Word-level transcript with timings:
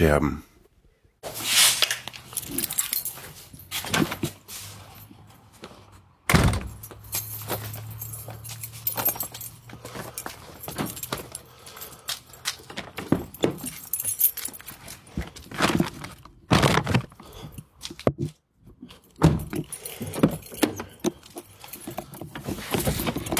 Die 0.00 0.06
Tonscherben. 0.06 0.42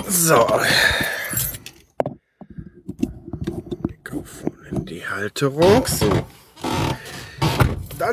So. 0.06 0.46
Mikrofon 3.86 4.52
in 4.70 4.84
die 4.84 5.06
Halterung. 5.06 5.69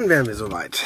Wären 0.08 0.26
wir 0.26 0.36
soweit. 0.36 0.84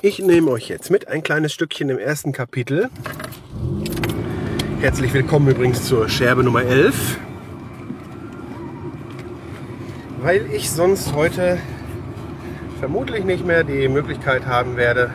Ich 0.00 0.20
nehme 0.20 0.48
euch 0.52 0.68
jetzt 0.68 0.92
mit 0.92 1.08
ein 1.08 1.24
kleines 1.24 1.52
Stückchen 1.52 1.90
im 1.90 1.98
ersten 1.98 2.30
Kapitel. 2.30 2.88
Herzlich 4.80 5.12
willkommen 5.12 5.48
übrigens 5.48 5.84
zur 5.84 6.08
Scherbe 6.08 6.44
Nummer 6.44 6.62
11. 6.62 7.18
Weil 10.20 10.46
ich 10.52 10.70
sonst 10.70 11.14
heute 11.14 11.58
vermutlich 12.78 13.24
nicht 13.24 13.44
mehr 13.44 13.64
die 13.64 13.88
Möglichkeit 13.88 14.46
haben 14.46 14.76
werde, 14.76 15.10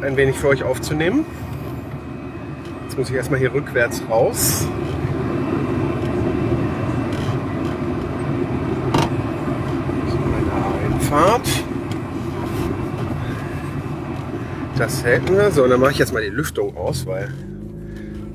ein 0.00 0.16
wenig 0.16 0.38
für 0.38 0.48
euch 0.48 0.62
aufzunehmen. 0.62 1.26
Jetzt 2.84 2.96
muss 2.96 3.10
ich 3.10 3.16
erstmal 3.16 3.40
hier 3.40 3.52
rückwärts 3.52 4.00
raus. 4.08 4.66
Das 10.06 10.14
ist 10.14 10.20
meine 10.20 10.94
Einfahrt. 10.94 11.48
Hätten 15.00 15.34
wir. 15.34 15.50
So, 15.50 15.66
dann 15.66 15.80
mache 15.80 15.92
ich 15.92 15.98
jetzt 15.98 16.12
mal 16.12 16.22
die 16.22 16.28
Lüftung 16.28 16.76
aus, 16.76 17.06
weil. 17.06 17.28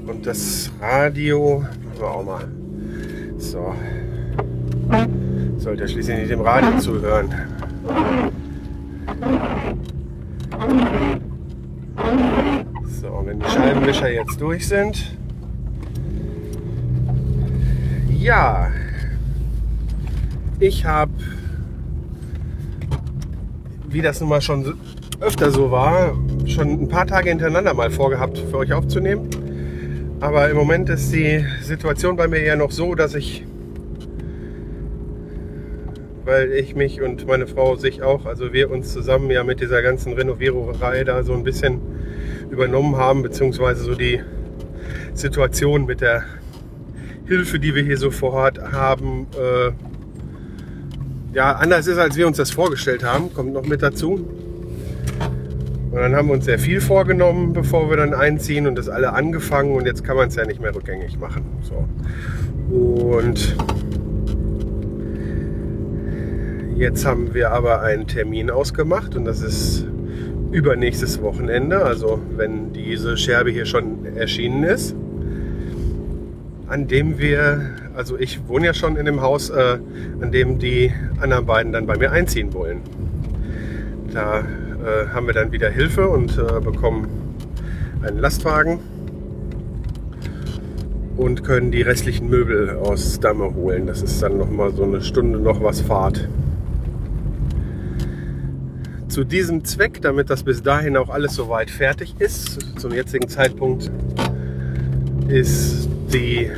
Und 0.06 0.26
das 0.26 0.72
Radio. 0.82 1.60
Machen 1.60 2.00
wir 2.00 2.08
auch 2.08 2.26
mal. 2.26 2.48
So. 3.38 3.74
Sollte 5.58 5.88
schließlich 5.88 6.18
nicht 6.18 6.32
dem 6.32 6.42
Radio 6.42 6.78
zuhören. 6.80 7.30
So, 13.02 13.22
wenn 13.26 13.40
die 13.40 13.50
Scheibenwischer 13.50 14.10
jetzt 14.10 14.40
durch 14.42 14.68
sind. 14.68 15.18
Ja, 18.20 18.70
ich 20.60 20.86
habe, 20.86 21.12
wie 23.88 24.02
das 24.02 24.20
nun 24.20 24.30
mal 24.30 24.42
schon 24.42 24.78
öfter 25.20 25.52
so 25.52 25.72
war, 25.72 26.14
schon 26.54 26.84
ein 26.84 26.88
paar 26.88 27.08
Tage 27.08 27.30
hintereinander 27.30 27.74
mal 27.74 27.92
vorgehabt, 27.92 28.38
für 28.38 28.58
euch 28.58 28.74
aufzunehmen. 28.74 29.30
Aber 30.20 30.50
im 30.50 30.58
Moment 30.58 30.90
ist 30.90 31.14
die 31.14 31.46
Situation 31.62 32.16
bei 32.16 32.28
mir 32.28 32.42
ja 32.42 32.56
noch 32.56 32.72
so, 32.72 32.96
dass 32.96 33.14
ich, 33.14 33.46
weil 36.26 36.52
ich 36.54 36.76
mich 36.76 37.02
und 37.02 37.28
meine 37.28 37.48
Frau 37.48 37.76
sich 37.76 38.02
auch, 38.02 38.26
also 38.26 38.52
wir 38.52 38.72
uns 38.72 38.92
zusammen 38.94 39.30
ja 39.30 39.44
mit 39.44 39.62
dieser 39.62 39.82
ganzen 39.82 40.14
Renoviererei 40.14 41.04
da 41.04 41.24
so 41.24 41.34
ein 41.34 41.44
bisschen 41.44 41.82
übernommen 42.50 42.96
haben, 42.96 43.22
beziehungsweise 43.22 43.84
so 43.84 43.94
die 43.94 44.22
Situation 45.14 45.86
mit 45.86 46.02
der 46.02 46.24
Hilfe, 47.28 47.60
die 47.60 47.76
wir 47.76 47.84
hier 47.84 47.98
so 47.98 48.10
vor 48.10 48.34
Ort 48.34 48.60
haben, 48.72 49.28
äh, 49.38 49.72
ja, 51.34 51.52
anders 51.52 51.86
ist, 51.86 51.98
als 51.98 52.16
wir 52.16 52.26
uns 52.26 52.38
das 52.38 52.50
vorgestellt 52.50 53.04
haben, 53.04 53.32
kommt 53.34 53.54
noch 53.54 53.66
mit 53.66 53.84
dazu. 53.84 54.26
Und 55.98 56.04
dann 56.04 56.16
haben 56.16 56.28
wir 56.28 56.36
uns 56.36 56.46
sehr 56.46 56.60
viel 56.60 56.80
vorgenommen, 56.80 57.54
bevor 57.54 57.90
wir 57.90 57.98
dann 57.98 58.14
einziehen 58.14 58.68
und 58.68 58.78
das 58.78 58.88
alle 58.88 59.14
angefangen 59.14 59.74
und 59.74 59.88
jetzt 59.88 60.04
kann 60.04 60.16
man 60.16 60.28
es 60.28 60.36
ja 60.36 60.46
nicht 60.46 60.62
mehr 60.62 60.76
rückgängig 60.76 61.18
machen. 61.18 61.44
So. 61.64 61.88
Und 62.72 63.58
jetzt 66.76 67.04
haben 67.04 67.34
wir 67.34 67.52
aber 67.52 67.82
einen 67.82 68.06
Termin 68.06 68.52
ausgemacht 68.52 69.16
und 69.16 69.26
das 69.26 69.42
ist 69.42 69.88
übernächstes 70.52 71.20
Wochenende, 71.24 71.84
also 71.84 72.22
wenn 72.36 72.74
diese 72.74 73.18
Scherbe 73.18 73.50
hier 73.50 73.66
schon 73.66 74.06
erschienen 74.06 74.66
ist, 74.66 74.96
an 76.68 76.88
dem 76.88 77.18
wir, 77.18 77.72
also 77.96 78.20
ich 78.20 78.48
wohne 78.48 78.68
ja 78.68 78.76
schon 78.76 78.98
in 78.98 79.06
dem 79.06 79.24
Haus, 79.24 79.50
äh, 79.50 79.80
an 80.22 80.32
dem 80.32 80.60
die 80.60 80.92
anderen 81.20 81.48
beiden 81.48 81.72
dann 81.72 81.88
bei 81.88 81.98
mir 81.98 82.12
einziehen 82.12 82.54
wollen. 82.54 82.82
Da 84.14 84.44
äh, 84.88 85.10
haben 85.14 85.28
wir 85.28 85.34
dann 85.34 85.52
wieder 85.52 85.70
Hilfe 85.70 86.08
und 86.08 86.38
äh, 86.38 86.60
bekommen 86.62 87.08
einen 88.02 88.20
Lastwagen 88.20 88.80
und 91.18 91.44
können 91.44 91.72
die 91.72 91.82
restlichen 91.82 92.30
Möbel 92.30 92.78
aus 92.78 93.20
Damme 93.20 93.54
holen. 93.54 93.88
Das 93.88 94.02
ist 94.02 94.24
dann 94.24 94.38
noch 94.38 94.50
mal 94.50 94.72
so 94.72 94.84
eine 94.84 95.02
Stunde 95.02 95.40
noch 95.40 95.62
was 95.62 95.82
Fahrt 95.82 96.28
zu 99.18 99.24
diesem 99.24 99.66
Zweck, 99.66 100.00
damit 100.04 100.30
das 100.30 100.44
bis 100.44 100.62
dahin 100.62 100.96
auch 100.96 101.10
alles 101.10 101.34
soweit 101.34 101.72
fertig 101.72 102.14
ist, 102.20 102.80
zum 102.80 102.94
jetzigen 102.94 103.28
Zeitpunkt 103.28 103.90
ist 105.28 105.90
die 106.14 106.52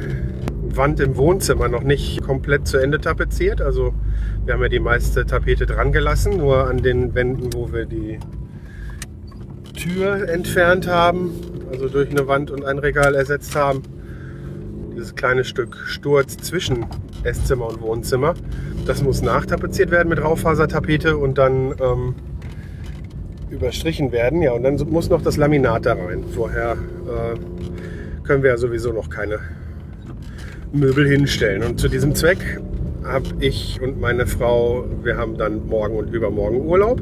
Wand 0.76 1.00
im 1.00 1.18
Wohnzimmer 1.18 1.68
noch 1.68 1.84
nicht 1.84 2.22
komplett 2.24 2.68
zu 2.68 2.78
Ende 2.78 3.00
tapeziert. 3.00 3.62
Also 3.62 3.94
wir 4.46 4.54
haben 4.54 4.62
ja 4.62 4.70
die 4.70 4.80
meiste 4.80 5.26
Tapete 5.26 5.66
dran 5.66 5.92
gelassen, 5.92 6.38
nur 6.38 6.68
an 6.68 6.78
den 6.78 7.14
Wänden, 7.16 7.54
wo 7.54 7.72
wir 7.72 7.86
die 7.86 8.20
Tür 9.76 10.28
entfernt 10.28 10.88
haben, 10.88 11.32
also 11.72 11.88
durch 11.88 12.10
eine 12.10 12.28
Wand 12.28 12.52
und 12.52 12.66
ein 12.66 12.80
Regal 12.80 13.16
ersetzt 13.16 13.56
haben. 13.56 13.84
Dieses 14.94 15.16
kleine 15.16 15.44
Stück 15.44 15.78
Sturz 15.86 16.38
zwischen 16.38 16.86
Esszimmer 17.24 17.68
und 17.68 17.82
Wohnzimmer. 17.82 18.34
Das 18.86 19.04
muss 19.04 19.22
nachtapeziert 19.22 19.92
werden 19.92 20.10
mit 20.10 20.22
Raufasertapete 20.22 21.18
und 21.18 21.38
dann 21.38 21.74
ähm, 21.80 22.16
überstrichen 23.50 24.12
werden. 24.12 24.42
Ja, 24.42 24.54
und 24.54 24.64
dann 24.64 24.76
muss 24.90 25.10
noch 25.10 25.22
das 25.22 25.38
Laminat 25.38 25.86
da 25.86 25.94
rein. 25.94 26.24
Vorher 26.36 26.74
äh, 26.74 28.24
können 28.24 28.44
wir 28.44 28.52
ja 28.52 28.58
sowieso 28.58 28.92
noch 28.92 29.10
keine 29.10 29.40
Möbel 30.72 31.08
hinstellen. 31.08 31.64
Und 31.64 31.80
zu 31.80 31.88
diesem 31.88 32.16
Zweck 32.16 32.62
habe 33.04 33.26
ich 33.40 33.80
und 33.82 34.00
meine 34.00 34.28
Frau, 34.28 34.86
wir 35.04 35.18
haben 35.18 35.38
dann 35.38 35.68
morgen 35.68 35.98
und 35.98 36.14
übermorgen 36.14 36.62
Urlaub. 36.62 37.02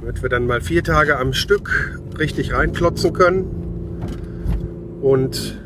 Damit 0.00 0.22
wir 0.22 0.28
dann 0.28 0.46
mal 0.46 0.60
vier 0.60 0.84
Tage 0.84 1.18
am 1.18 1.32
Stück 1.32 2.00
richtig 2.18 2.52
reinklotzen 2.52 3.12
können. 3.12 3.46
Und 5.00 5.58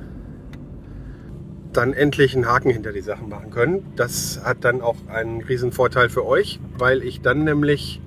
dann 1.72 1.94
endlich 1.94 2.34
einen 2.34 2.47
Haken 2.47 2.70
hinter 2.70 2.93
die 2.93 3.00
Sachen 3.00 3.28
machen 3.28 3.50
können. 3.50 3.82
Das 3.96 4.43
hat 4.44 4.58
dann 4.61 4.82
auch 4.82 4.96
einen 5.08 5.40
riesen 5.40 5.73
Vorteil 5.73 6.11
für 6.11 6.26
euch, 6.26 6.61
weil 6.76 7.02
ich 7.02 7.23
dann 7.23 7.44
nämlich 7.44 8.02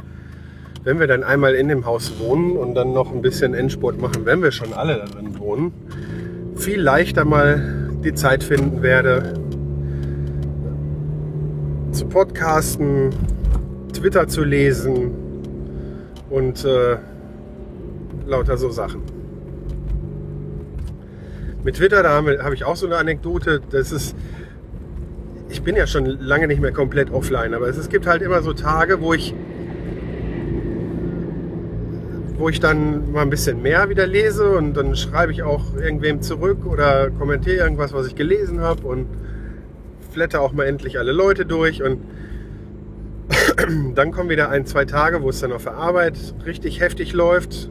wenn 0.86 1.00
wir 1.00 1.08
dann 1.08 1.24
einmal 1.24 1.56
in 1.56 1.68
dem 1.68 1.86
Haus 1.88 2.20
wohnen 2.20 2.56
und 2.56 2.76
dann 2.76 2.94
noch 2.94 3.12
ein 3.12 3.24
bisschen 3.24 3.56
Endspurt 3.56 4.00
machen, 4.00 4.26
wenn 4.26 4.44
wir 4.44 4.52
schon 4.52 4.72
alle 4.72 4.98
da 4.98 5.06
drin 5.06 5.38
wohnen, 5.40 5.74
viel 6.56 6.82
leichter 6.82 7.26
mal 7.26 7.90
die 8.04 8.14
Zeit 8.14 8.44
finden 8.44 8.82
werde, 8.82 9.34
zu 11.92 12.06
podcasten, 12.06 13.10
Twitter 13.94 14.28
zu 14.28 14.44
lesen 14.44 15.12
und 16.30 16.66
äh, 16.66 16.98
lauter 18.26 18.58
so 18.58 18.70
Sachen. 18.70 19.02
Mit 21.64 21.78
Twitter, 21.78 22.04
da 22.04 22.10
habe 22.10 22.44
hab 22.44 22.54
ich 22.54 22.64
auch 22.64 22.76
so 22.76 22.86
eine 22.86 22.98
Anekdote. 22.98 23.62
Das 23.72 23.92
ist, 23.92 24.16
ich 25.50 25.64
bin 25.64 25.76
ja 25.76 25.88
schon 25.88 26.06
lange 26.06 26.48
nicht 26.48 26.62
mehr 26.62 26.72
komplett 26.72 27.12
offline, 27.12 27.54
aber 27.54 27.68
es, 27.68 27.78
es 27.78 27.90
gibt 27.90 28.06
halt 28.06 28.22
immer 28.22 28.42
so 28.42 28.54
Tage, 28.54 29.02
wo 29.02 29.14
ich 29.14 29.34
wo 32.38 32.50
ich 32.50 32.60
dann 32.60 33.12
mal 33.12 33.22
ein 33.22 33.30
bisschen 33.30 33.62
mehr 33.62 33.90
wieder 33.90 34.06
lese 34.06 34.52
und 34.52 34.76
dann 34.76 34.96
schreibe 34.96 35.32
ich 35.32 35.44
auch 35.44 35.76
irgendwem 35.76 36.22
zurück 36.22 36.66
oder 36.66 37.10
kommentiere 37.12 37.58
irgendwas, 37.58 37.94
was 37.94 38.08
ich 38.08 38.16
gelesen 38.16 38.62
habe 38.62 38.86
und 38.88 39.08
flatter 40.12 40.42
auch 40.42 40.52
mal 40.52 40.66
endlich 40.66 40.98
alle 41.00 41.12
Leute 41.12 41.46
durch 41.46 41.82
und 41.82 42.00
dann 43.96 44.12
kommen 44.12 44.30
wieder 44.30 44.50
ein, 44.50 44.66
zwei 44.66 44.86
Tage, 44.86 45.22
wo 45.22 45.30
es 45.30 45.40
dann 45.40 45.52
auf 45.52 45.64
der 45.64 45.76
Arbeit 45.76 46.18
richtig 46.46 46.82
heftig 46.82 47.14
läuft. 47.14 47.70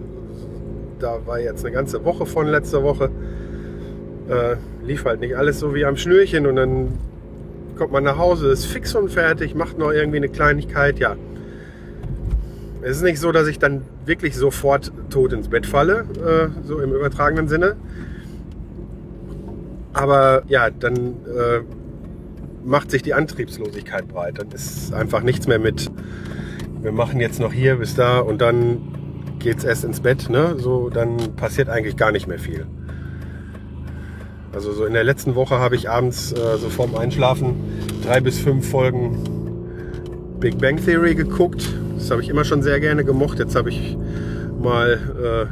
Da 0.99 1.27
war 1.27 1.39
jetzt 1.39 1.65
eine 1.65 1.75
ganze 1.75 2.05
Woche 2.05 2.27
von 2.27 2.47
letzter 2.47 2.83
Woche. 2.83 3.11
Äh, 4.29 4.57
lief 4.87 5.05
halt 5.05 5.21
nicht 5.21 5.37
alles 5.37 5.61
so 5.61 5.75
wie 5.75 5.85
am 5.85 5.97
Schnürchen 5.97 6.47
und 6.47 6.57
dann 6.57 6.99
kommt 7.77 7.93
man 7.93 8.05
nach 8.05 8.17
Hause, 8.17 8.49
ist 8.49 8.65
fix 8.65 8.95
und 8.95 9.11
fertig, 9.11 9.55
macht 9.55 9.77
noch 9.79 9.93
irgendwie 9.93 10.17
eine 10.17 10.29
Kleinigkeit, 10.29 10.99
ja 10.99 11.17
es 12.85 12.99
ist 12.99 13.03
nicht 13.03 13.19
so, 13.19 13.33
dass 13.33 13.49
ich 13.49 13.59
dann 13.59 13.83
wirklich 14.05 14.37
sofort 14.37 14.93
tot 15.09 15.33
ins 15.33 15.49
Bett 15.49 15.67
falle, 15.67 16.05
äh, 16.15 16.67
so 16.67 16.81
im 16.81 16.93
übertragenen 16.93 17.49
Sinne. 17.49 17.77
Aber 19.95 20.43
ja, 20.49 20.69
dann 20.69 20.97
äh, 20.97 21.61
macht 22.63 22.91
sich 22.91 23.03
die 23.03 23.15
Antriebslosigkeit 23.15 24.07
breit. 24.07 24.39
Dann 24.39 24.51
ist 24.51 24.93
einfach 24.93 25.23
nichts 25.23 25.47
mehr 25.47 25.59
mit, 25.59 25.91
wir 26.83 26.93
machen 26.93 27.21
jetzt 27.21 27.41
noch 27.41 27.55
hier 27.55 27.77
bis 27.77 27.95
da 27.95 28.19
und 28.19 28.43
dann 28.43 29.37
geht's 29.39 29.65
erst 29.65 29.85
ins 29.85 30.01
Bett. 30.01 30.29
Ne? 30.29 30.57
So, 30.59 30.91
dann 30.91 31.37
passiert 31.37 31.71
eigentlich 31.71 31.97
gar 31.97 32.13
nicht 32.13 32.27
mehr 32.27 32.39
viel. 32.39 32.67
Also 34.53 34.73
so 34.73 34.85
in 34.85 34.93
der 34.93 35.05
letzten 35.05 35.35
Woche 35.37 35.59
habe 35.59 35.75
ich 35.75 35.89
abends 35.89 36.33
äh, 36.33 36.59
so 36.59 36.69
vorm 36.69 36.95
Einschlafen 36.97 37.55
drei 38.05 38.21
bis 38.21 38.39
fünf 38.39 38.69
Folgen 38.69 39.44
Big 40.45 40.59
Bang 40.59 40.77
Theory 40.77 41.15
geguckt. 41.15 41.67
Das 41.97 42.11
habe 42.11 42.21
ich 42.21 42.29
immer 42.29 42.45
schon 42.45 42.61
sehr 42.61 42.79
gerne 42.79 43.03
gemocht. 43.03 43.39
Jetzt 43.39 43.57
habe 43.57 43.71
ich 43.71 43.97
mal 44.61 45.49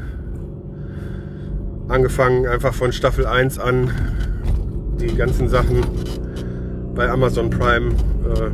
äh, 1.89 1.91
angefangen, 1.91 2.47
einfach 2.47 2.75
von 2.75 2.93
Staffel 2.93 3.25
1 3.25 3.59
an 3.59 3.91
die 5.00 5.17
ganzen 5.17 5.49
Sachen 5.49 5.81
bei 6.94 7.09
Amazon 7.09 7.49
Prime 7.49 7.89
äh, 7.89 8.50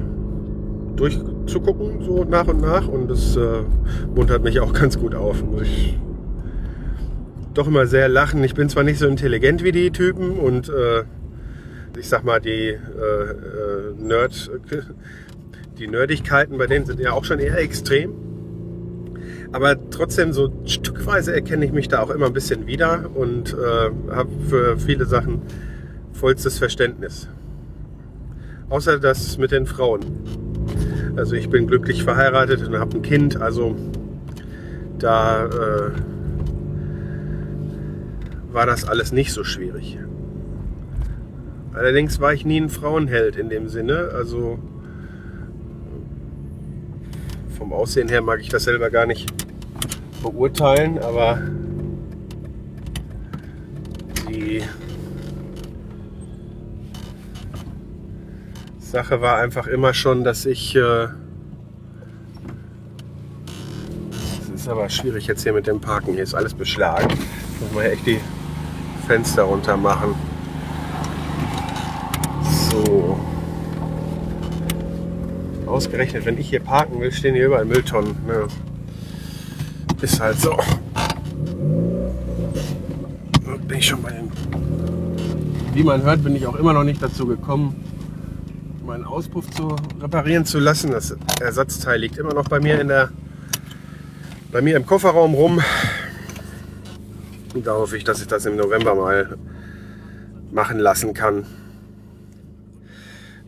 durchzugucken, 0.94 2.04
so 2.04 2.22
nach 2.22 2.46
und 2.46 2.60
nach. 2.60 2.86
Und 2.86 3.10
das 3.10 3.34
äh, 3.36 3.64
muntert 4.14 4.44
mich 4.44 4.60
auch 4.60 4.72
ganz 4.72 4.96
gut 4.96 5.16
auf, 5.16 5.42
muss 5.44 5.62
ich 5.62 5.98
doch 7.54 7.66
immer 7.66 7.88
sehr 7.88 8.08
lachen. 8.08 8.44
Ich 8.44 8.54
bin 8.54 8.68
zwar 8.68 8.84
nicht 8.84 9.00
so 9.00 9.08
intelligent 9.08 9.64
wie 9.64 9.72
die 9.72 9.90
Typen 9.90 10.38
und 10.38 10.68
äh, 10.68 11.02
ich 11.98 12.08
sag 12.08 12.22
mal, 12.22 12.40
die 12.40 12.68
äh, 12.68 12.74
äh, 12.74 12.78
Nerd, 13.98 14.52
die 15.78 15.88
Nerdigkeiten 15.88 16.58
bei 16.58 16.66
denen 16.66 16.86
sind 16.86 17.00
ja 17.00 17.12
auch 17.12 17.24
schon 17.24 17.38
eher 17.38 17.58
extrem. 17.58 18.12
Aber 19.52 19.76
trotzdem, 19.90 20.32
so 20.32 20.52
stückweise 20.66 21.32
erkenne 21.32 21.64
ich 21.64 21.72
mich 21.72 21.88
da 21.88 22.02
auch 22.02 22.10
immer 22.10 22.26
ein 22.26 22.32
bisschen 22.32 22.66
wieder 22.66 23.08
und 23.14 23.54
äh, 23.54 23.90
habe 24.14 24.30
für 24.48 24.78
viele 24.78 25.06
Sachen 25.06 25.42
vollstes 26.12 26.58
Verständnis. 26.58 27.28
Außer 28.68 28.98
das 28.98 29.38
mit 29.38 29.52
den 29.52 29.66
Frauen. 29.66 30.00
Also 31.16 31.34
ich 31.34 31.48
bin 31.48 31.66
glücklich 31.66 32.02
verheiratet 32.02 32.66
und 32.66 32.78
habe 32.78 32.98
ein 32.98 33.02
Kind, 33.02 33.40
also 33.40 33.74
da 34.98 35.46
äh, 35.46 35.90
war 38.52 38.66
das 38.66 38.86
alles 38.86 39.12
nicht 39.12 39.32
so 39.32 39.44
schwierig. 39.44 39.98
Allerdings 41.72 42.20
war 42.20 42.34
ich 42.34 42.44
nie 42.44 42.60
ein 42.60 42.68
Frauenheld 42.68 43.36
in 43.36 43.48
dem 43.48 43.68
Sinne. 43.68 44.10
Also 44.14 44.58
vom 47.68 47.76
Aussehen 47.76 48.08
her 48.08 48.22
mag 48.22 48.40
ich 48.40 48.48
das 48.48 48.64
selber 48.64 48.88
gar 48.88 49.04
nicht 49.04 49.30
beurteilen, 50.22 50.98
aber 50.98 51.38
die 54.28 54.62
Sache 58.78 59.20
war 59.20 59.36
einfach 59.36 59.66
immer 59.66 59.92
schon, 59.92 60.24
dass 60.24 60.46
ich. 60.46 60.74
Äh 60.76 61.08
es 64.54 64.62
ist 64.62 64.68
aber 64.68 64.88
schwierig 64.88 65.26
jetzt 65.26 65.42
hier 65.42 65.52
mit 65.52 65.66
dem 65.66 65.78
Parken. 65.78 66.14
Hier 66.14 66.22
ist 66.22 66.34
alles 66.34 66.54
beschlagen. 66.54 67.08
Muss 67.60 67.74
man 67.74 67.84
ja 67.84 67.90
echt 67.90 68.06
die 68.06 68.20
Fenster 69.06 69.42
runter 69.42 69.76
machen. 69.76 70.14
So. 72.70 73.18
Ausgerechnet, 75.78 76.24
wenn 76.24 76.36
ich 76.38 76.50
hier 76.50 76.58
parken 76.58 77.00
will, 77.00 77.12
stehen 77.12 77.36
hier 77.36 77.46
überall 77.46 77.64
Mülltonnen. 77.64 78.16
Ne? 78.26 78.48
Ist 80.02 80.18
halt 80.18 80.40
so. 80.40 80.58
Bin 83.68 83.78
ich 83.78 83.86
schon 83.86 84.02
bei 84.02 84.10
den. 84.10 84.28
Wie 85.74 85.84
man 85.84 86.02
hört, 86.02 86.24
bin 86.24 86.34
ich 86.34 86.48
auch 86.48 86.56
immer 86.56 86.72
noch 86.72 86.82
nicht 86.82 87.00
dazu 87.00 87.28
gekommen, 87.28 87.76
meinen 88.84 89.04
Auspuff 89.04 89.48
zu 89.50 89.76
reparieren 90.00 90.44
zu 90.44 90.58
lassen. 90.58 90.90
Das 90.90 91.16
Ersatzteil 91.40 92.00
liegt 92.00 92.18
immer 92.18 92.34
noch 92.34 92.48
bei 92.48 92.58
mir 92.58 92.80
in 92.80 92.88
der 92.88 93.10
bei 94.50 94.60
mir 94.60 94.76
im 94.76 94.84
Kofferraum 94.84 95.32
rum. 95.34 95.62
Und 97.54 97.64
da 97.68 97.74
hoffe 97.74 97.96
ich, 97.96 98.02
dass 98.02 98.20
ich 98.20 98.26
das 98.26 98.44
im 98.46 98.56
November 98.56 98.96
mal 98.96 99.38
machen 100.50 100.80
lassen 100.80 101.14
kann. 101.14 101.46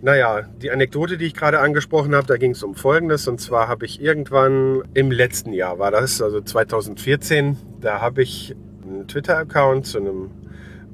Naja, 0.02 0.42
die 0.62 0.70
Anekdote, 0.70 1.18
die 1.18 1.26
ich 1.26 1.34
gerade 1.34 1.60
angesprochen 1.60 2.14
habe, 2.14 2.26
da 2.26 2.38
ging 2.38 2.52
es 2.52 2.62
um 2.62 2.74
Folgendes. 2.74 3.28
Und 3.28 3.40
zwar 3.40 3.68
habe 3.68 3.84
ich 3.84 4.00
irgendwann 4.00 4.82
im 4.94 5.10
letzten 5.10 5.52
Jahr, 5.52 5.78
war 5.78 5.90
das, 5.90 6.22
also 6.22 6.40
2014, 6.40 7.58
da 7.80 8.00
habe 8.00 8.22
ich 8.22 8.56
einen 8.82 9.06
Twitter-Account 9.08 9.86
zu 9.86 9.98
einem 9.98 10.30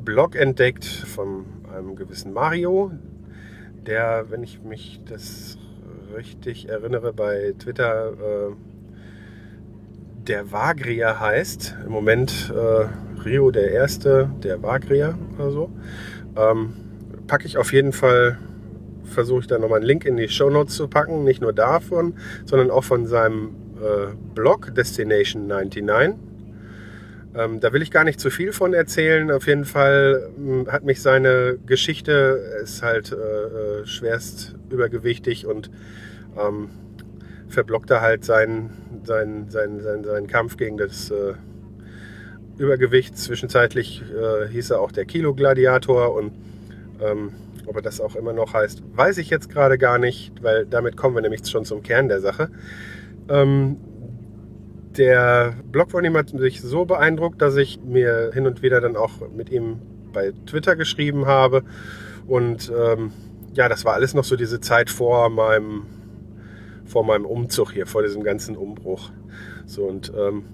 Blog 0.04 0.34
entdeckt 0.34 0.84
von 0.84 1.44
einem 1.72 1.94
gewissen 1.94 2.32
Mario, 2.32 2.92
der, 3.86 4.26
wenn 4.30 4.42
ich 4.42 4.62
mich 4.62 5.00
das 5.08 5.56
richtig 6.16 6.68
erinnere, 6.68 7.12
bei 7.12 7.54
Twitter 7.58 8.12
äh, 8.12 8.54
der 10.26 10.50
Vagrier 10.50 11.20
heißt. 11.20 11.76
Im 11.84 11.92
Moment 11.92 12.52
äh, 12.54 12.86
Rio 13.24 13.50
der 13.50 13.70
Erste, 13.70 14.30
der 14.42 14.62
Vagrier 14.62 15.16
oder 15.36 15.50
so. 15.50 15.70
Ähm, 16.36 16.74
packe 17.26 17.46
ich 17.46 17.58
auf 17.58 17.72
jeden 17.72 17.92
Fall, 17.92 18.38
versuche 19.06 19.40
ich 19.40 19.46
da 19.46 19.58
nochmal 19.58 19.78
einen 19.78 19.86
Link 19.86 20.04
in 20.04 20.16
die 20.16 20.28
Show 20.28 20.50
Notes 20.50 20.76
zu 20.76 20.88
packen. 20.88 21.24
Nicht 21.24 21.40
nur 21.40 21.52
davon, 21.52 22.14
sondern 22.44 22.70
auch 22.70 22.84
von 22.84 23.06
seinem 23.06 23.54
äh, 23.76 24.14
Blog 24.34 24.74
Destination 24.74 25.46
99. 25.46 26.16
Ähm, 27.36 27.60
da 27.60 27.72
will 27.72 27.82
ich 27.82 27.90
gar 27.90 28.04
nicht 28.04 28.18
zu 28.18 28.30
viel 28.30 28.52
von 28.52 28.72
erzählen. 28.72 29.30
Auf 29.30 29.46
jeden 29.46 29.66
Fall 29.66 30.30
ähm, 30.38 30.66
hat 30.70 30.84
mich 30.84 31.02
seine 31.02 31.58
Geschichte, 31.66 32.60
ist 32.62 32.82
halt 32.82 33.12
äh, 33.12 33.16
äh 33.16 33.86
schwerst 33.86 34.54
übergewichtig 34.70 35.46
und 35.46 35.70
ähm, 36.38 36.70
verblockte 37.48 38.00
halt 38.00 38.24
seinen, 38.24 38.70
seinen, 39.04 39.50
seinen, 39.50 39.80
seinen, 39.80 40.04
seinen 40.04 40.26
Kampf 40.26 40.56
gegen 40.56 40.78
das 40.78 41.10
äh, 41.10 41.34
Übergewicht. 42.58 43.18
Zwischenzeitlich 43.18 44.02
äh, 44.02 44.48
hieß 44.48 44.70
er 44.70 44.80
auch 44.80 44.92
der 44.92 45.04
Kilo-Gladiator 45.04 46.14
und 46.14 46.32
ähm, 47.02 47.32
ob 47.66 47.76
er 47.76 47.82
das 47.82 48.00
auch 48.00 48.16
immer 48.16 48.32
noch 48.32 48.54
heißt, 48.54 48.82
weiß 48.94 49.18
ich 49.18 49.30
jetzt 49.30 49.48
gerade 49.50 49.78
gar 49.78 49.98
nicht, 49.98 50.32
weil 50.42 50.66
damit 50.66 50.96
kommen 50.96 51.14
wir 51.14 51.22
nämlich 51.22 51.46
schon 51.46 51.64
zum 51.64 51.82
Kern 51.82 52.08
der 52.08 52.20
Sache. 52.20 52.50
Ähm, 53.28 53.76
der 54.96 55.54
Blog 55.70 55.90
von 55.90 56.04
ihm 56.04 56.16
hat 56.16 56.32
mich 56.32 56.62
so 56.62 56.84
beeindruckt, 56.84 57.42
dass 57.42 57.56
ich 57.56 57.80
mir 57.82 58.30
hin 58.32 58.46
und 58.46 58.62
wieder 58.62 58.80
dann 58.80 58.96
auch 58.96 59.12
mit 59.34 59.50
ihm 59.50 59.80
bei 60.12 60.32
Twitter 60.46 60.76
geschrieben 60.76 61.26
habe. 61.26 61.62
Und 62.26 62.72
ähm, 62.74 63.12
ja, 63.52 63.68
das 63.68 63.84
war 63.84 63.94
alles 63.94 64.14
noch 64.14 64.24
so 64.24 64.36
diese 64.36 64.60
Zeit 64.60 64.90
vor 64.90 65.28
meinem, 65.28 65.82
vor 66.86 67.04
meinem 67.04 67.26
Umzug 67.26 67.72
hier, 67.72 67.86
vor 67.86 68.02
diesem 68.02 68.22
ganzen 68.22 68.56
Umbruch. 68.56 69.10
So 69.66 69.84
und 69.84 70.12
ähm, 70.16 70.44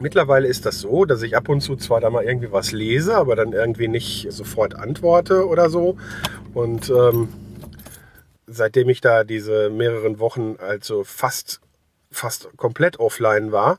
mittlerweile 0.00 0.48
ist 0.48 0.66
das 0.66 0.80
so, 0.80 1.04
dass 1.04 1.22
ich 1.22 1.36
ab 1.36 1.48
und 1.48 1.60
zu 1.60 1.76
zwar 1.76 2.00
da 2.00 2.10
mal 2.10 2.24
irgendwie 2.24 2.52
was 2.52 2.72
lese, 2.72 3.16
aber 3.16 3.36
dann 3.36 3.52
irgendwie 3.52 3.88
nicht 3.88 4.26
sofort 4.30 4.74
antworte 4.74 5.46
oder 5.46 5.70
so. 5.70 5.96
Und 6.52 6.90
ähm, 6.90 7.28
seitdem 8.46 8.88
ich 8.88 9.00
da 9.00 9.24
diese 9.24 9.70
mehreren 9.70 10.18
Wochen 10.18 10.56
also 10.58 11.04
fast 11.04 11.60
fast 12.10 12.48
komplett 12.56 13.00
offline 13.00 13.50
war, 13.50 13.78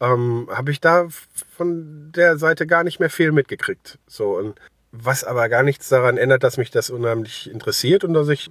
ähm, 0.00 0.48
habe 0.50 0.70
ich 0.70 0.80
da 0.80 1.06
von 1.54 2.10
der 2.12 2.38
Seite 2.38 2.66
gar 2.66 2.82
nicht 2.82 2.98
mehr 2.98 3.10
viel 3.10 3.30
mitgekriegt. 3.30 3.98
So 4.06 4.36
und 4.36 4.58
was 4.90 5.24
aber 5.24 5.48
gar 5.48 5.62
nichts 5.62 5.88
daran 5.88 6.16
ändert, 6.16 6.44
dass 6.44 6.56
mich 6.56 6.70
das 6.70 6.88
unheimlich 6.88 7.50
interessiert 7.50 8.04
und 8.04 8.14
dass 8.14 8.28
ich 8.28 8.50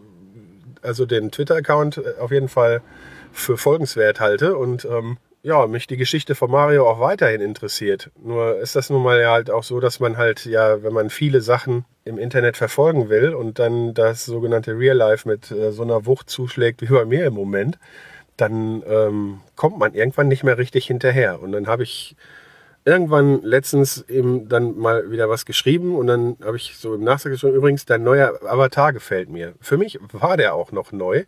also 0.82 1.05
den 1.05 1.32
Twitter-Account 1.32 1.98
äh, 1.98 2.20
auf 2.20 2.32
jeden 2.32 2.50
Fall 2.50 2.82
für 3.32 3.58
folgenswert 3.58 4.20
halte 4.20 4.58
und 4.58 4.86
ähm, 4.86 5.17
ja, 5.43 5.67
mich 5.67 5.88
die 5.88 5.97
Geschichte 5.97 6.35
von 6.35 6.50
Mario 6.50 6.89
auch 6.89 7.01
weiterhin 7.01 7.41
interessiert. 7.41 8.09
Nur 8.23 8.59
ist 8.59 8.77
das 8.77 8.89
nun 8.89 9.03
mal 9.03 9.19
ja 9.19 9.31
halt 9.31 9.51
auch 9.51 9.63
so, 9.63 9.81
dass 9.81 10.00
man 10.00 10.17
halt 10.17 10.45
ja, 10.45 10.81
wenn 10.83 10.93
man 10.93 11.09
viele 11.09 11.41
Sachen 11.41 11.83
im 12.05 12.17
Internet 12.17 12.55
verfolgen 12.55 13.09
will 13.09 13.33
und 13.33 13.59
dann 13.59 13.93
das 13.93 14.25
sogenannte 14.25 14.77
Real 14.77 14.95
Life 14.95 15.27
mit 15.27 15.51
äh, 15.51 15.71
so 15.71 15.83
einer 15.83 16.05
Wucht 16.05 16.29
zuschlägt 16.29 16.81
wie 16.81 16.88
bei 16.88 17.03
mir 17.03 17.25
im 17.25 17.33
Moment, 17.33 17.77
dann 18.38 18.83
ähm, 18.88 19.41
kommt 19.57 19.77
man 19.77 19.93
irgendwann 19.93 20.29
nicht 20.29 20.43
mehr 20.43 20.57
richtig 20.57 20.88
hinterher. 20.88 21.41
Und 21.41 21.51
dann 21.51 21.67
habe 21.67 21.83
ich 21.83 22.15
irgendwann 22.85 23.41
letztens 23.41 24.01
eben 24.09 24.47
dann 24.47 24.77
mal 24.77 25.12
wieder 25.12 25.29
was 25.29 25.45
geschrieben 25.45 25.95
und 25.95 26.07
dann 26.07 26.38
habe 26.43 26.55
ich 26.55 26.77
so 26.77 26.95
im 26.95 27.03
Nachsatz 27.03 27.31
geschrieben, 27.31 27.55
übrigens, 27.55 27.85
dein 27.85 28.03
neuer 28.03 28.39
Avatar 28.45 28.93
gefällt 28.93 29.29
mir. 29.29 29.55
Für 29.59 29.77
mich 29.77 30.00
war 30.13 30.38
der 30.38 30.55
auch 30.55 30.71
noch 30.71 30.93
neu, 30.93 31.25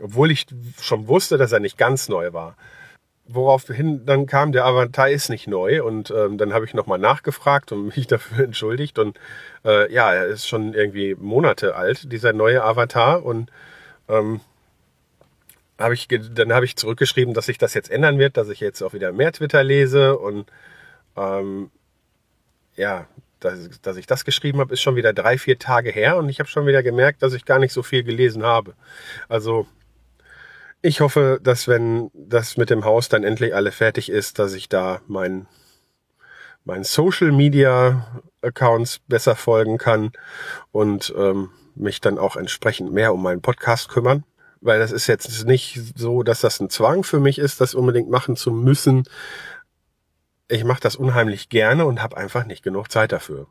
obwohl 0.00 0.30
ich 0.30 0.46
schon 0.80 1.08
wusste, 1.08 1.38
dass 1.38 1.50
er 1.50 1.60
nicht 1.60 1.76
ganz 1.76 2.08
neu 2.08 2.32
war. 2.32 2.56
Woraufhin 3.30 4.06
dann 4.06 4.26
kam, 4.26 4.52
der 4.52 4.64
Avatar 4.64 5.10
ist 5.10 5.28
nicht 5.28 5.46
neu 5.46 5.82
und 5.84 6.10
ähm, 6.10 6.38
dann 6.38 6.54
habe 6.54 6.64
ich 6.64 6.72
nochmal 6.72 6.98
nachgefragt 6.98 7.72
und 7.72 7.86
mich 7.96 8.06
dafür 8.06 8.44
entschuldigt 8.44 8.98
und 8.98 9.18
äh, 9.64 9.92
ja, 9.92 10.12
er 10.12 10.26
ist 10.26 10.48
schon 10.48 10.74
irgendwie 10.74 11.14
Monate 11.14 11.76
alt, 11.76 12.10
dieser 12.10 12.32
neue 12.32 12.64
Avatar 12.64 13.24
und 13.24 13.50
ähm, 14.08 14.40
habe 15.78 15.94
ich, 15.94 16.08
dann 16.08 16.52
habe 16.52 16.64
ich 16.64 16.76
zurückgeschrieben, 16.76 17.34
dass 17.34 17.46
sich 17.46 17.58
das 17.58 17.74
jetzt 17.74 17.90
ändern 17.90 18.18
wird, 18.18 18.36
dass 18.36 18.48
ich 18.48 18.60
jetzt 18.60 18.82
auch 18.82 18.94
wieder 18.94 19.12
mehr 19.12 19.32
Twitter 19.32 19.62
lese 19.62 20.18
und 20.18 20.50
ähm, 21.16 21.70
ja, 22.76 23.06
dass, 23.40 23.80
dass 23.82 23.96
ich 23.96 24.06
das 24.06 24.24
geschrieben 24.24 24.60
habe, 24.60 24.72
ist 24.72 24.80
schon 24.80 24.96
wieder 24.96 25.12
drei, 25.12 25.38
vier 25.38 25.58
Tage 25.58 25.90
her 25.90 26.16
und 26.16 26.28
ich 26.28 26.40
habe 26.40 26.48
schon 26.48 26.66
wieder 26.66 26.82
gemerkt, 26.82 27.22
dass 27.22 27.34
ich 27.34 27.44
gar 27.44 27.58
nicht 27.58 27.72
so 27.72 27.82
viel 27.82 28.02
gelesen 28.02 28.42
habe. 28.42 28.74
Also 29.28 29.66
ich 30.82 31.00
hoffe, 31.00 31.40
dass 31.42 31.68
wenn 31.68 32.10
das 32.14 32.56
mit 32.56 32.70
dem 32.70 32.84
Haus 32.84 33.08
dann 33.08 33.24
endlich 33.24 33.54
alle 33.54 33.72
fertig 33.72 34.10
ist, 34.10 34.38
dass 34.38 34.54
ich 34.54 34.68
da 34.68 35.00
mein, 35.06 35.46
mein 36.64 36.84
Social 36.84 37.32
Media 37.32 38.22
Accounts 38.42 39.00
besser 39.08 39.34
folgen 39.34 39.78
kann 39.78 40.12
und 40.70 41.12
ähm, 41.16 41.50
mich 41.74 42.00
dann 42.00 42.18
auch 42.18 42.36
entsprechend 42.36 42.92
mehr 42.92 43.12
um 43.12 43.22
meinen 43.22 43.42
Podcast 43.42 43.88
kümmern. 43.88 44.24
Weil 44.60 44.80
das 44.80 44.90
ist 44.90 45.06
jetzt 45.06 45.44
nicht 45.46 45.80
so, 45.96 46.24
dass 46.24 46.40
das 46.40 46.58
ein 46.60 46.68
Zwang 46.70 47.04
für 47.04 47.20
mich 47.20 47.38
ist, 47.38 47.60
das 47.60 47.74
unbedingt 47.74 48.10
machen 48.10 48.34
zu 48.34 48.50
müssen 48.50 49.04
ich 50.48 50.64
mache 50.64 50.80
das 50.80 50.96
unheimlich 50.96 51.48
gerne 51.48 51.86
und 51.86 52.02
habe 52.02 52.16
einfach 52.16 52.44
nicht 52.46 52.62
genug 52.62 52.90
Zeit 52.90 53.12
dafür. 53.12 53.46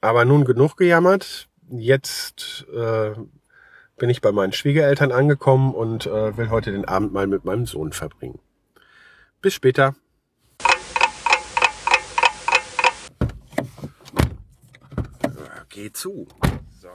Aber 0.00 0.24
nun 0.24 0.44
genug 0.44 0.76
gejammert. 0.76 1.48
Jetzt 1.70 2.66
äh, 2.74 3.12
bin 4.00 4.08
ich 4.08 4.22
bei 4.22 4.32
meinen 4.32 4.54
Schwiegereltern 4.54 5.12
angekommen 5.12 5.74
und 5.74 6.06
äh, 6.06 6.34
will 6.38 6.48
heute 6.48 6.72
den 6.72 6.86
Abend 6.86 7.12
mal 7.12 7.26
mit 7.26 7.44
meinem 7.44 7.66
Sohn 7.66 7.92
verbringen. 7.92 8.38
Bis 9.42 9.52
später. 9.52 9.94
Geh 15.68 15.92
zu. 15.92 16.26
So. 16.80 16.88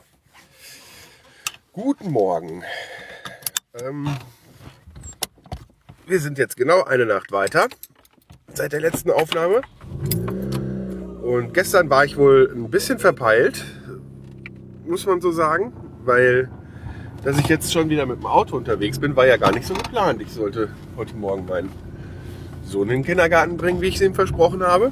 Guten 1.74 2.12
Morgen. 2.12 2.64
Ähm, 3.76 4.10
wir 6.08 6.20
sind 6.20 6.40
jetzt 6.40 6.58
genau 6.58 6.84
eine 6.86 7.06
Nacht 7.06 7.32
weiter 7.32 7.68
seit 8.52 8.74
der 8.74 8.82
letzten 8.82 9.12
Aufnahme. 9.12 9.62
Und 11.22 11.54
gestern 11.54 11.88
war 11.92 12.04
ich 12.04 12.18
wohl 12.18 12.52
ein 12.54 12.72
bisschen 12.72 12.98
verpeilt, 12.98 13.64
muss 14.88 15.06
man 15.06 15.22
so 15.22 15.32
sagen, 15.32 15.72
weil 16.04 16.50
dass 17.26 17.40
ich 17.40 17.48
jetzt 17.48 17.74
schon 17.74 17.90
wieder 17.90 18.06
mit 18.06 18.20
dem 18.20 18.28
Auto 18.28 18.56
unterwegs 18.56 19.00
bin, 19.00 19.16
war 19.16 19.26
ja 19.26 19.36
gar 19.38 19.52
nicht 19.52 19.66
so 19.66 19.74
geplant. 19.74 20.22
Ich 20.22 20.32
sollte 20.32 20.70
heute 20.96 21.16
Morgen 21.16 21.48
meinen 21.48 21.70
Sohn 22.64 22.84
in 22.84 22.98
den 22.98 23.04
Kindergarten 23.04 23.58
bringen, 23.58 23.82
wie 23.82 23.88
ich 23.88 23.96
es 23.96 24.02
ihm 24.02 24.14
versprochen 24.14 24.62
habe. 24.62 24.92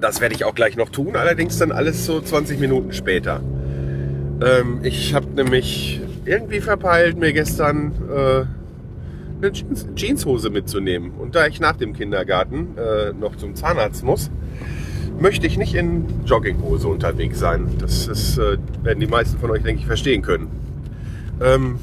Das 0.00 0.22
werde 0.22 0.34
ich 0.34 0.44
auch 0.44 0.54
gleich 0.54 0.76
noch 0.76 0.88
tun, 0.88 1.16
allerdings 1.16 1.58
dann 1.58 1.70
alles 1.70 2.06
so 2.06 2.20
20 2.20 2.58
Minuten 2.58 2.94
später. 2.94 3.42
Ähm, 4.42 4.80
ich 4.82 5.12
habe 5.12 5.26
nämlich 5.26 6.00
irgendwie 6.24 6.60
verpeilt, 6.60 7.18
mir 7.18 7.34
gestern 7.34 7.92
äh, 8.10 8.44
eine 9.36 9.52
Jeans, 9.52 9.86
Jeanshose 9.96 10.48
mitzunehmen. 10.48 11.10
Und 11.10 11.34
da 11.34 11.46
ich 11.46 11.60
nach 11.60 11.76
dem 11.76 11.92
Kindergarten 11.92 12.78
äh, 12.78 13.12
noch 13.12 13.36
zum 13.36 13.54
Zahnarzt 13.54 14.02
muss, 14.02 14.30
möchte 15.20 15.46
ich 15.46 15.58
nicht 15.58 15.74
in 15.74 16.06
Jogginghose 16.24 16.88
unterwegs 16.88 17.38
sein. 17.38 17.68
Das 17.78 18.06
ist, 18.06 18.38
äh, 18.38 18.56
werden 18.82 19.00
die 19.00 19.06
meisten 19.06 19.38
von 19.38 19.50
euch, 19.50 19.62
denke 19.62 19.80
ich, 19.82 19.86
verstehen 19.86 20.22
können. 20.22 20.67
Ähm, 21.40 21.78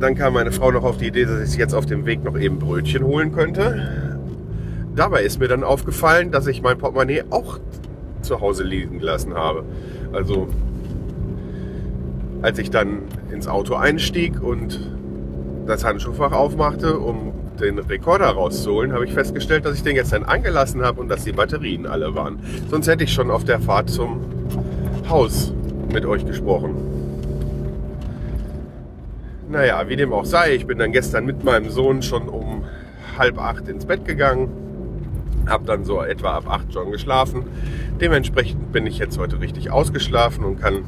dann 0.00 0.14
kam 0.16 0.34
meine 0.34 0.50
Frau 0.50 0.72
noch 0.72 0.82
auf 0.82 0.96
die 0.98 1.06
Idee, 1.06 1.26
dass 1.26 1.52
ich 1.52 1.58
jetzt 1.58 1.74
auf 1.74 1.86
dem 1.86 2.06
Weg 2.06 2.24
noch 2.24 2.36
eben 2.38 2.58
Brötchen 2.58 3.04
holen 3.04 3.32
könnte. 3.32 4.18
Dabei 4.96 5.22
ist 5.22 5.38
mir 5.38 5.48
dann 5.48 5.62
aufgefallen, 5.64 6.32
dass 6.32 6.46
ich 6.46 6.60
mein 6.60 6.76
Portemonnaie 6.76 7.22
auch 7.30 7.60
zu 8.20 8.40
Hause 8.40 8.64
liegen 8.64 8.98
gelassen 8.98 9.34
habe. 9.34 9.64
Also 10.12 10.48
als 12.42 12.58
ich 12.58 12.70
dann 12.70 13.02
ins 13.32 13.46
Auto 13.46 13.74
einstieg 13.74 14.42
und 14.42 14.90
das 15.66 15.84
Handschuhfach 15.84 16.32
aufmachte, 16.32 16.98
um 16.98 17.32
den 17.60 17.78
Rekorder 17.78 18.26
rauszuholen, 18.26 18.92
habe 18.92 19.04
ich 19.04 19.12
festgestellt, 19.12 19.64
dass 19.64 19.76
ich 19.76 19.82
den 19.84 19.94
gestern 19.94 20.24
angelassen 20.24 20.82
habe 20.82 21.00
und 21.00 21.08
dass 21.08 21.22
die 21.24 21.32
Batterien 21.32 21.86
alle 21.86 22.14
waren. 22.14 22.40
Sonst 22.68 22.88
hätte 22.88 23.04
ich 23.04 23.12
schon 23.12 23.30
auf 23.30 23.44
der 23.44 23.60
Fahrt 23.60 23.88
zum 23.88 24.20
Haus 25.08 25.54
mit 25.92 26.04
euch 26.04 26.26
gesprochen. 26.26 26.91
Naja, 29.52 29.86
wie 29.86 29.96
dem 29.96 30.14
auch 30.14 30.24
sei, 30.24 30.54
ich 30.54 30.66
bin 30.66 30.78
dann 30.78 30.92
gestern 30.92 31.26
mit 31.26 31.44
meinem 31.44 31.68
Sohn 31.68 32.00
schon 32.00 32.26
um 32.26 32.64
halb 33.18 33.38
acht 33.38 33.68
ins 33.68 33.84
Bett 33.84 34.06
gegangen, 34.06 34.48
habe 35.46 35.66
dann 35.66 35.84
so 35.84 36.02
etwa 36.02 36.38
ab 36.38 36.44
acht 36.48 36.72
schon 36.72 36.90
geschlafen. 36.90 37.44
Dementsprechend 38.00 38.72
bin 38.72 38.86
ich 38.86 38.96
jetzt 38.96 39.18
heute 39.18 39.40
richtig 39.40 39.70
ausgeschlafen 39.70 40.42
und 40.46 40.58
kann 40.58 40.84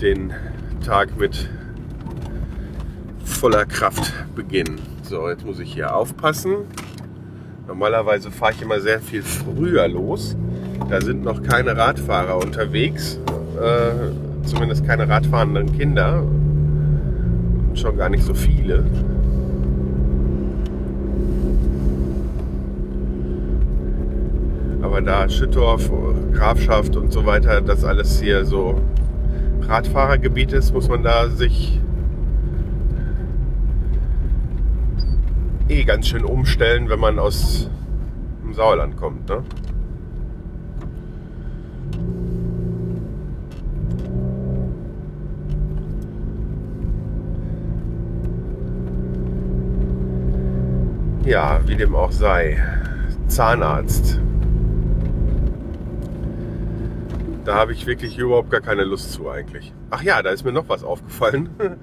den 0.00 0.32
Tag 0.84 1.16
mit 1.20 1.48
voller 3.24 3.64
Kraft 3.64 4.12
beginnen. 4.34 4.80
So, 5.04 5.28
jetzt 5.28 5.46
muss 5.46 5.60
ich 5.60 5.72
hier 5.72 5.94
aufpassen. 5.94 6.56
Normalerweise 7.68 8.32
fahre 8.32 8.54
ich 8.54 8.62
immer 8.62 8.80
sehr 8.80 8.98
viel 8.98 9.22
früher 9.22 9.86
los. 9.86 10.36
Da 10.88 11.00
sind 11.00 11.22
noch 11.22 11.44
keine 11.44 11.76
Radfahrer 11.76 12.38
unterwegs. 12.38 13.20
Äh, 13.56 14.46
zumindest 14.48 14.84
keine 14.84 15.08
radfahrenden 15.08 15.78
Kinder. 15.78 16.24
Schon 17.80 17.96
gar 17.96 18.10
nicht 18.10 18.24
so 18.24 18.34
viele. 18.34 18.84
Aber 24.82 25.00
da 25.00 25.26
Schüttorf, 25.30 25.90
Grafschaft 26.34 26.96
und 26.96 27.10
so 27.10 27.24
weiter, 27.24 27.62
das 27.62 27.82
alles 27.84 28.20
hier 28.20 28.44
so 28.44 28.82
Radfahrergebiet 29.62 30.52
ist, 30.52 30.74
muss 30.74 30.90
man 30.90 31.02
da 31.02 31.28
sich 31.28 31.80
eh 35.68 35.84
ganz 35.84 36.08
schön 36.08 36.24
umstellen, 36.24 36.90
wenn 36.90 37.00
man 37.00 37.18
aus 37.18 37.70
dem 38.44 38.52
Sauerland 38.52 38.98
kommt. 38.98 39.26
Ne? 39.30 39.42
Ja, 51.30 51.60
wie 51.64 51.76
dem 51.76 51.94
auch 51.94 52.10
sei. 52.10 52.60
Zahnarzt. 53.28 54.18
Da 57.44 57.54
habe 57.54 57.72
ich 57.72 57.86
wirklich 57.86 58.18
überhaupt 58.18 58.50
gar 58.50 58.60
keine 58.60 58.82
Lust 58.82 59.12
zu 59.12 59.30
eigentlich. 59.30 59.72
Ach 59.90 60.02
ja, 60.02 60.24
da 60.24 60.30
ist 60.30 60.44
mir 60.44 60.50
noch 60.50 60.68
was 60.68 60.82
aufgefallen, 60.82 61.50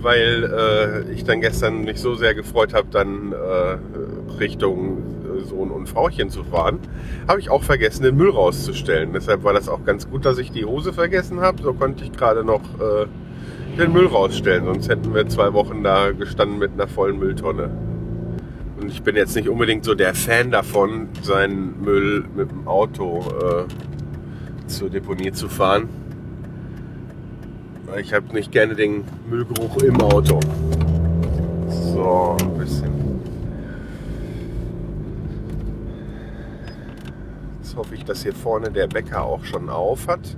weil 0.00 0.52
äh, 0.52 1.12
ich 1.12 1.22
dann 1.22 1.40
gestern 1.40 1.84
mich 1.84 2.00
so 2.00 2.16
sehr 2.16 2.34
gefreut 2.34 2.74
habe, 2.74 2.88
dann 2.90 3.32
äh, 3.32 4.32
Richtung 4.40 5.44
Sohn 5.44 5.70
und 5.70 5.88
Frauchen 5.88 6.28
zu 6.28 6.42
fahren, 6.42 6.80
habe 7.28 7.38
ich 7.38 7.50
auch 7.50 7.62
vergessen, 7.62 8.02
den 8.02 8.16
Müll 8.16 8.30
rauszustellen. 8.30 9.12
Deshalb 9.12 9.44
war 9.44 9.52
das 9.52 9.68
auch 9.68 9.84
ganz 9.84 10.10
gut, 10.10 10.24
dass 10.24 10.38
ich 10.38 10.50
die 10.50 10.64
Hose 10.64 10.92
vergessen 10.92 11.38
habe. 11.38 11.62
So 11.62 11.72
konnte 11.72 12.02
ich 12.02 12.10
gerade 12.10 12.42
noch 12.42 12.62
äh, 12.80 13.06
den 13.78 13.92
Müll 13.92 14.08
rausstellen. 14.08 14.64
Sonst 14.64 14.88
hätten 14.88 15.14
wir 15.14 15.28
zwei 15.28 15.52
Wochen 15.52 15.84
da 15.84 16.10
gestanden 16.10 16.58
mit 16.58 16.72
einer 16.72 16.88
vollen 16.88 17.20
Mülltonne. 17.20 17.70
Und 18.88 18.94
ich 18.94 19.02
bin 19.02 19.16
jetzt 19.16 19.36
nicht 19.36 19.50
unbedingt 19.50 19.84
so 19.84 19.94
der 19.94 20.14
Fan 20.14 20.50
davon, 20.50 21.10
seinen 21.20 21.78
Müll 21.82 22.24
mit 22.34 22.50
dem 22.50 22.66
Auto 22.66 23.22
äh, 23.38 24.66
zur 24.66 24.88
Deponie 24.88 25.30
zu 25.30 25.50
fahren. 25.50 25.90
Ich 28.00 28.14
habe 28.14 28.32
nicht 28.32 28.50
gerne 28.50 28.74
den 28.74 29.04
Müllgeruch 29.28 29.76
im 29.82 30.00
Auto. 30.00 30.40
So, 31.68 32.34
ein 32.40 32.56
bisschen. 32.56 33.20
Jetzt 37.60 37.76
hoffe 37.76 37.94
ich, 37.94 38.06
dass 38.06 38.22
hier 38.22 38.32
vorne 38.32 38.70
der 38.70 38.86
Bäcker 38.86 39.22
auch 39.22 39.44
schon 39.44 39.68
auf 39.68 40.08
hat. 40.08 40.34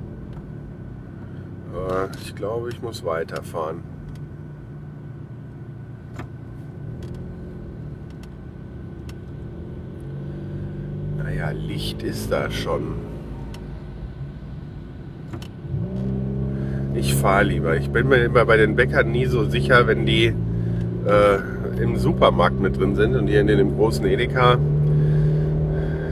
Äh, 1.73 2.09
ich 2.21 2.35
glaube, 2.35 2.71
ich 2.71 2.83
muss 2.83 3.05
weiterfahren. 3.05 3.85
Naja, 11.41 11.59
Licht 11.59 12.03
ist 12.03 12.31
da 12.31 12.51
schon. 12.51 12.97
ich 16.95 17.15
fahre 17.15 17.45
lieber. 17.45 17.77
Ich 17.79 17.89
bin 17.89 18.09
mir 18.09 18.17
immer 18.17 18.45
bei 18.45 18.59
den 18.59 18.77
Bäckern 18.77 19.11
nie 19.11 19.25
so 19.25 19.45
sicher, 19.45 19.87
wenn 19.87 20.05
die 20.05 20.27
äh, 20.27 21.83
im 21.83 21.97
Supermarkt 21.97 22.61
mit 22.61 22.79
drin 22.79 22.95
sind 22.95 23.17
und 23.17 23.27
hier 23.27 23.41
in 23.41 23.47
dem 23.47 23.75
großen 23.75 24.05
Edeka. 24.05 24.59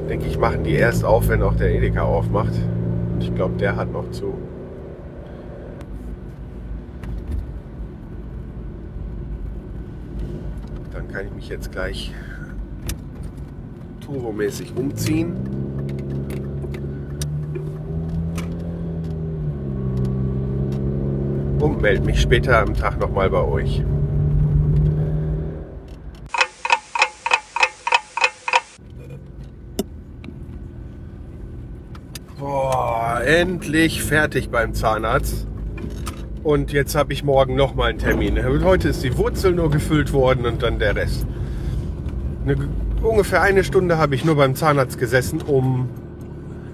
Denke 0.09 0.27
ich, 0.27 0.39
machen 0.39 0.65
die 0.65 0.73
erst 0.73 1.05
auf, 1.05 1.29
wenn 1.29 1.43
auch 1.43 1.57
der 1.57 1.75
Edeka 1.75 2.03
aufmacht. 2.03 2.55
Und 3.13 3.23
ich 3.23 3.35
glaube, 3.35 3.59
der 3.59 3.77
hat 3.77 3.93
noch 3.93 4.11
zu. 4.13 4.33
Dann 10.95 11.07
kann 11.09 11.27
ich 11.27 11.33
mich 11.35 11.49
jetzt 11.51 11.71
gleich 11.71 12.15
turbomäßig 14.09 14.75
umziehen. 14.75 15.37
und 21.61 21.83
melde 21.83 22.05
mich 22.05 22.21
später 22.21 22.59
am 22.59 22.73
Tag 22.75 23.01
nochmal 23.01 23.31
bei 23.31 23.43
euch. 23.43 23.83
endlich 33.27 34.03
fertig 34.03 34.49
beim 34.49 34.73
Zahnarzt. 34.73 35.47
Und 36.43 36.73
jetzt 36.73 36.95
habe 36.95 37.13
ich 37.13 37.25
morgen 37.25 37.57
nochmal 37.57 37.91
einen 37.91 37.99
Termin. 37.99 38.43
Heute 38.65 38.89
ist 38.89 39.05
die 39.05 39.19
Wurzel 39.19 39.53
nur 39.53 39.71
gefüllt 39.71 40.15
worden 40.15 40.47
und 40.47 40.63
dann 40.63 40.79
der 40.79 40.97
Rest. 40.97 41.27
Eine, 42.45 42.57
ungefähr 43.03 43.43
eine 43.43 43.65
Stunde 43.65 43.99
habe 43.99 44.15
ich 44.15 44.25
nur 44.25 44.37
beim 44.37 44.55
Zahnarzt 44.55 44.99
gesessen, 44.99 45.43
um 45.43 45.89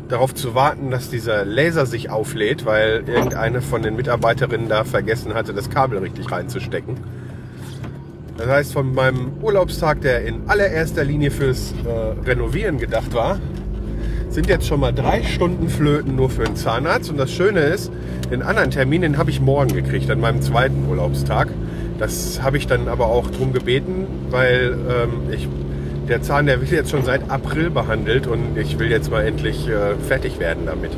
darauf 0.09 0.35
zu 0.35 0.55
warten, 0.55 0.91
dass 0.91 1.11
dieser 1.11 1.45
Laser 1.45 1.87
sich 1.87 2.11
auflädt, 2.11 2.67
weil 2.67 3.05
irgendeine 3.07 3.63
von 3.63 3.83
den 3.83 3.97
Mitarbeiterinnen 3.97 4.69
da 4.69 4.85
vergessen 4.85 5.35
hatte, 5.35 5.55
das 5.55 5.71
Kabel 5.71 5.99
richtig 5.99 6.31
reinzustecken. 6.31 6.97
Das 8.37 8.49
heißt, 8.49 8.73
von 8.73 8.95
meinem 8.95 9.33
Urlaubstag, 9.43 10.01
der 10.01 10.25
in 10.25 10.49
allererster 10.49 11.05
Linie 11.05 11.31
fürs 11.31 11.73
äh, 11.85 12.29
Renovieren 12.29 12.79
gedacht 12.79 13.15
war, 13.15 13.39
sind 14.29 14.49
jetzt 14.49 14.67
schon 14.67 14.81
mal 14.81 14.93
drei 14.93 15.23
Stunden 15.23 15.69
Flöten 15.69 16.17
nur 16.17 16.29
für 16.29 16.43
den 16.43 16.57
Zahnarzt. 16.57 17.09
Und 17.09 17.17
das 17.17 17.31
Schöne 17.31 17.61
ist, 17.61 17.93
den 18.33 18.43
anderen 18.43 18.73
Termin, 18.73 19.03
den 19.03 19.17
habe 19.17 19.31
ich 19.31 19.41
morgen 19.41 19.73
gekriegt, 19.73 20.11
an 20.11 20.21
meinem 20.21 20.43
zweiten 20.43 20.89
Urlaubstag. 20.89 21.49
Das 21.99 22.43
habe 22.43 22.57
ich 22.57 22.67
dann 22.67 22.89
aber 22.89 23.07
auch 23.07 23.31
drum 23.31 23.53
gebeten, 23.53 24.07
weil 24.31 24.77
ähm, 24.91 25.33
ich, 25.33 25.49
der 26.09 26.23
Zahn, 26.23 26.47
der 26.47 26.61
wird 26.61 26.71
jetzt 26.71 26.91
schon 26.91 27.05
seit 27.05 27.31
April 27.31 27.71
behandelt 27.71 28.27
und 28.27 28.57
ich 28.57 28.79
will 28.79 28.91
jetzt 28.91 29.11
mal 29.11 29.25
endlich 29.25 29.69
äh, 29.69 29.95
fertig 29.97 30.39
werden 30.39 30.67
damit. 30.67 30.93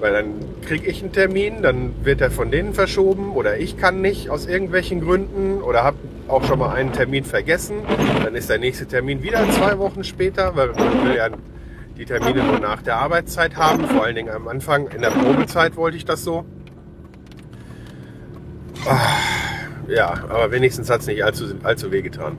Weil 0.00 0.12
dann 0.12 0.26
kriege 0.66 0.88
ich 0.88 1.02
einen 1.02 1.12
Termin, 1.12 1.62
dann 1.62 1.92
wird 2.04 2.20
er 2.20 2.30
von 2.30 2.50
denen 2.50 2.74
verschoben 2.74 3.32
oder 3.32 3.58
ich 3.58 3.76
kann 3.76 4.00
nicht 4.00 4.30
aus 4.30 4.46
irgendwelchen 4.46 5.00
Gründen 5.00 5.62
oder 5.62 5.84
habe 5.84 5.96
auch 6.28 6.44
schon 6.44 6.58
mal 6.58 6.74
einen 6.74 6.92
Termin 6.92 7.24
vergessen. 7.24 7.76
Dann 8.24 8.34
ist 8.34 8.50
der 8.50 8.58
nächste 8.58 8.86
Termin 8.86 9.22
wieder 9.22 9.48
zwei 9.50 9.78
Wochen 9.78 10.02
später, 10.02 10.56
weil 10.56 10.68
man 10.68 11.04
will 11.04 11.16
ja 11.16 11.28
die 11.96 12.04
Termine 12.04 12.42
nur 12.42 12.58
nach 12.58 12.82
der 12.82 12.96
Arbeitszeit 12.96 13.56
haben. 13.56 13.86
Vor 13.86 14.04
allen 14.04 14.16
Dingen 14.16 14.30
am 14.30 14.48
Anfang, 14.48 14.88
in 14.88 15.02
der 15.02 15.10
Probezeit 15.10 15.76
wollte 15.76 15.96
ich 15.96 16.04
das 16.04 16.24
so. 16.24 16.44
Ah, 18.86 18.98
ja, 19.88 20.08
aber 20.28 20.50
wenigstens 20.50 20.90
hat 20.90 21.02
es 21.02 21.06
nicht 21.06 21.24
allzu, 21.24 21.54
allzu 21.62 21.92
weh 21.92 22.02
getan. 22.02 22.36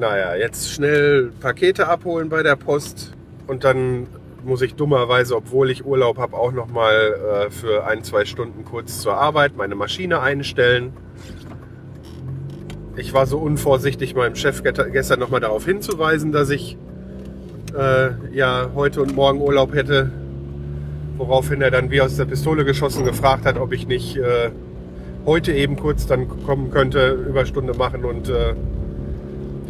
Naja, 0.00 0.34
jetzt 0.34 0.72
schnell 0.72 1.30
Pakete 1.40 1.86
abholen 1.86 2.28
bei 2.28 2.42
der 2.42 2.56
Post 2.56 3.12
und 3.46 3.62
dann 3.64 4.08
muss 4.42 4.62
ich 4.62 4.74
dummerweise, 4.74 5.36
obwohl 5.36 5.70
ich 5.70 5.84
Urlaub 5.84 6.18
habe, 6.18 6.36
auch 6.36 6.52
noch 6.52 6.68
mal 6.68 7.46
äh, 7.46 7.50
für 7.50 7.86
ein, 7.86 8.02
zwei 8.02 8.24
Stunden 8.24 8.64
kurz 8.64 9.00
zur 9.00 9.14
Arbeit 9.14 9.56
meine 9.56 9.74
Maschine 9.74 10.20
einstellen 10.20 10.94
ich 13.00 13.14
war 13.14 13.26
so 13.26 13.38
unvorsichtig, 13.38 14.14
meinem 14.14 14.36
Chef 14.36 14.62
gestern 14.62 15.20
nochmal 15.20 15.40
darauf 15.40 15.64
hinzuweisen, 15.64 16.32
dass 16.32 16.50
ich 16.50 16.76
äh, 17.76 18.10
ja 18.32 18.70
heute 18.74 19.02
und 19.02 19.14
morgen 19.14 19.40
Urlaub 19.40 19.74
hätte. 19.74 20.10
Woraufhin 21.16 21.60
er 21.60 21.70
dann 21.70 21.90
wie 21.90 22.00
aus 22.00 22.16
der 22.16 22.24
Pistole 22.24 22.64
geschossen 22.64 23.04
gefragt 23.04 23.44
hat, 23.44 23.58
ob 23.58 23.72
ich 23.72 23.86
nicht 23.86 24.16
äh, 24.16 24.50
heute 25.26 25.52
eben 25.52 25.76
kurz 25.76 26.06
dann 26.06 26.28
kommen 26.28 26.70
könnte, 26.70 27.10
Überstunde 27.28 27.74
machen 27.74 28.04
und 28.04 28.28
äh, 28.28 28.54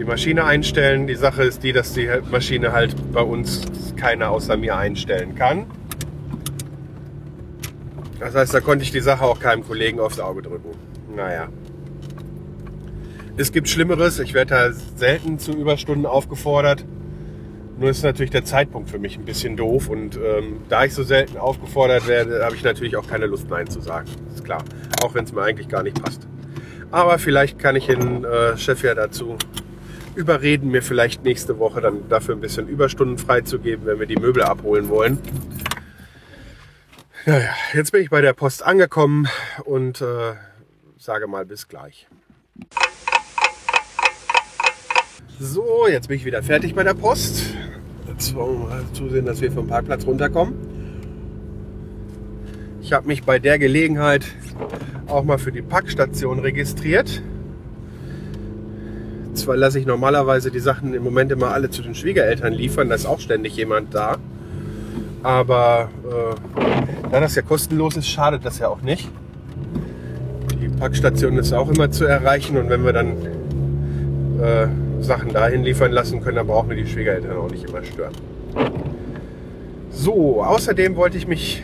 die 0.00 0.06
Maschine 0.06 0.44
einstellen. 0.44 1.06
Die 1.06 1.14
Sache 1.14 1.42
ist 1.42 1.62
die, 1.62 1.74
dass 1.74 1.92
die 1.92 2.08
Maschine 2.30 2.72
halt 2.72 2.96
bei 3.12 3.20
uns 3.20 3.66
keiner 3.96 4.30
außer 4.30 4.56
mir 4.56 4.76
einstellen 4.76 5.34
kann. 5.34 5.66
Das 8.18 8.34
heißt, 8.34 8.54
da 8.54 8.60
konnte 8.60 8.82
ich 8.82 8.92
die 8.92 9.00
Sache 9.00 9.24
auch 9.24 9.40
keinem 9.40 9.62
Kollegen 9.62 10.00
aufs 10.00 10.18
Auge 10.18 10.40
drücken. 10.40 10.70
Naja. 11.14 11.48
Es 13.36 13.52
gibt 13.52 13.68
Schlimmeres. 13.68 14.18
Ich 14.20 14.32
werde 14.32 14.54
da 14.54 14.72
selten 14.96 15.38
zu 15.38 15.52
Überstunden 15.52 16.06
aufgefordert. 16.06 16.82
Nur 17.78 17.90
ist 17.90 18.02
natürlich 18.02 18.30
der 18.30 18.46
Zeitpunkt 18.46 18.88
für 18.88 18.98
mich 18.98 19.18
ein 19.18 19.26
bisschen 19.26 19.58
doof. 19.58 19.90
Und 19.90 20.16
ähm, 20.16 20.62
da 20.70 20.86
ich 20.86 20.94
so 20.94 21.02
selten 21.02 21.36
aufgefordert 21.36 22.08
werde, 22.08 22.42
habe 22.42 22.54
ich 22.54 22.64
natürlich 22.64 22.96
auch 22.96 23.06
keine 23.06 23.26
Lust, 23.26 23.50
Nein 23.50 23.68
zu 23.68 23.82
sagen. 23.82 24.08
Ist 24.34 24.46
klar. 24.46 24.64
Auch 25.02 25.14
wenn 25.14 25.24
es 25.24 25.32
mir 25.34 25.42
eigentlich 25.42 25.68
gar 25.68 25.82
nicht 25.82 26.02
passt. 26.02 26.26
Aber 26.90 27.18
vielleicht 27.18 27.58
kann 27.58 27.76
ich 27.76 27.86
den 27.86 28.24
äh, 28.24 28.56
Chef 28.56 28.82
ja 28.82 28.94
dazu 28.94 29.36
überreden, 30.14 30.70
mir 30.70 30.82
vielleicht 30.82 31.24
nächste 31.24 31.58
Woche 31.58 31.80
dann 31.80 32.08
dafür 32.08 32.34
ein 32.34 32.40
bisschen 32.40 32.68
Überstunden 32.68 33.18
freizugeben, 33.18 33.86
wenn 33.86 33.98
wir 33.98 34.06
die 34.06 34.16
Möbel 34.16 34.42
abholen 34.42 34.88
wollen. 34.88 35.18
Naja, 37.26 37.50
jetzt 37.74 37.92
bin 37.92 38.02
ich 38.02 38.10
bei 38.10 38.20
der 38.20 38.32
Post 38.32 38.64
angekommen 38.64 39.28
und 39.64 40.00
äh, 40.00 40.34
sage 40.96 41.26
mal 41.26 41.44
bis 41.44 41.68
gleich. 41.68 42.08
So, 45.38 45.86
jetzt 45.88 46.08
bin 46.08 46.16
ich 46.16 46.24
wieder 46.24 46.42
fertig 46.42 46.74
bei 46.74 46.82
der 46.82 46.94
Post. 46.94 47.54
Jetzt 48.06 48.34
wollen 48.34 48.68
wir 48.68 48.84
zusehen, 48.92 49.26
dass 49.26 49.40
wir 49.40 49.52
vom 49.52 49.68
Parkplatz 49.68 50.06
runterkommen. 50.06 50.54
Ich 52.82 52.92
habe 52.92 53.06
mich 53.06 53.22
bei 53.22 53.38
der 53.38 53.58
Gelegenheit 53.58 54.26
auch 55.06 55.24
mal 55.24 55.38
für 55.38 55.52
die 55.52 55.62
Packstation 55.62 56.38
registriert. 56.40 57.22
Zwar 59.40 59.56
lasse 59.56 59.78
ich 59.78 59.86
normalerweise 59.86 60.50
die 60.50 60.60
Sachen 60.60 60.92
im 60.92 61.02
Moment 61.02 61.32
immer 61.32 61.52
alle 61.52 61.70
zu 61.70 61.80
den 61.80 61.94
Schwiegereltern 61.94 62.52
liefern, 62.52 62.90
da 62.90 62.94
ist 62.94 63.06
auch 63.06 63.20
ständig 63.20 63.56
jemand 63.56 63.94
da. 63.94 64.18
Aber 65.22 65.88
äh, 66.04 66.60
da 67.10 67.20
das 67.20 67.34
ja 67.34 67.42
kostenlos 67.42 67.96
ist, 67.96 68.08
schadet 68.08 68.44
das 68.44 68.58
ja 68.58 68.68
auch 68.68 68.82
nicht. 68.82 69.08
Die 70.60 70.68
Packstation 70.68 71.38
ist 71.38 71.54
auch 71.54 71.70
immer 71.70 71.90
zu 71.90 72.04
erreichen 72.04 72.58
und 72.58 72.68
wenn 72.68 72.84
wir 72.84 72.92
dann 72.92 73.16
äh, 74.40 75.02
Sachen 75.02 75.32
dahin 75.32 75.62
liefern 75.62 75.92
lassen 75.92 76.20
können, 76.20 76.36
dann 76.36 76.46
brauchen 76.46 76.68
wir 76.68 76.76
die 76.76 76.86
Schwiegereltern 76.86 77.36
auch 77.38 77.50
nicht 77.50 77.64
immer 77.64 77.82
stören. 77.82 78.12
So, 79.90 80.42
außerdem 80.42 80.96
wollte 80.96 81.16
ich 81.16 81.26
mich 81.26 81.62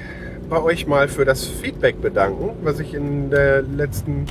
bei 0.49 0.63
euch 0.63 0.87
mal 0.87 1.09
für 1.09 1.27
das 1.27 1.45
Feedback 1.45 2.01
bedanken, 2.01 2.51
was 2.63 2.81
ich 2.81 2.95
in 2.95 3.31
der 3.31 3.63
letzten 3.63 4.27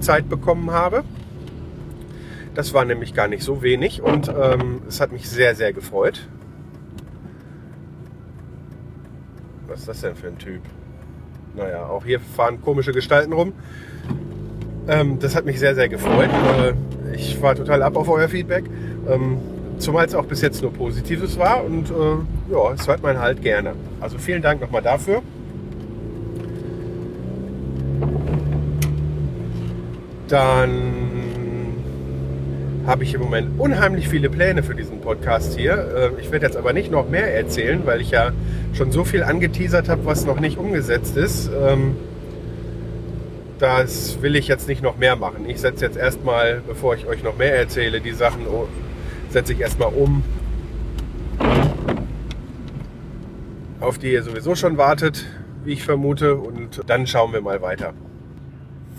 Zeit 0.00 0.28
bekommen 0.28 0.70
habe. 0.70 1.04
Das 2.58 2.74
war 2.74 2.84
nämlich 2.84 3.14
gar 3.14 3.28
nicht 3.28 3.44
so 3.44 3.62
wenig 3.62 4.02
und 4.02 4.26
ähm, 4.26 4.82
es 4.88 5.00
hat 5.00 5.12
mich 5.12 5.30
sehr, 5.30 5.54
sehr 5.54 5.72
gefreut. 5.72 6.26
Was 9.68 9.78
ist 9.78 9.88
das 9.88 10.00
denn 10.00 10.16
für 10.16 10.26
ein 10.26 10.38
Typ? 10.38 10.62
Naja, 11.54 11.86
auch 11.86 12.04
hier 12.04 12.18
fahren 12.18 12.60
komische 12.60 12.90
Gestalten 12.90 13.32
rum. 13.32 13.52
Ähm, 14.88 15.20
das 15.20 15.36
hat 15.36 15.44
mich 15.44 15.60
sehr, 15.60 15.76
sehr 15.76 15.88
gefreut. 15.88 16.30
Äh, 16.30 17.14
ich 17.14 17.40
war 17.40 17.54
total 17.54 17.80
ab 17.80 17.96
auf 17.96 18.08
euer 18.08 18.28
Feedback. 18.28 18.64
Ähm, 19.08 19.38
zumal 19.78 20.06
es 20.06 20.16
auch 20.16 20.26
bis 20.26 20.42
jetzt 20.42 20.60
nur 20.60 20.72
Positives 20.72 21.38
war 21.38 21.64
und 21.64 21.88
äh, 21.90 22.52
ja, 22.52 22.72
es 22.74 22.88
hört 22.88 23.04
man 23.04 23.20
halt 23.20 23.40
gerne. 23.40 23.74
Also 24.00 24.18
vielen 24.18 24.42
Dank 24.42 24.60
nochmal 24.60 24.82
dafür. 24.82 25.22
Dann 30.26 30.97
habe 32.88 33.04
ich 33.04 33.12
im 33.12 33.20
Moment 33.20 33.60
unheimlich 33.60 34.08
viele 34.08 34.30
Pläne 34.30 34.62
für 34.62 34.74
diesen 34.74 35.02
Podcast 35.02 35.56
hier. 35.58 36.12
Äh, 36.16 36.20
ich 36.22 36.32
werde 36.32 36.46
jetzt 36.46 36.56
aber 36.56 36.72
nicht 36.72 36.90
noch 36.90 37.08
mehr 37.10 37.36
erzählen, 37.36 37.82
weil 37.84 38.00
ich 38.00 38.10
ja 38.10 38.32
schon 38.72 38.90
so 38.90 39.04
viel 39.04 39.22
angeteasert 39.22 39.90
habe, 39.90 40.06
was 40.06 40.24
noch 40.24 40.40
nicht 40.40 40.56
umgesetzt 40.56 41.16
ist. 41.18 41.50
Ähm, 41.54 41.96
das 43.58 44.22
will 44.22 44.36
ich 44.36 44.48
jetzt 44.48 44.68
nicht 44.68 44.82
noch 44.82 44.96
mehr 44.96 45.16
machen. 45.16 45.48
Ich 45.48 45.60
setze 45.60 45.84
jetzt 45.84 45.98
erstmal, 45.98 46.62
bevor 46.66 46.94
ich 46.94 47.06
euch 47.06 47.22
noch 47.22 47.36
mehr 47.36 47.54
erzähle, 47.54 48.00
die 48.00 48.12
Sachen 48.12 48.46
setze 49.28 49.52
ich 49.52 49.60
erstmal 49.60 49.92
um, 49.92 50.22
auf 53.80 53.98
die 53.98 54.12
ihr 54.12 54.22
sowieso 54.22 54.54
schon 54.54 54.78
wartet, 54.78 55.26
wie 55.64 55.72
ich 55.72 55.84
vermute, 55.84 56.36
und 56.36 56.80
dann 56.86 57.06
schauen 57.06 57.34
wir 57.34 57.42
mal 57.42 57.60
weiter. 57.60 57.92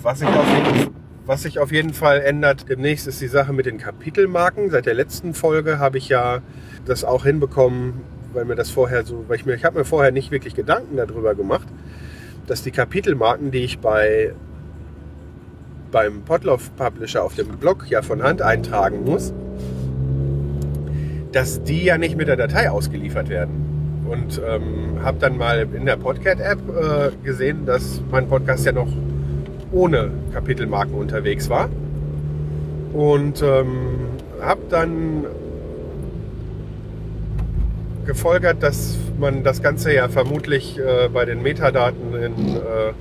Was 0.04 0.20
sich 0.20 0.28
auf 0.28 0.46
jeden, 0.54 0.99
was 1.30 1.44
sich 1.44 1.60
auf 1.60 1.72
jeden 1.72 1.94
Fall 1.94 2.22
ändert 2.22 2.68
demnächst 2.70 3.06
ist 3.06 3.22
die 3.22 3.28
Sache 3.28 3.54
mit 3.54 3.68
den 3.68 3.78
Kapitelmarken. 3.78 4.72
Seit 4.72 4.88
der 4.88 4.96
letzten 4.96 5.36
Folge 5.36 5.78
habe 5.78 6.00
ich 6.00 6.10
ja 6.10 6.40
das 6.86 7.04
auch 7.04 7.24
hinbekommen, 7.24 8.02
weil 8.34 8.46
mir 8.46 8.56
das 8.56 8.72
vorher 8.72 9.06
so, 9.06 9.26
weil 9.28 9.36
ich 9.36 9.46
mir, 9.46 9.54
ich 9.54 9.64
habe 9.64 9.78
mir 9.78 9.86
vorher 9.86 10.12
nicht 10.12 10.32
wirklich 10.32 10.56
Gedanken 10.56 10.98
darüber 10.98 11.36
gemacht, 11.36 11.68
dass 12.48 12.64
die 12.64 12.72
Kapitelmarken, 12.72 13.52
die 13.52 13.60
ich 13.60 13.78
bei 13.78 14.34
beim 15.92 16.24
Potloff 16.24 16.76
Publisher 16.76 17.24
auf 17.24 17.36
dem 17.36 17.60
Blog 17.60 17.86
ja 17.88 18.02
von 18.02 18.24
Hand 18.24 18.42
eintragen 18.42 19.04
muss, 19.04 19.32
dass 21.32 21.62
die 21.62 21.84
ja 21.84 22.00
nicht 22.00 22.18
mit 22.18 22.28
der 22.28 22.38
Datei 22.38 22.72
ausgeliefert 22.72 23.30
werden. 23.30 24.02
Und 24.10 24.42
ähm, 24.44 25.04
habe 25.04 25.20
dann 25.20 25.38
mal 25.38 25.68
in 25.76 25.86
der 25.86 25.98
Podcat-App 25.98 26.60
äh, 26.70 27.24
gesehen, 27.24 27.68
dass 27.68 28.02
mein 28.10 28.28
Podcast 28.28 28.66
ja 28.66 28.72
noch 28.72 28.90
ohne 29.72 30.12
Kapitelmarken 30.34 30.96
unterwegs 30.96 31.50
war. 31.50 31.70
Und 32.94 33.42
ähm, 33.42 34.08
habe 34.42 34.62
dann 34.70 35.26
gefolgert, 38.06 38.64
dass 38.64 38.98
man 39.20 39.44
das 39.44 39.62
Ganze 39.62 39.94
ja 39.94 40.10
vermutlich 40.10 40.80
äh, 40.80 41.10
bei 41.10 41.26
den 41.26 41.44
Metadaten 41.44 42.16
in 42.16 42.56
äh, 42.56 42.94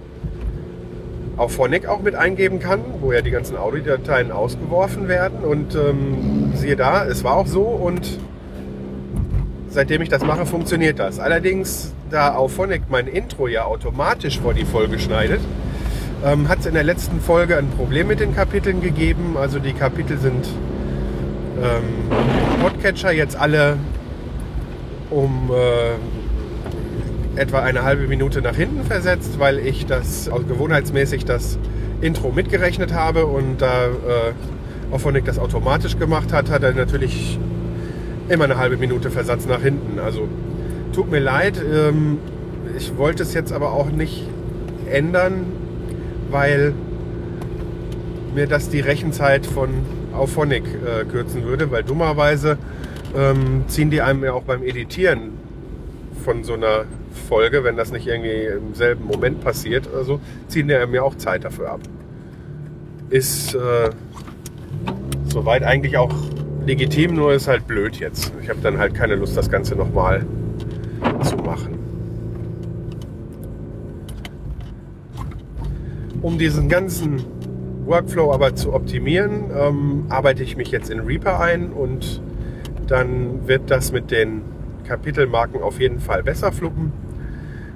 auf 1.38 1.52
Phonic 1.52 1.87
auch 1.87 2.02
mit 2.02 2.14
eingeben 2.14 2.59
kann, 2.59 2.81
wo 3.00 3.12
ja 3.12 3.22
die 3.22 3.31
ganzen 3.31 3.57
Audiodateien 3.57 4.33
ausgeworfen 4.33 5.09
werden. 5.09 5.44
Und 5.44 5.74
ähm, 5.74 6.52
siehe 6.54 6.76
da, 6.76 7.07
es 7.07 7.24
war 7.24 7.37
auch 7.37 7.46
so. 7.46 7.62
Und 7.62 8.18
seitdem 9.70 10.02
ich 10.02 10.09
das 10.09 10.24
mache, 10.24 10.46
funktioniert 10.46 10.98
das. 10.98 11.20
Allerdings, 11.20 11.94
da 12.11 12.35
Auphonic 12.35 12.83
mein 12.90 13.07
Intro 13.07 13.46
ja 13.46 13.64
automatisch 13.64 14.40
vor 14.40 14.52
die 14.52 14.64
Folge 14.64 14.98
schneidet, 14.98 15.40
ähm, 16.24 16.48
hat 16.48 16.61
es 16.61 16.66
in 16.66 16.74
der 16.74 16.85
letzten 16.85 17.20
Folge 17.20 17.57
ein 17.57 17.68
Problem 17.70 18.09
mit 18.09 18.20
den 18.20 18.35
Kapiteln 18.35 18.81
gegeben. 18.81 19.37
Also 19.37 19.59
die 19.59 19.72
Kapitel 19.72 20.18
sind 20.18 20.48
ähm, 21.62 22.61
Podcatcher 22.62 23.12
jetzt 23.12 23.37
alle 23.37 23.76
um 25.11 25.50
äh, 25.50 27.40
etwa 27.40 27.61
eine 27.61 27.83
halbe 27.83 28.07
Minute 28.07 28.42
nach 28.42 28.57
hinten 28.57 28.85
versetzt, 28.85 29.38
weil 29.38 29.59
ich 29.59 29.87
das 29.87 30.28
also 30.28 30.44
gewohnheitsmäßig 30.44 31.24
das 31.24 31.59
Intro 32.00 32.31
mitgerechnet 32.31 32.92
habe 32.92 33.26
und 33.26 33.59
da 33.62 33.87
äh, 33.87 34.92
Auphonic 34.92 35.24
das 35.24 35.38
automatisch 35.38 35.98
gemacht 35.98 36.33
hat, 36.33 36.50
hat 36.50 36.62
er 36.62 36.72
natürlich 36.72 37.38
immer 38.28 38.44
eine 38.44 38.59
halbe 38.59 38.76
Minute 38.76 39.11
Versatz 39.11 39.46
nach 39.46 39.61
hinten. 39.62 39.98
Also 39.98 40.28
tut 40.92 41.11
mir 41.11 41.20
leid, 41.20 41.61
ähm, 41.72 42.18
ich 42.76 42.96
wollte 42.96 43.22
es 43.22 43.35
jetzt 43.35 43.52
aber 43.52 43.72
auch 43.72 43.90
nicht 43.90 44.26
ändern, 44.90 45.46
weil 46.31 46.73
mir 48.35 48.47
das 48.47 48.69
die 48.69 48.81
Rechenzeit 48.81 49.47
von 49.47 49.71
Auphonic 50.12 50.64
äh, 50.64 51.05
kürzen 51.05 51.45
würde, 51.45 51.71
weil 51.71 51.83
dummerweise 51.83 52.59
ähm, 53.17 53.64
ziehen 53.69 53.91
die 53.91 54.01
einem 54.01 54.25
ja 54.25 54.33
auch 54.33 54.43
beim 54.43 54.62
Editieren 54.62 55.33
von 56.25 56.45
so 56.45 56.55
einer 56.55 56.85
Folge, 57.29 57.64
wenn 57.64 57.77
das 57.77 57.91
nicht 57.93 58.07
irgendwie 58.07 58.47
im 58.47 58.75
selben 58.75 59.05
Moment 59.05 59.41
passiert 59.41 59.88
oder 59.93 60.05
so, 60.05 60.21
ziehen 60.49 60.69
die 60.69 60.75
einem 60.75 60.95
ja 60.95 61.03
auch 61.03 61.14
Zeit 61.17 61.45
dafür 61.45 61.73
ab. 61.73 61.81
Ist 63.11 63.55
äh, 63.55 63.91
soweit 65.27 65.62
eigentlich 65.62 65.97
auch 65.97 66.14
legitim, 66.67 67.14
nur 67.14 67.33
ist 67.33 67.49
halt 67.49 67.67
blöd 67.67 67.97
jetzt. 67.97 68.33
Ich 68.43 68.51
habe 68.51 68.61
dann 68.62 68.79
halt 68.79 68.95
keine 68.95 69.14
Lust, 69.14 69.37
das 69.37 69.51
Ganze 69.51 69.75
nochmal 69.75 70.27
zu 71.23 71.37
machen. 71.37 71.79
Um 76.29 76.37
diesen 76.37 76.69
ganzen 76.69 77.25
Workflow 77.87 78.35
aber 78.35 78.55
zu 78.55 78.75
optimieren, 78.75 79.45
ähm, 79.59 80.05
arbeite 80.11 80.43
ich 80.43 80.59
mich 80.59 80.71
jetzt 80.71 80.91
in 80.91 81.01
Reaper 81.01 81.41
ein 81.41 81.73
und 81.73 82.21
dann 82.87 83.49
wird 83.49 83.71
das 83.71 83.93
mit 83.93 84.11
den 84.11 84.43
Kapitelmarken 84.87 85.62
auf 85.62 85.81
jeden 85.81 86.01
Fall 86.01 86.23
besser 86.23 86.53
fluppen, 86.53 86.93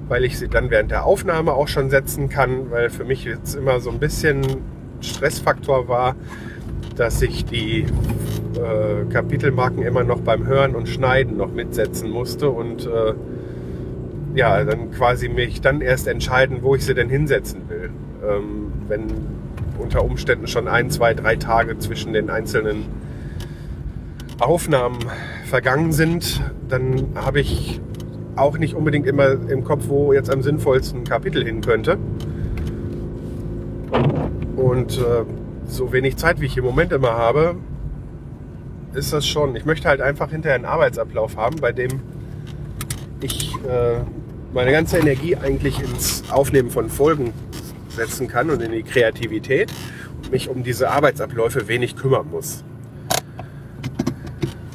weil 0.08 0.26
ich 0.26 0.38
sie 0.38 0.48
dann 0.48 0.68
während 0.68 0.90
der 0.90 1.06
Aufnahme 1.06 1.54
auch 1.54 1.66
schon 1.66 1.88
setzen 1.88 2.28
kann, 2.28 2.70
weil 2.70 2.90
für 2.90 3.04
mich 3.04 3.24
jetzt 3.24 3.54
immer 3.54 3.80
so 3.80 3.88
ein 3.88 3.98
bisschen 3.98 4.42
Stressfaktor 5.00 5.88
war, 5.88 6.14
dass 6.94 7.22
ich 7.22 7.46
die 7.46 7.86
äh, 8.56 9.10
Kapitelmarken 9.10 9.82
immer 9.82 10.04
noch 10.04 10.20
beim 10.20 10.46
Hören 10.46 10.74
und 10.74 10.90
Schneiden 10.90 11.38
noch 11.38 11.54
mitsetzen 11.54 12.10
musste 12.10 12.50
und 12.50 12.84
äh, 12.84 13.14
ja, 14.34 14.62
dann 14.62 14.90
quasi 14.90 15.30
mich 15.30 15.62
dann 15.62 15.80
erst 15.80 16.06
entscheiden, 16.06 16.58
wo 16.60 16.74
ich 16.74 16.84
sie 16.84 16.92
denn 16.92 17.08
hinsetzen 17.08 17.70
will. 17.70 17.88
Ähm, 18.22 18.72
wenn 18.88 19.06
unter 19.78 20.04
Umständen 20.04 20.46
schon 20.46 20.68
ein, 20.68 20.90
zwei, 20.90 21.14
drei 21.14 21.36
Tage 21.36 21.78
zwischen 21.78 22.12
den 22.12 22.30
einzelnen 22.30 22.84
Aufnahmen 24.38 24.98
vergangen 25.46 25.92
sind, 25.92 26.40
dann 26.68 27.08
habe 27.14 27.40
ich 27.40 27.80
auch 28.36 28.58
nicht 28.58 28.74
unbedingt 28.74 29.06
immer 29.06 29.32
im 29.48 29.64
Kopf, 29.64 29.84
wo 29.88 30.12
jetzt 30.12 30.30
am 30.30 30.42
sinnvollsten 30.42 31.04
Kapitel 31.04 31.44
hin 31.44 31.60
könnte. 31.60 31.98
Und 34.56 34.98
äh, 34.98 35.24
so 35.66 35.92
wenig 35.92 36.16
Zeit, 36.16 36.40
wie 36.40 36.46
ich 36.46 36.56
im 36.56 36.64
Moment 36.64 36.92
immer 36.92 37.12
habe, 37.12 37.56
ist 38.94 39.12
das 39.12 39.26
schon. 39.26 39.56
Ich 39.56 39.64
möchte 39.64 39.88
halt 39.88 40.00
einfach 40.00 40.30
hinterher 40.30 40.56
einen 40.56 40.64
Arbeitsablauf 40.64 41.36
haben, 41.36 41.56
bei 41.56 41.72
dem 41.72 42.00
ich 43.20 43.54
äh, 43.64 44.00
meine 44.52 44.72
ganze 44.72 44.98
Energie 44.98 45.36
eigentlich 45.36 45.80
ins 45.82 46.24
Aufnehmen 46.30 46.70
von 46.70 46.88
Folgen 46.88 47.32
setzen 47.94 48.28
kann 48.28 48.50
und 48.50 48.62
in 48.62 48.72
die 48.72 48.82
Kreativität 48.82 49.72
und 50.16 50.32
mich 50.32 50.48
um 50.48 50.62
diese 50.62 50.90
Arbeitsabläufe 50.90 51.68
wenig 51.68 51.96
kümmern 51.96 52.28
muss. 52.30 52.64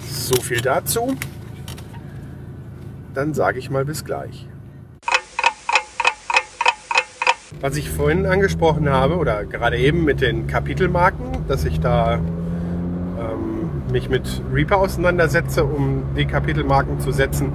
So 0.10 0.36
viel 0.36 0.62
dazu. 0.62 1.16
Dann 3.14 3.34
sage 3.34 3.60
ich 3.60 3.70
mal 3.70 3.86
bis 3.86 4.06
gleich. 4.06 4.48
Was 7.62 7.76
ich 7.76 7.90
vorhin 7.90 8.26
angesprochen 8.26 8.90
habe 8.90 9.16
oder 9.16 9.46
gerade 9.46 9.78
eben 9.78 10.04
mit 10.04 10.22
den 10.22 10.48
Kapitelmarken, 10.48 11.48
dass 11.48 11.66
ich 11.66 11.80
da 11.80 12.16
ähm, 12.16 13.92
mich 13.92 14.10
mit 14.10 14.44
Reaper 14.54 14.78
auseinandersetze, 14.78 15.64
um 15.64 16.04
die 16.16 16.26
Kapitelmarken 16.26 17.00
zu 17.00 17.12
setzen 17.12 17.52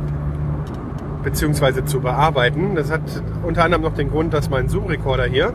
bzw. 1.22 1.84
zu 1.84 2.00
bearbeiten. 2.00 2.74
Das 2.74 2.90
hat 2.90 3.02
unter 3.42 3.64
anderem 3.64 3.82
noch 3.82 3.94
den 3.94 4.10
Grund, 4.10 4.34
dass 4.34 4.50
mein 4.50 4.68
Zoom-Recorder 4.68 5.24
hier 5.24 5.52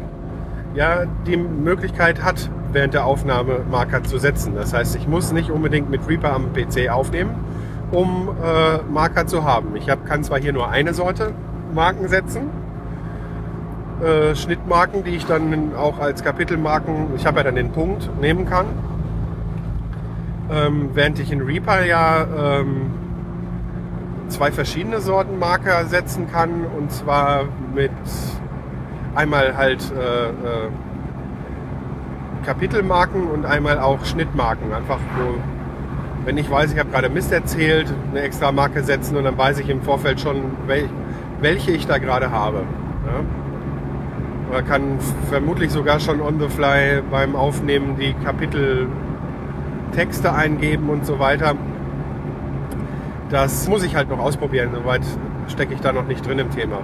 ja 0.76 1.06
die 1.26 1.38
Möglichkeit 1.38 2.24
hat, 2.24 2.50
während 2.72 2.94
der 2.94 3.06
Aufnahme 3.06 3.62
Marker 3.70 4.04
zu 4.04 4.18
setzen. 4.18 4.54
Das 4.56 4.74
heißt, 4.74 4.96
ich 4.96 5.08
muss 5.08 5.32
nicht 5.32 5.50
unbedingt 5.50 5.90
mit 5.90 6.08
Reaper 6.08 6.34
am 6.34 6.54
PC 6.54 6.90
aufnehmen, 6.90 7.32
um 7.92 8.30
äh, 8.44 8.78
Marker 8.92 9.28
zu 9.28 9.44
haben. 9.44 9.76
Ich 9.76 9.90
hab, 9.90 10.06
kann 10.06 10.24
zwar 10.24 10.40
hier 10.40 10.54
nur 10.54 10.70
eine 10.70 10.94
Sorte 10.94 11.34
Marken 11.74 12.08
setzen, 12.08 12.50
äh, 14.04 14.36
Schnittmarken, 14.36 15.04
die 15.04 15.12
ich 15.12 15.26
dann 15.26 15.76
auch 15.76 16.00
als 16.00 16.24
Kapitelmarken, 16.24 17.16
ich 17.16 17.26
habe 17.26 17.38
ja 17.38 17.44
dann 17.44 17.56
den 17.56 17.72
Punkt, 17.72 18.10
nehmen 18.22 18.46
kann. 18.46 18.68
Ähm, 20.50 20.92
während 20.94 21.20
ich 21.20 21.32
in 21.32 21.42
Reaper 21.42 21.84
ja 21.84 22.60
ähm, 22.60 22.92
zwei 24.30 24.52
verschiedene 24.52 25.02
Sorten 25.02 25.40
Marker 25.40 25.86
setzen 25.86 26.32
kann 26.32 26.66
und 26.78 26.92
zwar 26.92 27.46
mit 27.74 27.92
einmal 29.16 29.58
halt 29.58 29.92
äh, 29.92 30.30
äh, 30.30 30.70
Kapitelmarken 32.46 33.28
und 33.28 33.46
einmal 33.46 33.80
auch 33.80 34.06
Schnittmarken. 34.06 34.74
Einfach 34.74 35.00
wo, 35.18 35.36
wenn 36.26 36.38
ich 36.38 36.50
weiß, 36.50 36.74
ich 36.74 36.80
habe 36.80 36.90
gerade 36.90 37.10
Mist 37.10 37.32
erzählt, 37.32 37.94
eine 38.12 38.22
extra 38.22 38.52
Marke 38.52 38.84
setzen 38.84 39.18
und 39.18 39.26
dann 39.26 39.38
weiß 39.38 39.60
ich 39.60 39.70
im 39.70 39.82
Vorfeld 39.82 40.20
schon, 40.20 40.44
welche 41.42 41.72
ich 41.72 41.88
da 41.88 41.98
gerade 41.98 42.32
habe. 42.32 42.64
Ja? 43.06 43.24
Oder 44.50 44.62
kann 44.62 45.00
vermutlich 45.30 45.72
sogar 45.72 46.00
schon 46.00 46.22
on 46.22 46.40
the 46.40 46.48
fly 46.48 47.02
beim 47.12 47.36
Aufnehmen 47.36 47.98
die 48.00 48.14
Kapiteltexte 48.24 50.34
eingeben 50.34 50.90
und 50.90 51.06
so 51.06 51.20
weiter. 51.20 51.56
Das 53.30 53.68
muss 53.68 53.84
ich 53.84 53.96
halt 53.96 54.10
noch 54.10 54.20
ausprobieren, 54.20 54.70
soweit 54.74 55.02
stecke 55.50 55.74
ich 55.74 55.82
da 55.82 55.92
noch 55.92 56.08
nicht 56.08 56.26
drin 56.26 56.40
im 56.40 56.50
Thema. 56.50 56.80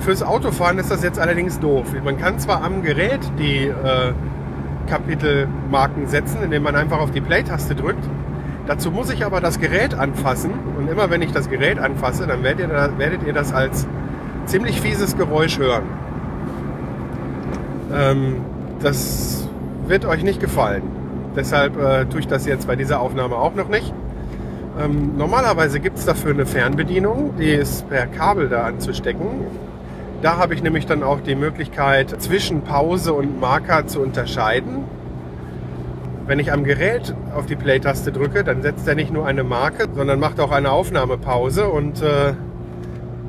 Fürs 0.00 0.22
Autofahren 0.22 0.78
ist 0.78 0.90
das 0.90 1.02
jetzt 1.02 1.18
allerdings 1.18 1.60
doof. 1.60 1.86
Man 2.04 2.18
kann 2.18 2.38
zwar 2.38 2.62
am 2.62 2.82
Gerät 2.82 3.20
die 3.38 3.66
äh, 3.66 4.12
Kapitelmarken 4.86 6.06
setzen, 6.06 6.42
indem 6.42 6.62
man 6.62 6.76
einfach 6.76 6.98
auf 6.98 7.10
die 7.10 7.20
Play-Taste 7.20 7.74
drückt. 7.74 8.04
Dazu 8.66 8.90
muss 8.90 9.10
ich 9.10 9.24
aber 9.24 9.40
das 9.40 9.60
Gerät 9.60 9.94
anfassen 9.94 10.52
und 10.78 10.90
immer 10.90 11.10
wenn 11.10 11.22
ich 11.22 11.32
das 11.32 11.48
Gerät 11.48 11.78
anfasse, 11.78 12.26
dann 12.26 12.42
werdet 12.42 12.68
ihr, 12.68 12.98
werdet 12.98 13.22
ihr 13.26 13.32
das 13.32 13.52
als 13.52 13.86
ziemlich 14.46 14.80
fieses 14.80 15.16
Geräusch 15.16 15.58
hören. 15.58 15.84
Ähm, 17.94 18.36
das 18.80 19.48
wird 19.86 20.04
euch 20.04 20.22
nicht 20.22 20.40
gefallen. 20.40 20.82
Deshalb 21.36 21.76
äh, 21.78 22.06
tue 22.06 22.20
ich 22.20 22.28
das 22.28 22.46
jetzt 22.46 22.66
bei 22.66 22.76
dieser 22.76 23.00
Aufnahme 23.00 23.36
auch 23.36 23.54
noch 23.54 23.68
nicht. 23.68 23.92
Ähm, 24.78 25.16
normalerweise 25.16 25.78
gibt 25.78 25.98
es 25.98 26.04
dafür 26.04 26.32
eine 26.32 26.46
Fernbedienung, 26.46 27.34
die 27.38 27.50
ist 27.50 27.88
per 27.88 28.06
Kabel 28.06 28.48
da 28.48 28.64
anzustecken. 28.64 29.26
Da 30.20 30.36
habe 30.36 30.54
ich 30.54 30.62
nämlich 30.62 30.86
dann 30.86 31.02
auch 31.02 31.20
die 31.20 31.36
Möglichkeit, 31.36 32.20
zwischen 32.20 32.62
Pause 32.62 33.12
und 33.12 33.40
Marker 33.40 33.86
zu 33.86 34.00
unterscheiden. 34.00 34.84
Wenn 36.26 36.38
ich 36.38 36.50
am 36.50 36.64
Gerät 36.64 37.14
auf 37.36 37.46
die 37.46 37.54
Play-Taste 37.54 38.10
drücke, 38.10 38.42
dann 38.42 38.62
setzt 38.62 38.88
er 38.88 38.94
nicht 38.94 39.12
nur 39.12 39.26
eine 39.26 39.44
Marke, 39.44 39.86
sondern 39.94 40.18
macht 40.18 40.40
auch 40.40 40.50
eine 40.50 40.70
Aufnahmepause 40.70 41.68
und 41.68 42.02
äh, 42.02 42.32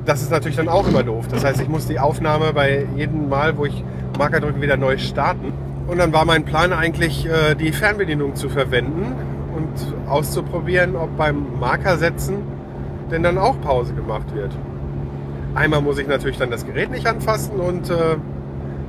das 0.04 0.22
ist 0.22 0.30
natürlich 0.30 0.56
dann 0.56 0.68
auch 0.68 0.88
immer 0.88 1.02
doof. 1.02 1.26
Das 1.28 1.44
heißt, 1.44 1.60
ich 1.60 1.68
muss 1.68 1.86
die 1.86 2.00
Aufnahme 2.00 2.52
bei 2.54 2.86
jedem 2.96 3.28
Mal, 3.28 3.56
wo 3.56 3.66
ich 3.66 3.84
Marker 4.18 4.40
drücke, 4.40 4.60
wieder 4.62 4.76
neu 4.76 4.98
starten. 4.98 5.52
Und 5.86 5.98
dann 5.98 6.12
war 6.12 6.24
mein 6.24 6.44
Plan 6.44 6.72
eigentlich, 6.72 7.26
äh, 7.26 7.54
die 7.54 7.70
Fernbedienung 7.70 8.34
zu 8.34 8.48
verwenden 8.48 9.14
und 9.56 10.08
auszuprobieren, 10.08 10.96
ob 10.96 11.16
beim 11.16 11.58
Markersetzen 11.58 12.38
denn 13.10 13.22
dann 13.22 13.38
auch 13.38 13.60
Pause 13.60 13.94
gemacht 13.94 14.34
wird. 14.34 14.56
Einmal 15.54 15.80
muss 15.80 15.98
ich 15.98 16.06
natürlich 16.06 16.38
dann 16.38 16.50
das 16.50 16.66
Gerät 16.66 16.90
nicht 16.90 17.06
anfassen 17.06 17.58
und 17.58 17.88
äh, 17.88 18.16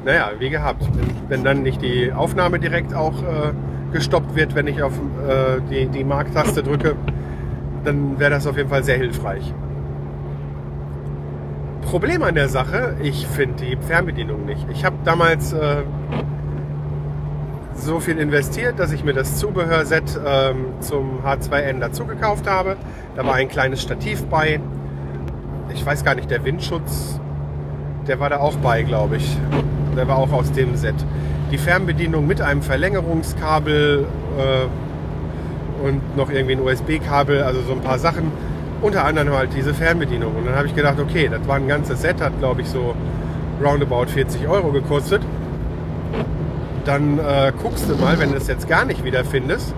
naja, 0.06 0.32
wie 0.39 0.49
gehabt. 0.49 0.84
Wenn, 0.93 1.30
wenn, 1.30 1.43
dann 1.43 1.63
nicht 1.63 1.82
die 1.82 2.12
Aufnahme 2.12 2.60
direkt 2.60 2.93
auch 2.93 3.21
äh, 3.21 3.51
gestoppt 3.93 4.36
wird, 4.36 4.56
wenn 4.56 4.67
ich 4.67 4.82
auf 4.82 4.93
äh, 4.93 5.62
die, 5.69 5.88
die 5.88 6.03
Marktaste 6.03 6.63
drücke, 6.63 6.95
dann 7.84 8.19
wäre 8.19 8.32
das 8.32 8.47
auf 8.47 8.58
jeden 8.58 8.69
Fall 8.69 8.84
sehr 8.84 8.97
hilfreich. 8.97 9.53
Problem 11.82 12.21
an 12.21 12.36
der 12.36 12.49
Sache, 12.49 12.95
ich 13.01 13.25
finde 13.27 13.63
die 13.63 13.77
Fernbedienung 13.77 14.45
nicht. 14.45 14.65
Ich 14.71 14.84
habe 14.84 14.97
damals 15.06 15.53
äh, 15.53 15.84
so 17.78 18.00
viel 18.00 18.18
investiert, 18.18 18.80
dass 18.80 18.92
ich 18.92 19.04
mir 19.04 19.13
das 19.13 19.38
Zubehörset 19.38 20.20
ähm, 20.26 20.74
zum 20.80 21.20
H2N 21.24 21.80
dazu 21.80 22.06
gekauft 22.06 22.48
habe. 22.48 22.76
Da 23.16 23.26
war 23.26 23.36
ein 23.36 23.48
kleines 23.48 23.82
Stativ 23.82 24.26
bei. 24.26 24.60
Ich 25.74 25.86
weiß 25.86 26.04
gar 26.04 26.16
nicht, 26.16 26.30
der 26.30 26.44
Windschutz, 26.44 27.20
der 28.08 28.20
war 28.20 28.30
da 28.30 28.38
auch 28.40 28.56
bei, 28.58 28.84
glaube 28.84 29.18
ich. 29.18 29.38
Der 29.96 30.08
war 30.08 30.18
auch 30.18 30.32
aus 30.32 30.52
dem 30.52 30.76
Set. 30.76 30.96
Die 31.52 31.58
Fernbedienung 31.58 32.28
mit 32.28 32.42
einem 32.42 32.62
Verlängerungskabel 32.62 34.06
äh, 34.38 35.86
und 35.86 36.18
noch 36.18 36.30
irgendwie 36.30 36.56
ein 36.56 36.62
USB-Kabel, 36.62 37.44
also 37.44 37.62
so 37.62 37.74
ein 37.74 37.82
paar 37.82 38.00
Sachen. 38.00 38.32
Unter 38.82 39.06
anderem 39.06 39.34
halt 39.34 39.52
diese 39.56 39.74
Fernbedienung. 39.74 40.36
Und 40.36 40.46
dann 40.46 40.56
habe 40.56 40.68
ich 40.68 40.76
gedacht, 40.76 41.00
okay, 41.00 41.30
das 41.32 41.48
war 41.48 41.56
ein 41.56 41.68
ganzes 41.68 42.02
Set, 42.02 42.22
hat 42.22 42.38
glaube 42.40 42.62
ich 42.62 42.70
so 42.70 42.96
roundabout 43.63 44.08
40 44.08 44.48
Euro 44.48 44.72
gekostet 44.72 45.22
dann 46.88 47.19
äh, 47.19 47.52
guckst 47.62 47.89
du 47.89 47.95
mal, 47.95 48.17
wenn 48.17 48.32
du 48.32 48.38
es 48.38 48.47
jetzt 48.47 48.67
gar 48.67 48.86
nicht 48.86 49.04
wiederfindest, 49.04 49.73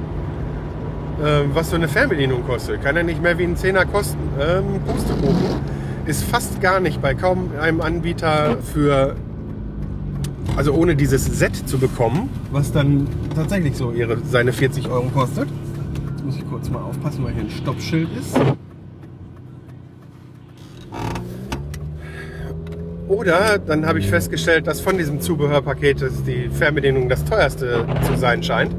äh, 1.24 1.41
was 1.54 1.72
so 1.72 1.76
eine 1.76 1.88
Fernbedienung 1.88 2.45
kostet. 2.45 2.84
Kann 2.84 2.95
ja 2.95 3.04
nicht 3.04 3.22
mehr 3.22 3.38
wie 3.39 3.43
ein 3.43 3.58
Zehner 3.58 3.86
kosten. 3.86 4.19
Ähm, 4.39 4.80
Pustekuchen 4.86 5.60
ist 6.06 6.24
fast 6.24 6.62
gar 6.62 6.80
nicht 6.80 7.02
bei 7.02 7.15
kaum 7.15 7.52
einem 7.60 7.82
Anbieter 7.82 8.58
für, 8.62 9.15
also 10.56 10.74
ohne 10.74 10.95
dieses 10.95 11.26
Set 11.26 11.56
zu 11.56 11.80
bekommen, 11.80 12.30
was 12.52 12.72
dann 12.72 13.08
tatsächlich 13.36 13.76
so 13.76 13.91
ihre, 13.91 14.19
seine 14.24 14.54
40 14.54 14.89
Euro 14.89 15.10
kostet. 15.10 15.50
Jetzt 16.12 16.26
muss 16.26 16.36
ich 16.36 16.48
kurz 16.48 16.69
mal 16.69 16.82
aufpassen, 16.82 17.24
weil 17.24 17.34
hier 17.34 17.43
ein 17.43 17.50
Stoppschild 17.50 18.10
ist. 18.17 18.39
Oder 23.10 23.58
dann 23.58 23.88
habe 23.88 23.98
ich 23.98 24.08
festgestellt, 24.08 24.67
dass 24.67 24.82
von 24.82 24.95
diesem 25.00 25.19
Zubehörpaket 25.19 26.06
die 26.28 26.48
Fernbedienung 26.48 27.10
das 27.10 27.26
teuerste 27.26 27.84
zu 28.04 28.15
sein 28.15 28.43
scheint. 28.43 28.76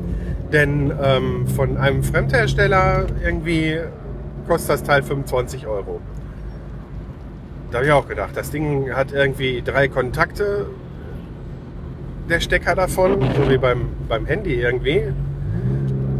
Denn 0.52 0.92
ähm, 1.02 1.48
von 1.48 1.76
einem 1.76 2.04
Fremdhersteller 2.04 3.06
irgendwie 3.24 3.80
kostet 4.46 4.70
das 4.70 4.82
Teil 4.84 5.02
25 5.02 5.66
Euro. 5.66 6.00
Da 7.72 7.78
habe 7.78 7.86
ich 7.86 7.92
auch 7.92 8.06
gedacht, 8.06 8.30
das 8.36 8.52
Ding 8.52 8.92
hat 8.92 9.12
irgendwie 9.12 9.62
drei 9.62 9.88
Kontakte, 9.88 10.66
der 12.28 12.38
Stecker 12.38 12.76
davon, 12.76 13.20
so 13.34 13.50
wie 13.50 13.58
beim, 13.58 13.88
beim 14.08 14.26
Handy 14.26 14.54
irgendwie 14.54 15.12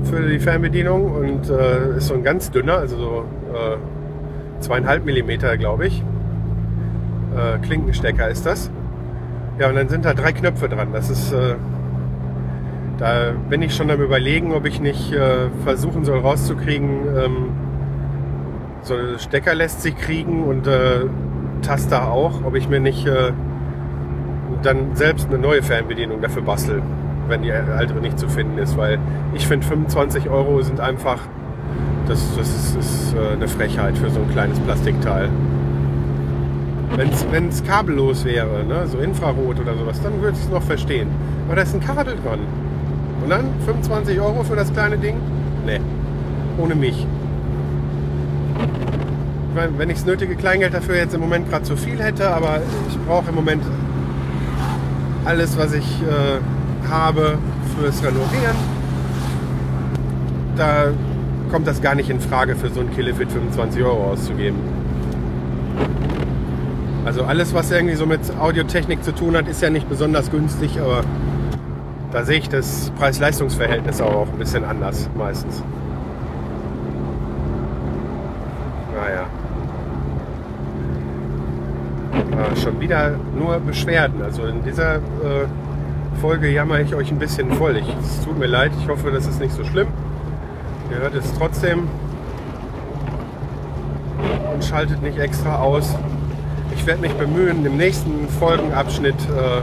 für 0.02 0.28
die 0.28 0.40
Fernbedienung 0.40 1.12
und 1.14 1.48
äh, 1.48 1.96
ist 1.96 2.08
so 2.08 2.14
ein 2.14 2.24
ganz 2.24 2.50
dünner, 2.50 2.78
also 2.78 2.96
so 2.96 3.24
äh, 3.54 3.76
zweieinhalb 4.60 5.04
Millimeter, 5.04 5.56
glaube 5.56 5.86
ich 5.86 6.02
äh, 7.36 7.58
Klinkenstecker 7.58 8.28
ist 8.28 8.46
das. 8.46 8.70
Ja, 9.58 9.68
und 9.68 9.74
dann 9.74 9.88
sind 9.88 10.04
da 10.04 10.14
drei 10.14 10.32
Knöpfe 10.32 10.68
dran. 10.68 10.88
Das 10.92 11.10
ist, 11.10 11.32
äh, 11.32 11.56
da 12.98 13.32
bin 13.48 13.62
ich 13.62 13.74
schon 13.74 13.90
am 13.90 14.00
überlegen, 14.00 14.52
ob 14.52 14.66
ich 14.66 14.80
nicht 14.80 15.12
äh, 15.12 15.48
versuchen 15.64 16.04
soll 16.04 16.20
rauszukriegen, 16.20 17.06
ähm, 17.16 17.52
so 18.82 18.94
Stecker 19.18 19.54
lässt 19.54 19.82
sich 19.82 19.96
kriegen 19.96 20.44
und 20.44 20.66
äh, 20.66 21.06
Taster 21.62 22.10
auch, 22.10 22.44
ob 22.44 22.54
ich 22.54 22.68
mir 22.68 22.80
nicht 22.80 23.06
äh, 23.06 23.32
dann 24.62 24.96
selbst 24.96 25.28
eine 25.28 25.38
neue 25.38 25.62
Fernbedienung 25.62 26.20
dafür 26.20 26.42
bastel, 26.42 26.82
wenn 27.28 27.42
die 27.42 27.52
alte 27.52 27.94
nicht 27.94 28.18
zu 28.18 28.28
finden 28.28 28.58
ist, 28.58 28.76
weil 28.76 28.98
ich 29.34 29.46
finde 29.46 29.66
25 29.66 30.28
Euro 30.28 30.60
sind 30.62 30.80
einfach, 30.80 31.18
das, 32.06 32.36
das 32.36 32.48
ist, 32.48 32.76
ist 32.76 33.14
äh, 33.14 33.34
eine 33.34 33.48
Frechheit 33.48 33.96
für 33.96 34.10
so 34.10 34.20
ein 34.20 34.30
kleines 34.30 34.58
Plastikteil. 34.60 35.28
Wenn 36.96 37.48
es 37.48 37.64
kabellos 37.64 38.24
wäre, 38.24 38.64
ne, 38.64 38.86
so 38.86 38.98
Infrarot 38.98 39.60
oder 39.60 39.74
sowas, 39.74 40.00
dann 40.02 40.20
würde 40.20 40.36
ich 40.36 40.44
es 40.44 40.50
noch 40.50 40.62
verstehen. 40.62 41.08
Aber 41.46 41.56
da 41.56 41.62
ist 41.62 41.74
ein 41.74 41.80
Kabel 41.80 42.16
dran. 42.24 42.40
Und 43.22 43.30
dann 43.30 43.46
25 43.64 44.20
Euro 44.20 44.42
für 44.42 44.56
das 44.56 44.72
kleine 44.72 44.98
Ding? 44.98 45.16
Ne, 45.64 45.80
ohne 46.58 46.74
mich. 46.74 47.06
Ich 49.50 49.56
meine, 49.56 49.78
wenn 49.78 49.90
ich 49.90 49.96
das 49.96 50.06
nötige 50.06 50.36
Kleingeld 50.36 50.74
dafür 50.74 50.96
jetzt 50.96 51.14
im 51.14 51.20
Moment 51.20 51.48
gerade 51.48 51.64
zu 51.64 51.76
viel 51.76 52.00
hätte, 52.00 52.30
aber 52.30 52.60
ich 52.88 52.98
brauche 53.06 53.30
im 53.30 53.34
Moment 53.34 53.62
alles, 55.24 55.58
was 55.58 55.72
ich 55.72 56.02
äh, 56.02 56.88
habe 56.88 57.38
fürs 57.76 58.02
Renovieren. 58.02 58.56
Da 60.56 60.88
kommt 61.50 61.66
das 61.66 61.82
gar 61.82 61.94
nicht 61.94 62.10
in 62.10 62.20
Frage, 62.20 62.54
für 62.54 62.68
so 62.68 62.80
ein 62.80 62.90
Killefit 62.94 63.32
25 63.32 63.82
Euro 63.82 64.12
auszugeben. 64.12 64.58
Also 67.10 67.24
alles, 67.24 67.52
was 67.52 67.72
irgendwie 67.72 67.96
so 67.96 68.06
mit 68.06 68.20
Audiotechnik 68.38 69.02
zu 69.02 69.12
tun 69.12 69.36
hat, 69.36 69.48
ist 69.48 69.60
ja 69.60 69.68
nicht 69.68 69.88
besonders 69.88 70.30
günstig, 70.30 70.80
aber 70.80 71.02
da 72.12 72.24
sehe 72.24 72.38
ich 72.38 72.48
das 72.48 72.92
Preis-Leistungs-Verhältnis 73.00 74.00
auch 74.00 74.28
ein 74.28 74.38
bisschen 74.38 74.64
anders 74.64 75.10
meistens. 75.16 75.64
Naja. 78.94 79.26
Ja, 82.30 82.56
schon 82.62 82.78
wieder 82.78 83.16
nur 83.36 83.58
Beschwerden. 83.58 84.22
Also 84.22 84.44
in 84.44 84.62
dieser 84.62 84.98
äh, 84.98 85.48
Folge 86.20 86.48
jammer 86.48 86.78
ich 86.78 86.94
euch 86.94 87.10
ein 87.10 87.18
bisschen 87.18 87.50
voll. 87.54 87.74
es 87.76 88.24
tut 88.24 88.38
mir 88.38 88.46
leid, 88.46 88.70
ich 88.80 88.86
hoffe, 88.86 89.10
das 89.10 89.26
ist 89.26 89.40
nicht 89.40 89.52
so 89.52 89.64
schlimm. 89.64 89.88
Ihr 90.92 90.98
hört 90.98 91.16
es 91.16 91.34
trotzdem 91.36 91.88
und 94.54 94.64
schaltet 94.64 95.02
nicht 95.02 95.18
extra 95.18 95.58
aus 95.58 95.96
ich 96.80 96.86
werde 96.86 97.02
mich 97.02 97.12
bemühen, 97.12 97.66
im 97.66 97.76
nächsten 97.76 98.26
Folgenabschnitt 98.38 99.14
äh, 99.14 99.60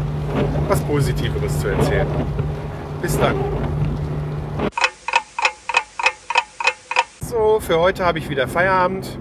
was 0.68 0.80
Positiveres 0.82 1.60
zu 1.60 1.70
erzählen. 1.70 2.06
Bis 3.02 3.20
dann. 3.20 3.34
So, 7.22 7.60
für 7.60 7.80
heute 7.80 8.06
habe 8.06 8.20
ich 8.20 8.30
wieder 8.30 8.48
Feierabend. 8.48 9.18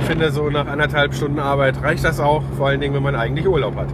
Ich 0.00 0.06
finde, 0.06 0.32
so 0.32 0.50
nach 0.50 0.66
anderthalb 0.66 1.14
Stunden 1.14 1.38
Arbeit 1.38 1.80
reicht 1.80 2.02
das 2.02 2.18
auch, 2.18 2.42
vor 2.56 2.66
allen 2.66 2.80
Dingen, 2.80 2.94
wenn 2.94 3.04
man 3.04 3.14
eigentlich 3.14 3.46
Urlaub 3.46 3.76
hat. 3.76 3.88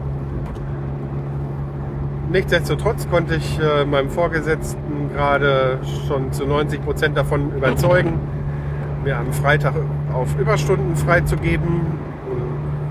Nichtsdestotrotz 2.30 3.11
konnte 3.11 3.34
ich 3.34 3.61
äh, 3.61 3.84
meinem 3.84 4.08
Vorgesetzten 4.08 5.11
gerade 5.12 5.80
schon 6.06 6.32
zu 6.32 6.46
90 6.46 6.82
Prozent 6.82 7.14
davon 7.14 7.54
überzeugen, 7.54 8.18
mir 9.04 9.18
am 9.18 9.34
Freitag 9.34 9.74
auf 10.14 10.34
Überstunden 10.38 10.96
freizugeben 10.96 12.07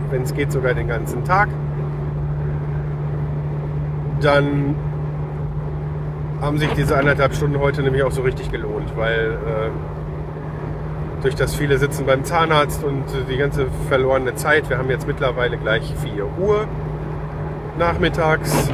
wenn 0.09 0.23
es 0.23 0.33
geht 0.33 0.51
sogar 0.51 0.73
den 0.73 0.87
ganzen 0.87 1.23
Tag. 1.23 1.49
Dann 4.21 4.75
haben 6.41 6.57
sich 6.57 6.69
diese 6.73 6.97
anderthalb 6.97 7.33
Stunden 7.33 7.59
heute 7.59 7.81
nämlich 7.81 8.03
auch 8.03 8.11
so 8.11 8.21
richtig 8.21 8.51
gelohnt, 8.51 8.95
weil 8.95 9.31
äh, 9.31 9.69
durch 11.21 11.35
das 11.35 11.55
viele 11.55 11.77
sitzen 11.77 12.05
beim 12.05 12.23
Zahnarzt 12.23 12.83
und 12.83 13.03
die 13.29 13.37
ganze 13.37 13.67
verlorene 13.89 14.35
Zeit, 14.35 14.69
wir 14.69 14.77
haben 14.77 14.89
jetzt 14.89 15.07
mittlerweile 15.07 15.57
gleich 15.57 15.93
4 16.03 16.25
Uhr 16.39 16.67
nachmittags, 17.77 18.69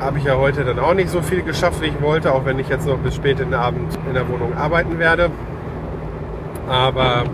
habe 0.00 0.18
ich 0.18 0.24
ja 0.24 0.36
heute 0.36 0.64
dann 0.64 0.78
auch 0.78 0.94
nicht 0.94 1.10
so 1.10 1.20
viel 1.20 1.42
geschafft, 1.42 1.80
wie 1.82 1.86
ich 1.86 2.00
wollte, 2.00 2.32
auch 2.32 2.44
wenn 2.44 2.58
ich 2.58 2.68
jetzt 2.68 2.86
noch 2.86 2.98
bis 2.98 3.14
spät 3.14 3.38
in 3.38 3.50
den 3.50 3.60
Abend 3.60 3.98
in 4.08 4.14
der 4.14 4.28
Wohnung 4.28 4.56
arbeiten 4.56 4.98
werde. 4.98 5.30
Aber 6.68 7.24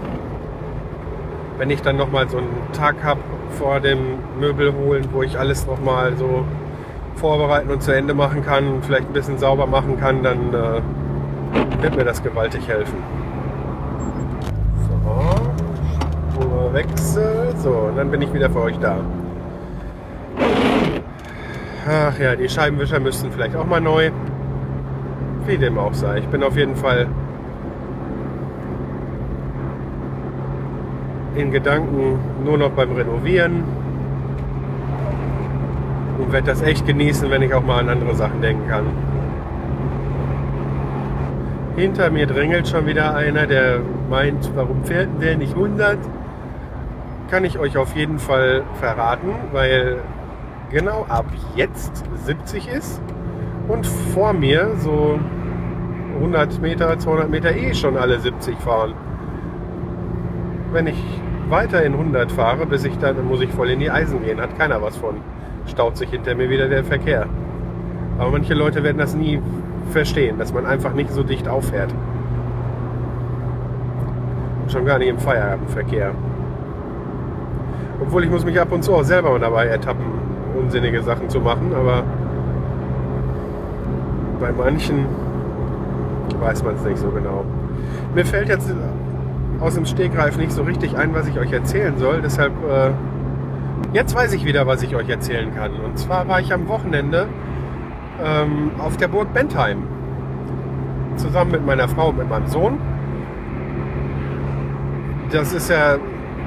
wenn 1.59 1.71
ich 1.71 1.83
dann 1.83 1.97
nochmal 1.97 2.29
so 2.29 2.39
einen 2.39 2.73
Tag 2.73 3.03
habe 3.03 3.21
vor 3.59 3.81
dem 3.81 4.19
Möbel 4.39 4.75
holen, 4.75 5.09
wo 5.13 5.23
ich 5.23 5.39
alles 5.39 5.67
nochmal 5.67 6.17
so 6.17 6.45
vorbereiten 7.17 7.71
und 7.71 7.83
zu 7.83 7.95
Ende 7.95 8.13
machen 8.13 8.45
kann 8.45 8.83
vielleicht 8.83 9.09
ein 9.09 9.13
bisschen 9.13 9.39
sauber 9.39 9.67
machen 9.67 9.99
kann, 9.99 10.23
dann 10.23 10.53
äh, 10.53 11.83
wird 11.83 11.97
mir 11.97 12.05
das 12.05 12.23
gewaltig 12.23 12.69
helfen. 12.69 12.97
So, 14.89 16.41
Spurwechsel. 16.77 17.55
So, 17.57 17.71
und 17.71 17.97
dann 17.97 18.11
bin 18.11 18.23
ich 18.23 18.33
wieder 18.33 18.51
für 18.51 18.61
euch 18.61 18.79
da. 18.79 18.99
Ach 21.89 22.19
ja, 22.19 22.35
die 22.35 22.49
Scheibenwischer 22.49 23.01
müssten 23.01 23.31
vielleicht 23.31 23.57
auch 23.57 23.67
mal 23.67 23.81
neu. 23.81 24.11
Wie 25.47 25.57
dem 25.57 25.79
auch 25.79 25.95
sei. 25.95 26.19
Ich 26.19 26.27
bin 26.27 26.43
auf 26.43 26.57
jeden 26.57 26.77
Fall 26.77 27.07
in 31.37 31.51
Gedanken 31.51 32.19
nur 32.45 32.59
noch 32.59 32.71
beim 32.71 32.93
Renovieren 32.93 33.65
und 36.19 36.33
werde 36.33 36.47
das 36.47 36.63
echt 36.63 36.87
genießen, 36.87 37.31
wenn 37.31 37.43
ich 37.43 37.53
auch 37.53 37.63
mal 37.63 37.81
an 37.81 37.89
andere 37.89 38.15
Sachen 38.15 38.41
denken 38.41 38.69
kann. 38.69 38.87
Hinter 41.77 42.11
mir 42.11 42.27
drängelt 42.27 42.69
schon 42.69 42.87
wieder 42.87 43.15
einer, 43.15 43.47
der 43.47 43.81
meint, 44.09 44.51
warum 44.55 44.83
fährt 44.85 45.09
der 45.21 45.37
nicht 45.37 45.55
100? 45.55 45.99
Kann 47.31 47.45
ich 47.45 47.59
euch 47.59 47.77
auf 47.77 47.95
jeden 47.95 48.19
Fall 48.19 48.63
verraten, 48.81 49.29
weil 49.53 49.99
genau 50.71 51.05
ab 51.09 51.27
jetzt 51.55 52.05
70 52.25 52.69
ist 52.69 53.01
und 53.69 53.87
vor 53.87 54.33
mir 54.33 54.71
so 54.79 55.19
100 56.15 56.63
Meter, 56.63 56.99
200 56.99 57.29
Meter 57.29 57.55
eh 57.55 57.75
schon 57.75 57.97
alle 57.97 58.19
70 58.21 58.57
fahren. 58.59 58.95
Wenn 60.73 60.87
ich 60.87 61.03
weiter 61.49 61.83
in 61.83 61.93
100 61.93 62.33
fahre, 62.33 62.67
bis 62.67 62.85
ich 62.85 62.99
dann 62.99 63.25
muss 63.27 63.41
ich 63.41 63.51
voll 63.51 63.71
in 63.71 63.81
die 63.81 63.91
Eisen 63.91 64.23
gehen, 64.23 64.41
hat 64.41 64.59
keiner 64.59 64.83
was 64.83 64.97
von. 64.97 65.17
staut 65.67 65.97
sich 65.97 66.11
hinter 66.11 66.35
mir 66.35 66.49
wieder 66.49 66.69
der 66.69 66.85
Verkehr. 66.85 67.27
Aber 68.19 68.31
manche 68.31 68.55
Leute 68.55 68.83
werden 68.83 68.99
das 68.99 69.15
nie 69.15 69.41
verstehen, 69.91 70.39
dass 70.39 70.53
man 70.53 70.65
einfach 70.65 70.95
nicht 70.95 71.11
so 71.11 71.23
dicht 71.23 71.49
auffährt. 71.49 71.93
Schon 74.69 74.85
gar 74.85 74.99
nicht 74.99 75.09
im 75.09 75.19
Feierabendverkehr. 75.19 76.13
Obwohl 78.01 78.25
ich 78.25 78.31
muss 78.31 78.45
mich 78.45 78.61
ab 78.61 78.73
und 78.73 78.83
zu 78.83 78.95
auch 78.95 79.05
selber 79.05 79.39
dabei 79.39 79.67
ertappen, 79.67 80.07
unsinnige 80.59 81.03
Sachen 81.03 81.29
zu 81.29 81.41
machen, 81.41 81.73
aber 81.75 82.03
bei 84.41 84.53
manchen 84.53 85.07
weiß 86.41 86.63
man 86.63 86.75
es 86.75 86.85
nicht 86.85 86.99
so 86.99 87.11
genau. 87.11 87.45
Mir 88.15 88.25
fällt 88.25 88.49
jetzt 88.49 88.71
aus 89.61 89.75
dem 89.75 89.87
Stegreif 89.87 90.37
nicht 90.37 90.53
so 90.53 90.63
richtig 90.63 90.97
ein, 90.97 91.15
was 91.15 91.27
ich 91.29 91.39
euch 91.39 91.53
erzählen 91.53 91.97
soll. 91.99 92.21
Deshalb, 92.23 92.53
äh, 92.69 92.91
jetzt 93.93 94.15
weiß 94.15 94.33
ich 94.35 94.45
wieder, 94.45 94.67
was 94.67 94.83
ich 94.83 94.95
euch 94.95 95.09
erzählen 95.09 95.55
kann. 95.55 95.73
Und 95.85 95.99
zwar 95.99 96.29
war 96.29 96.41
ich 96.41 96.53
am 96.53 96.69
Wochenende 96.69 97.29
ähm, 98.23 98.73
auf 98.79 98.97
der 98.97 99.09
Burg 99.09 99.33
Bentheim. 99.33 99.85
Zusammen 101.17 101.53
mit 101.53 101.65
meiner 101.65 101.89
Frau 101.89 102.11
und 102.11 102.19
mit 102.19 102.29
meinem 102.29 102.47
Sohn. 102.47 102.79
Das 105.31 105.53
ist 105.53 105.71
ja, 105.71 105.97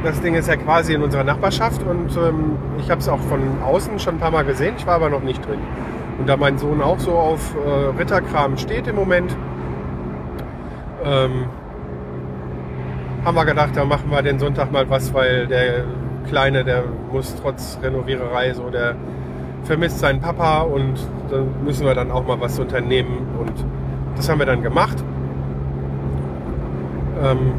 das 0.04 0.22
Ding 0.22 0.36
ist 0.36 0.48
ja 0.48 0.56
quasi 0.56 0.94
in 0.94 1.02
unserer 1.02 1.24
Nachbarschaft 1.24 1.82
und 1.84 2.16
ähm, 2.16 2.58
ich 2.80 2.90
habe 2.90 3.02
es 3.02 3.10
auch 3.10 3.20
von 3.20 3.40
außen 3.64 4.00
schon 4.00 4.16
ein 4.16 4.20
paar 4.20 4.32
Mal 4.32 4.46
gesehen. 4.46 4.76
Ich 4.78 4.86
war 4.86 4.96
aber 4.96 5.10
noch 5.10 5.24
nicht 5.24 5.46
drin. 5.46 5.60
Und 6.20 6.28
da 6.28 6.38
mein 6.38 6.58
Sohn 6.58 6.82
auch 6.82 7.00
so 7.00 7.14
auf 7.14 7.56
äh, 7.56 7.98
Ritterkram 7.98 8.58
steht 8.58 8.88
im 8.88 8.96
Moment, 8.96 9.36
ähm, 11.04 11.46
haben 13.24 13.36
wir 13.36 13.46
gedacht, 13.46 13.72
da 13.76 13.86
machen 13.86 14.10
wir 14.10 14.22
den 14.22 14.40
Sonntag 14.40 14.72
mal 14.72 14.90
was, 14.90 15.14
weil 15.14 15.48
der 15.48 15.84
Kleine, 16.28 16.64
der 16.64 16.84
muss 17.12 17.36
trotz 17.42 17.80
Renoviererei 17.82 18.54
so, 18.54 18.70
der 18.70 18.96
vermisst 19.64 20.00
seinen 20.00 20.20
Papa 20.20 20.62
und 20.62 20.96
da 21.30 21.44
müssen 21.64 21.86
wir 21.86 21.94
dann 21.94 22.12
auch 22.12 22.26
mal 22.26 22.40
was 22.40 22.60
unternehmen 22.60 23.28
und 23.40 23.54
das 24.16 24.30
haben 24.30 24.40
wir 24.40 24.46
dann 24.46 24.62
gemacht. 24.62 24.98
Ähm, 27.24 27.54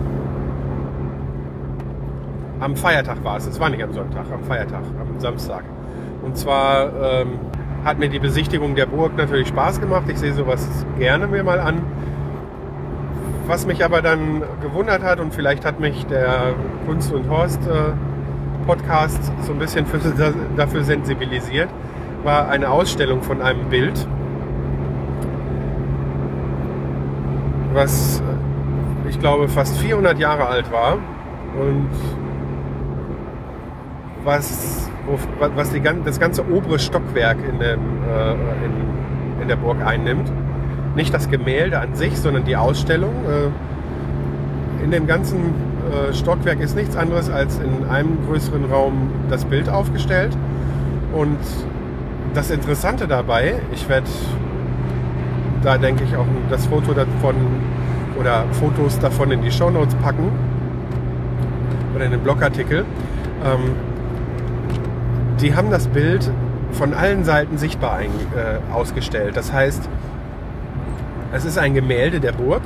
am 2.61 2.77
Feiertag 2.77 3.23
war 3.25 3.37
es, 3.37 3.47
es 3.47 3.59
war 3.59 3.71
nicht 3.71 3.83
am 3.83 3.93
Sonntag, 3.93 4.27
am 4.33 4.43
Feiertag, 4.45 4.83
am 5.01 5.19
Samstag. 5.19 5.65
Und 6.23 6.37
zwar 6.37 6.91
ähm, 7.03 7.39
hat 7.85 7.99
mir 7.99 8.09
die 8.09 8.19
Besichtigung 8.19 8.75
der 8.75 8.87
Burg 8.87 9.17
natürlich 9.17 9.49
Spaß 9.49 9.81
gemacht. 9.81 10.05
Ich 10.09 10.19
sehe 10.19 10.35
sowas 10.35 10.69
gerne 10.99 11.27
mir 11.27 11.43
mal 11.43 11.61
an. 11.61 11.83
Was 13.47 13.67
mich 13.67 13.85
aber 13.85 14.03
dann 14.03 14.43
gewundert 14.63 15.03
hat 15.03 15.21
und 15.21 15.35
vielleicht 15.35 15.65
hat 15.65 15.81
mich 15.81 16.07
der 16.07 16.55
Kunst 16.87 17.13
und 17.13 17.29
Horst 17.29 17.61
äh, 17.67 17.93
Podcast 18.67 19.33
so 19.43 19.53
ein 19.53 19.59
bisschen 19.59 19.87
für, 19.87 19.99
dafür 20.57 20.85
sensibilisiert, 20.85 21.69
war 22.23 22.49
eine 22.49 22.71
Ausstellung 22.71 23.23
von 23.23 23.43
einem 23.43 23.69
Bild, 23.69 24.07
was 27.73 28.23
ich 29.09 29.19
glaube 29.19 29.49
fast 29.49 29.77
400 29.79 30.19
Jahre 30.19 30.47
alt 30.47 30.71
war 30.71 30.99
und 31.59 31.89
was, 34.25 34.91
was 35.57 35.71
die, 35.71 35.83
das 36.05 36.21
ganze 36.21 36.49
obere 36.49 36.79
Stockwerk 36.79 37.39
in, 37.39 37.59
dem, 37.59 37.81
äh, 38.09 38.33
in, 38.65 39.43
in 39.43 39.49
der 39.49 39.57
Burg 39.57 39.79
einnimmt 39.85 40.31
nicht 40.95 41.13
das 41.15 41.31
Gemälde 41.31 41.79
an 41.79 41.95
sich, 41.95 42.17
sondern 42.19 42.45
die 42.45 42.57
Ausstellung. 42.57 43.13
Äh, 43.27 44.85
in 44.85 44.91
dem 44.91 45.07
ganzen 45.07 45.55
äh, 45.91 46.13
Stockwerk 46.13 46.61
ist 46.61 46.75
nichts 46.75 46.97
anderes 46.97 47.31
als 47.31 47.59
in 47.59 47.89
einem 47.89 48.19
größeren 48.27 48.65
Raum 48.67 49.11
das 49.29 49.45
Bild 49.45 49.69
aufgestellt. 49.69 50.37
Und 51.13 51.39
das 52.35 52.51
Interessante 52.51 53.07
dabei, 53.07 53.55
ich 53.73 53.89
werde 53.89 54.07
da 55.63 55.77
denke 55.77 56.05
ich 56.05 56.17
auch 56.17 56.27
das 56.49 56.67
Foto 56.67 56.95
davon 56.95 57.35
oder 58.19 58.45
Fotos 58.53 58.99
davon 58.99 59.31
in 59.31 59.43
die 59.43 59.51
Show 59.51 59.71
Notes 59.71 59.95
packen 59.97 60.31
oder 61.95 62.05
in 62.05 62.13
den 62.13 62.21
Blogartikel. 62.21 62.85
Ähm, 63.45 63.75
die 65.41 65.55
haben 65.55 65.71
das 65.71 65.87
Bild 65.89 66.31
von 66.73 66.95
allen 66.95 67.25
Seiten 67.25 67.59
sichtbar 67.59 68.01
äh, 68.03 68.07
ausgestellt. 68.73 69.37
Das 69.37 69.53
heißt, 69.53 69.89
es 71.33 71.45
ist 71.45 71.59
ein 71.59 71.75
Gemälde 71.75 72.21
der 72.21 72.33
Burg. 72.33 72.63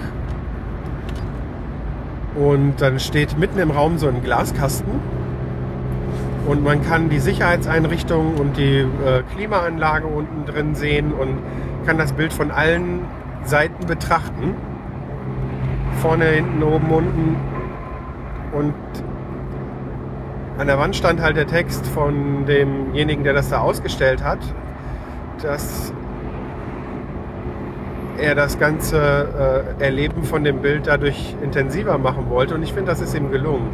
Und 2.34 2.74
dann 2.78 2.98
steht 2.98 3.38
mitten 3.38 3.58
im 3.58 3.70
Raum 3.70 3.98
so 3.98 4.08
ein 4.08 4.22
Glaskasten. 4.22 4.92
Und 6.46 6.62
man 6.62 6.84
kann 6.84 7.08
die 7.08 7.20
Sicherheitseinrichtungen 7.20 8.34
und 8.34 8.56
die 8.56 8.80
äh, 8.80 9.22
Klimaanlage 9.34 10.06
unten 10.06 10.44
drin 10.44 10.74
sehen 10.74 11.12
und 11.12 11.38
kann 11.86 11.96
das 11.96 12.12
Bild 12.12 12.32
von 12.32 12.50
allen 12.50 13.00
Seiten 13.44 13.86
betrachten. 13.86 14.54
Vorne, 16.02 16.26
hinten, 16.26 16.62
oben, 16.62 16.90
unten. 16.90 17.36
Und 18.52 18.74
an 20.58 20.66
der 20.66 20.78
Wand 20.78 20.96
stand 20.96 21.20
halt 21.20 21.36
der 21.36 21.46
Text 21.46 21.86
von 21.86 22.46
demjenigen, 22.46 23.24
der 23.24 23.32
das 23.32 23.48
da 23.48 23.60
ausgestellt 23.60 24.22
hat, 24.22 24.38
dass 25.42 25.92
er 28.18 28.34
das 28.34 28.58
ganze 28.58 29.64
äh, 29.78 29.84
Erleben 29.84 30.22
von 30.24 30.44
dem 30.44 30.62
Bild 30.62 30.86
dadurch 30.86 31.36
intensiver 31.42 31.98
machen 31.98 32.30
wollte. 32.30 32.54
Und 32.54 32.62
ich 32.62 32.72
finde, 32.72 32.90
das 32.90 33.00
ist 33.00 33.14
ihm 33.14 33.30
gelungen. 33.30 33.68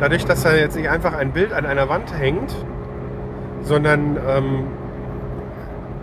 Dadurch, 0.00 0.24
dass 0.24 0.44
er 0.44 0.58
jetzt 0.58 0.76
nicht 0.76 0.88
einfach 0.88 1.14
ein 1.14 1.32
Bild 1.32 1.52
an 1.52 1.66
einer 1.66 1.88
Wand 1.88 2.12
hängt, 2.18 2.54
sondern 3.62 4.16
ähm, 4.28 4.64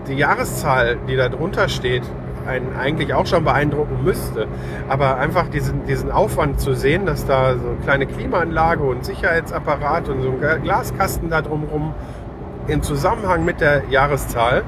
die 0.07 0.15
Jahreszahl, 0.15 0.97
die 1.07 1.15
da 1.15 1.29
drunter 1.29 1.69
steht, 1.69 2.03
einen 2.45 2.75
eigentlich 2.75 3.13
auch 3.13 3.25
schon 3.25 3.43
beeindrucken 3.43 4.03
müsste. 4.03 4.47
Aber 4.89 5.17
einfach 5.17 5.47
diesen, 5.47 5.85
diesen 5.85 6.11
Aufwand 6.11 6.59
zu 6.59 6.73
sehen, 6.73 7.05
dass 7.05 7.25
da 7.25 7.53
so 7.53 7.69
eine 7.69 7.77
kleine 7.83 8.05
Klimaanlage 8.05 8.83
und 8.83 9.05
Sicherheitsapparat 9.05 10.09
und 10.09 10.21
so 10.21 10.29
ein 10.29 10.61
Glaskasten 10.63 11.29
da 11.29 11.41
drumherum 11.41 11.93
im 12.67 12.81
Zusammenhang 12.81 13.45
mit 13.45 13.61
der 13.61 13.83
Jahreszahl 13.89 14.63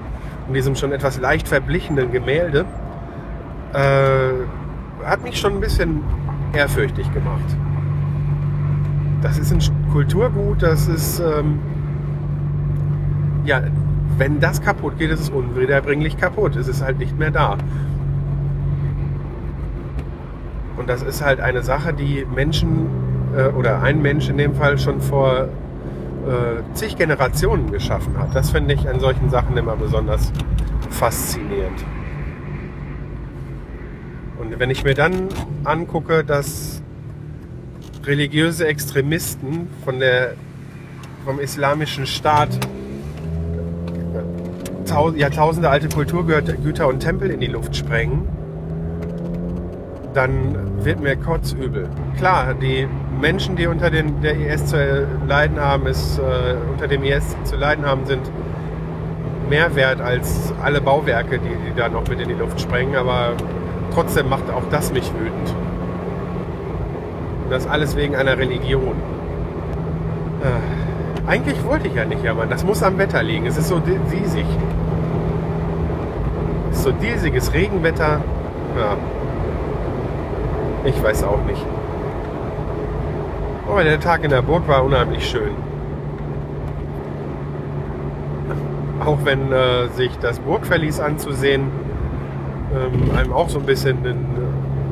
und 0.47 0.53
diesem 0.53 0.75
schon 0.75 0.91
etwas 0.91 1.19
leicht 1.19 1.47
verblichenen 1.47 2.11
Gemälde 2.11 2.65
äh, 3.75 5.05
hat 5.05 5.23
mich 5.23 5.37
schon 5.37 5.53
ein 5.53 5.59
bisschen 5.59 6.01
ehrfürchtig 6.53 7.11
gemacht. 7.13 7.57
Das 9.21 9.37
ist 9.37 9.51
ein 9.51 9.91
Kulturgut, 9.91 10.61
das 10.61 10.87
ist, 10.87 11.19
ähm, 11.19 11.59
ja, 13.43 13.61
wenn 14.17 14.39
das 14.39 14.61
kaputt 14.61 14.97
geht, 14.97 15.11
ist 15.11 15.19
es 15.21 15.29
unwiederbringlich 15.29 16.17
kaputt. 16.17 16.55
Es 16.55 16.67
ist 16.67 16.81
halt 16.81 16.99
nicht 16.99 17.17
mehr 17.17 17.31
da. 17.31 17.57
Und 20.77 20.89
das 20.89 21.01
ist 21.01 21.23
halt 21.23 21.39
eine 21.39 21.63
Sache, 21.63 21.93
die 21.93 22.25
Menschen 22.33 22.87
äh, 23.35 23.47
oder 23.47 23.81
ein 23.81 24.01
Mensch 24.01 24.29
in 24.29 24.37
dem 24.37 24.53
Fall 24.55 24.77
schon 24.77 25.01
vor 25.01 25.47
äh, 26.27 26.73
zig 26.73 26.95
Generationen 26.95 27.71
geschaffen 27.71 28.17
hat. 28.17 28.33
Das 28.35 28.51
finde 28.51 28.73
ich 28.73 28.87
an 28.87 28.99
solchen 28.99 29.29
Sachen 29.29 29.57
immer 29.57 29.75
besonders 29.75 30.31
faszinierend. 30.89 31.83
Und 34.45 34.59
wenn 34.59 34.69
ich 34.69 34.83
mir 34.83 34.93
dann 34.93 35.29
angucke, 35.63 36.23
dass 36.23 36.81
religiöse 38.03 38.67
Extremisten 38.67 39.67
von 39.83 39.99
der, 39.99 40.35
vom 41.23 41.39
islamischen 41.39 42.05
Staat 42.05 42.49
Jahrtausende 45.15 45.69
alte 45.69 45.89
Kulturgüter 45.89 46.87
und 46.87 46.99
Tempel 46.99 47.31
in 47.31 47.39
die 47.39 47.47
Luft 47.47 47.75
sprengen, 47.75 48.27
dann 50.13 50.85
wird 50.85 51.01
mir 51.01 51.15
kotzübel. 51.15 51.89
Klar, 52.17 52.53
die 52.53 52.87
Menschen, 53.19 53.55
die 53.55 53.65
unter 53.65 53.89
den, 53.89 54.21
der 54.21 54.37
IS 54.37 54.67
zu 54.67 55.07
leiden 55.27 55.59
haben, 55.59 55.87
ist, 55.87 56.19
äh, 56.19 56.55
unter 56.71 56.87
dem 56.87 57.03
IS 57.03 57.35
zu 57.43 57.55
leiden 57.55 57.83
haben, 57.85 58.05
sind 58.05 58.21
mehr 59.49 59.75
wert 59.75 59.99
als 59.99 60.53
alle 60.61 60.79
Bauwerke, 60.79 61.39
die, 61.39 61.69
die 61.69 61.75
da 61.75 61.89
noch 61.89 62.07
mit 62.07 62.21
in 62.21 62.29
die 62.29 62.35
Luft 62.35 62.61
sprengen. 62.61 62.95
Aber 62.95 63.33
trotzdem 63.95 64.29
macht 64.29 64.49
auch 64.51 64.63
das 64.69 64.91
mich 64.91 65.11
wütend. 65.13 65.55
Das 67.49 67.65
alles 67.67 67.95
wegen 67.95 68.15
einer 68.15 68.37
Religion. 68.37 68.95
Äh, 70.43 71.29
eigentlich 71.29 71.63
wollte 71.65 71.87
ich 71.87 71.95
ja 71.95 72.05
nicht 72.05 72.23
jammern. 72.23 72.49
Das 72.49 72.63
muss 72.63 72.83
am 72.83 72.97
Wetter 72.97 73.23
liegen. 73.23 73.45
Es 73.45 73.57
ist 73.57 73.69
so 73.69 73.79
diesig. 73.79 74.45
Es 76.71 76.77
ist 76.77 76.83
so 76.83 76.91
diesiges 76.91 77.53
Regenwetter. 77.53 78.19
Ja. 78.77 78.97
Ich 80.83 81.01
weiß 81.01 81.23
auch 81.23 81.43
nicht. 81.47 81.65
Aber 83.67 83.83
der 83.83 83.99
Tag 83.99 84.23
in 84.23 84.29
der 84.29 84.41
Burg 84.41 84.67
war 84.67 84.83
unheimlich 84.83 85.27
schön. 85.27 85.51
Auch 89.03 89.19
wenn 89.23 89.51
äh, 89.51 89.87
sich 89.89 90.17
das 90.19 90.39
Burgverlies 90.39 90.99
anzusehen 90.99 91.84
ähm, 92.75 93.15
einem 93.15 93.33
auch 93.33 93.49
so 93.49 93.59
ein 93.59 93.65
bisschen 93.65 94.03
den 94.03 94.25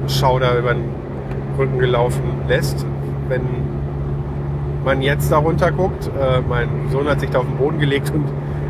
Schauder 0.07 0.57
über 0.57 0.73
den 0.73 0.89
Rücken 1.57 1.79
gelaufen 1.79 2.23
lässt. 2.47 2.85
Wenn 3.27 3.41
man 4.83 5.01
jetzt 5.01 5.31
darunter 5.31 5.71
guckt, 5.71 6.07
äh, 6.07 6.41
mein 6.47 6.89
Sohn 6.91 7.07
hat 7.07 7.19
sich 7.19 7.29
da 7.29 7.39
auf 7.39 7.45
den 7.45 7.57
Boden 7.57 7.79
gelegt 7.79 8.11
und 8.13 8.25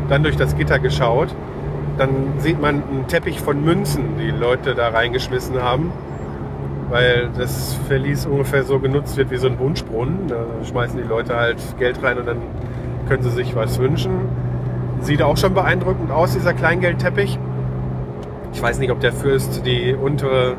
dann 0.08 0.22
durch 0.22 0.36
das 0.36 0.56
Gitter 0.56 0.78
geschaut. 0.78 1.34
Dann 1.98 2.34
sieht 2.38 2.60
man 2.60 2.82
einen 2.90 3.06
Teppich 3.06 3.40
von 3.40 3.64
Münzen, 3.64 4.16
die 4.18 4.30
Leute 4.30 4.74
da 4.74 4.88
reingeschmissen 4.88 5.62
haben. 5.62 5.92
Weil 6.90 7.30
das 7.36 7.74
Verlies 7.88 8.26
ungefähr 8.26 8.62
so 8.62 8.78
genutzt 8.78 9.16
wird 9.16 9.30
wie 9.30 9.36
so 9.36 9.48
ein 9.48 9.58
Wunschbrunnen. 9.58 10.28
Da 10.28 10.44
schmeißen 10.64 11.00
die 11.00 11.08
Leute 11.08 11.34
halt 11.36 11.58
Geld 11.78 12.02
rein 12.02 12.18
und 12.18 12.26
dann 12.26 12.38
können 13.08 13.22
sie 13.22 13.30
sich 13.30 13.56
was 13.56 13.78
wünschen. 13.78 14.12
Sieht 15.00 15.22
auch 15.22 15.36
schon 15.36 15.54
beeindruckend 15.54 16.10
aus, 16.10 16.32
dieser 16.32 16.52
Kleingeldteppich. 16.52 17.38
Ich 18.54 18.62
weiß 18.62 18.78
nicht, 18.78 18.92
ob 18.92 19.00
der 19.00 19.12
Fürst 19.12 19.66
die 19.66 19.94
untere 19.94 20.54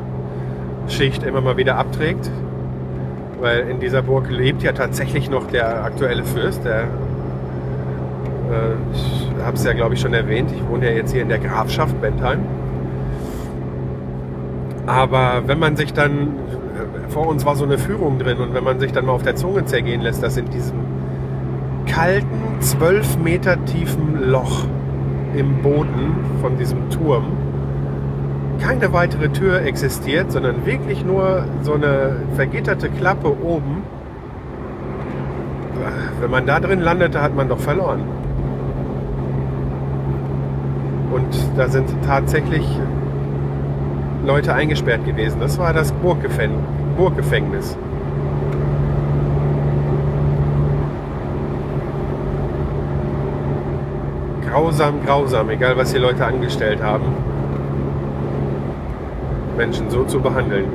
Schicht 0.86 1.22
immer 1.24 1.40
mal 1.40 1.56
wieder 1.56 1.76
abträgt. 1.76 2.30
Weil 3.40 3.68
in 3.68 3.80
dieser 3.80 4.02
Burg 4.02 4.30
lebt 4.30 4.62
ja 4.62 4.72
tatsächlich 4.72 5.30
noch 5.30 5.48
der 5.48 5.82
aktuelle 5.84 6.24
Fürst, 6.24 6.64
der 6.64 6.82
äh, 8.50 8.74
ich 8.92 9.26
habe 9.44 9.56
es 9.56 9.64
ja, 9.64 9.72
glaube 9.72 9.94
ich, 9.94 10.00
schon 10.00 10.14
erwähnt. 10.14 10.50
Ich 10.52 10.66
wohne 10.68 10.90
ja 10.90 10.96
jetzt 10.96 11.12
hier 11.12 11.22
in 11.22 11.28
der 11.28 11.38
Grafschaft 11.38 12.00
Bentheim. 12.00 12.40
Aber 14.86 15.42
wenn 15.46 15.58
man 15.58 15.76
sich 15.76 15.92
dann, 15.92 16.28
vor 17.08 17.26
uns 17.26 17.44
war 17.44 17.56
so 17.56 17.64
eine 17.64 17.78
Führung 17.78 18.18
drin 18.18 18.38
und 18.38 18.54
wenn 18.54 18.64
man 18.64 18.78
sich 18.78 18.92
dann 18.92 19.06
mal 19.06 19.12
auf 19.12 19.22
der 19.22 19.36
Zunge 19.36 19.64
zergehen 19.64 20.00
lässt, 20.00 20.22
dass 20.22 20.36
in 20.36 20.48
diesem 20.50 20.78
kalten, 21.86 22.60
zwölf 22.60 23.18
Meter 23.18 23.62
tiefen 23.64 24.30
Loch 24.30 24.66
im 25.34 25.62
Boden 25.62 26.16
von 26.40 26.56
diesem 26.56 26.88
Turm 26.90 27.45
keine 28.60 28.92
weitere 28.92 29.28
Tür 29.28 29.62
existiert, 29.62 30.32
sondern 30.32 30.66
wirklich 30.66 31.04
nur 31.04 31.44
so 31.62 31.74
eine 31.74 32.16
vergitterte 32.34 32.88
Klappe 32.88 33.28
oben. 33.42 33.82
Wenn 36.20 36.30
man 36.30 36.46
da 36.46 36.58
drin 36.60 36.80
landete, 36.80 37.20
hat 37.20 37.34
man 37.34 37.48
doch 37.48 37.58
verloren. 37.58 38.00
Und 41.12 41.36
da 41.56 41.68
sind 41.68 41.88
tatsächlich 42.04 42.66
Leute 44.24 44.52
eingesperrt 44.54 45.04
gewesen. 45.04 45.38
Das 45.40 45.58
war 45.58 45.72
das 45.72 45.92
Burggefängnis. 45.92 47.76
Grausam, 54.48 54.94
grausam, 55.04 55.50
egal 55.50 55.76
was 55.76 55.92
die 55.92 55.98
Leute 55.98 56.24
angestellt 56.24 56.82
haben. 56.82 57.04
Menschen 59.56 59.90
so 59.90 60.04
zu 60.04 60.20
behandeln. 60.20 60.66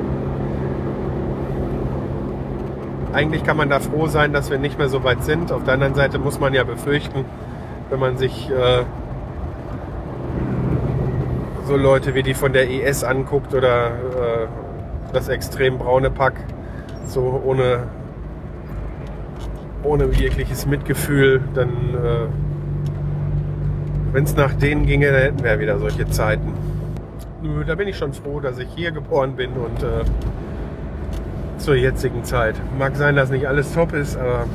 Eigentlich 3.12 3.44
kann 3.44 3.58
man 3.58 3.68
da 3.68 3.78
froh 3.78 4.06
sein, 4.06 4.32
dass 4.32 4.50
wir 4.50 4.58
nicht 4.58 4.78
mehr 4.78 4.88
so 4.88 5.04
weit 5.04 5.22
sind. 5.22 5.52
Auf 5.52 5.64
der 5.64 5.74
anderen 5.74 5.94
Seite 5.94 6.18
muss 6.18 6.40
man 6.40 6.54
ja 6.54 6.64
befürchten, 6.64 7.26
wenn 7.90 8.00
man 8.00 8.16
sich 8.16 8.48
äh, 8.50 8.84
so 11.66 11.76
Leute 11.76 12.14
wie 12.14 12.22
die 12.22 12.32
von 12.32 12.54
der 12.54 12.70
IS 12.70 13.04
anguckt 13.04 13.54
oder 13.54 13.88
äh, 13.88 14.46
das 15.12 15.28
extrem 15.28 15.76
braune 15.76 16.10
Pack, 16.10 16.34
so 17.06 17.42
ohne, 17.44 17.84
ohne 19.82 20.06
jegliches 20.06 20.64
Mitgefühl, 20.66 21.42
dann, 21.54 21.68
äh, 21.68 22.26
wenn 24.12 24.24
es 24.24 24.34
nach 24.36 24.54
denen 24.54 24.86
ginge, 24.86 25.12
dann 25.12 25.20
hätten 25.20 25.44
wir 25.44 25.60
wieder 25.60 25.78
solche 25.78 26.08
Zeiten. 26.08 26.54
Nö, 27.42 27.64
da 27.64 27.74
bin 27.74 27.88
ich 27.88 27.96
schon 27.96 28.12
froh, 28.12 28.38
dass 28.38 28.58
ich 28.58 28.68
hier 28.76 28.92
geboren 28.92 29.34
bin 29.34 29.50
und 29.54 29.82
äh, 29.82 30.04
zur 31.58 31.74
jetzigen 31.74 32.22
Zeit. 32.22 32.54
Mag 32.78 32.94
sein, 32.94 33.16
dass 33.16 33.30
nicht 33.30 33.48
alles 33.48 33.74
top 33.74 33.94
ist, 33.94 34.16
aber 34.16 34.46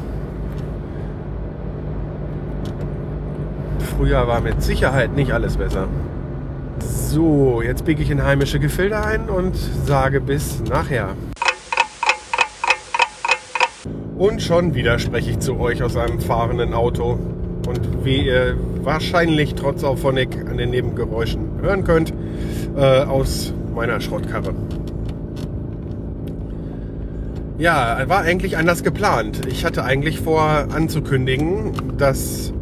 früher 3.98 4.26
war 4.30 4.40
mit 4.40 4.64
Sicherheit 4.64 5.14
nicht 5.18 5.34
alles 5.34 5.58
besser. 5.58 5.90
So, 6.80 7.62
jetzt 7.62 7.84
biege 7.84 8.02
ich 8.02 8.10
in 8.10 8.24
heimische 8.24 8.58
Gefilde 8.58 9.04
ein 9.04 9.28
und 9.28 9.58
sage 9.58 10.22
bis 10.22 10.64
nachher. 10.70 11.10
Und 14.18 14.42
schon 14.42 14.76
wieder 14.76 14.98
spreche 14.98 15.32
ich 15.32 15.40
zu 15.40 15.60
euch 15.60 15.84
aus 15.84 15.98
einem 15.98 16.22
fahrenden 16.22 16.74
Auto. 16.74 17.20
Und 17.68 18.06
wie 18.06 18.28
ihr 18.28 18.56
wahrscheinlich 18.82 19.56
trotz 19.56 19.84
Auphonic 19.84 20.50
an 20.50 20.58
den 20.58 20.70
Nebengeräuschen 20.70 21.60
hören 21.62 21.84
könnt, 21.84 22.14
äh, 22.78 23.02
aus 23.02 23.54
meiner 23.74 24.00
Schrottkarre. 24.00 24.54
Ja, 27.58 28.08
war 28.08 28.22
eigentlich 28.22 28.56
anders 28.56 28.84
geplant. 28.84 29.48
Ich 29.48 29.66
hatte 29.66 29.84
eigentlich 29.84 30.20
vor 30.20 30.42
anzukündigen, 30.42 31.98
dass 31.98 32.54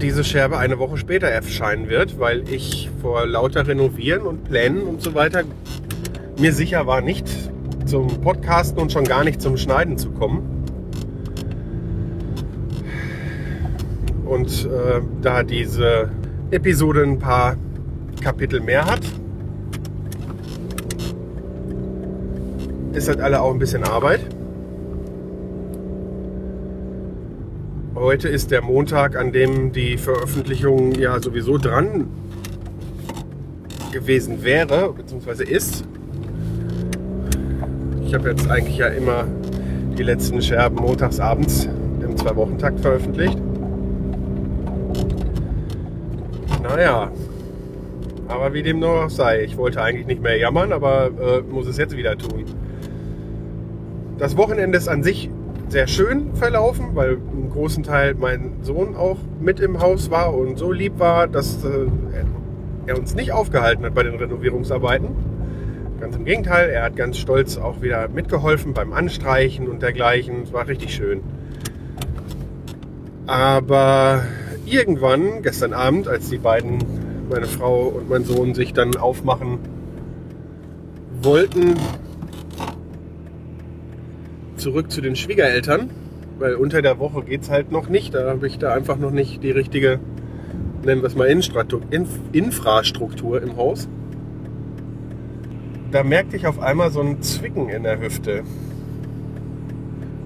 diese 0.00 0.22
Scherbe 0.22 0.56
eine 0.56 0.78
Woche 0.78 0.96
später 0.96 1.26
erscheinen 1.26 1.88
wird, 1.88 2.20
weil 2.20 2.48
ich 2.48 2.88
vor 3.02 3.26
lauter 3.26 3.66
Renovieren 3.66 4.22
und 4.22 4.44
Plänen 4.44 4.82
und 4.82 5.02
so 5.02 5.14
weiter 5.14 5.42
mir 6.38 6.52
sicher 6.52 6.86
war, 6.86 7.00
nicht 7.00 7.28
zum 7.86 8.20
Podcasten 8.20 8.80
und 8.80 8.92
schon 8.92 9.04
gar 9.04 9.24
nicht 9.24 9.42
zum 9.42 9.56
Schneiden 9.56 9.98
zu 9.98 10.10
kommen. 10.10 10.64
Und 14.24 14.64
äh, 14.64 15.00
da 15.22 15.42
diese 15.42 16.08
Episode 16.52 17.02
ein 17.02 17.18
paar 17.18 17.56
Kapitel 18.20 18.60
mehr 18.60 18.84
hat, 18.84 19.00
ist 22.92 23.08
halt 23.08 23.20
alle 23.20 23.40
auch 23.40 23.52
ein 23.52 23.58
bisschen 23.58 23.84
Arbeit. 23.84 24.20
Heute 27.94 28.28
ist 28.28 28.50
der 28.50 28.62
Montag, 28.62 29.16
an 29.16 29.32
dem 29.32 29.72
die 29.72 29.96
Veröffentlichung 29.96 30.92
ja 30.92 31.20
sowieso 31.20 31.58
dran 31.58 32.08
gewesen 33.92 34.42
wäre, 34.42 34.92
beziehungsweise 34.92 35.44
ist. 35.44 35.84
Ich 38.04 38.14
habe 38.14 38.30
jetzt 38.30 38.50
eigentlich 38.50 38.78
ja 38.78 38.86
immer 38.86 39.24
die 39.96 40.02
letzten 40.02 40.40
Scherben 40.40 40.76
montagsabends 40.76 41.68
im 42.02 42.16
Zwei-Wochen-Takt 42.16 42.80
veröffentlicht. 42.80 43.38
Naja, 46.62 47.10
aber 48.30 48.54
wie 48.54 48.62
dem 48.62 48.78
noch 48.78 49.10
sei, 49.10 49.42
ich 49.42 49.56
wollte 49.56 49.82
eigentlich 49.82 50.06
nicht 50.06 50.22
mehr 50.22 50.38
jammern, 50.38 50.72
aber 50.72 51.10
äh, 51.20 51.40
muss 51.42 51.66
es 51.66 51.76
jetzt 51.76 51.96
wieder 51.96 52.16
tun. 52.16 52.44
Das 54.18 54.36
Wochenende 54.36 54.78
ist 54.78 54.88
an 54.88 55.02
sich 55.02 55.30
sehr 55.68 55.86
schön 55.86 56.34
verlaufen, 56.34 56.90
weil 56.94 57.18
im 57.32 57.50
großen 57.50 57.82
Teil 57.82 58.14
mein 58.14 58.62
Sohn 58.62 58.96
auch 58.96 59.18
mit 59.40 59.60
im 59.60 59.80
Haus 59.80 60.10
war 60.10 60.34
und 60.34 60.58
so 60.58 60.72
lieb 60.72 60.98
war, 60.98 61.26
dass 61.28 61.64
äh, 61.64 61.86
er 62.86 62.98
uns 62.98 63.14
nicht 63.14 63.32
aufgehalten 63.32 63.84
hat 63.84 63.94
bei 63.94 64.02
den 64.02 64.16
Renovierungsarbeiten. 64.16 65.08
Ganz 66.00 66.16
im 66.16 66.24
Gegenteil, 66.24 66.70
er 66.70 66.84
hat 66.84 66.96
ganz 66.96 67.18
stolz 67.18 67.56
auch 67.56 67.82
wieder 67.82 68.08
mitgeholfen 68.08 68.74
beim 68.74 68.92
Anstreichen 68.92 69.68
und 69.68 69.82
dergleichen. 69.82 70.42
Es 70.44 70.52
war 70.52 70.66
richtig 70.66 70.94
schön. 70.94 71.20
Aber 73.26 74.24
irgendwann, 74.66 75.42
gestern 75.42 75.72
Abend, 75.72 76.08
als 76.08 76.30
die 76.30 76.38
beiden, 76.38 76.78
meine 77.30 77.46
Frau 77.46 77.88
und 77.88 78.08
mein 78.08 78.24
Sohn, 78.24 78.54
sich 78.54 78.72
dann 78.72 78.96
aufmachen 78.96 79.58
wollten, 81.22 81.74
zurück 84.56 84.90
zu 84.90 85.00
den 85.00 85.16
Schwiegereltern, 85.16 85.90
weil 86.38 86.54
unter 86.54 86.82
der 86.82 86.98
Woche 86.98 87.22
geht 87.22 87.42
es 87.42 87.50
halt 87.50 87.70
noch 87.70 87.88
nicht. 87.88 88.14
Da 88.14 88.28
habe 88.28 88.46
ich 88.46 88.58
da 88.58 88.74
einfach 88.74 88.98
noch 88.98 89.12
nicht 89.12 89.42
die 89.42 89.50
richtige, 89.50 90.00
nennen 90.84 91.02
wir 91.02 91.06
es 91.06 91.14
mal, 91.14 91.26
Infrastruktur 91.26 93.42
im 93.42 93.56
Haus. 93.56 93.88
Da 95.92 96.02
merkte 96.02 96.36
ich 96.36 96.46
auf 96.46 96.60
einmal 96.60 96.90
so 96.90 97.00
ein 97.00 97.22
Zwicken 97.22 97.68
in 97.68 97.84
der 97.84 98.00
Hüfte. 98.00 98.42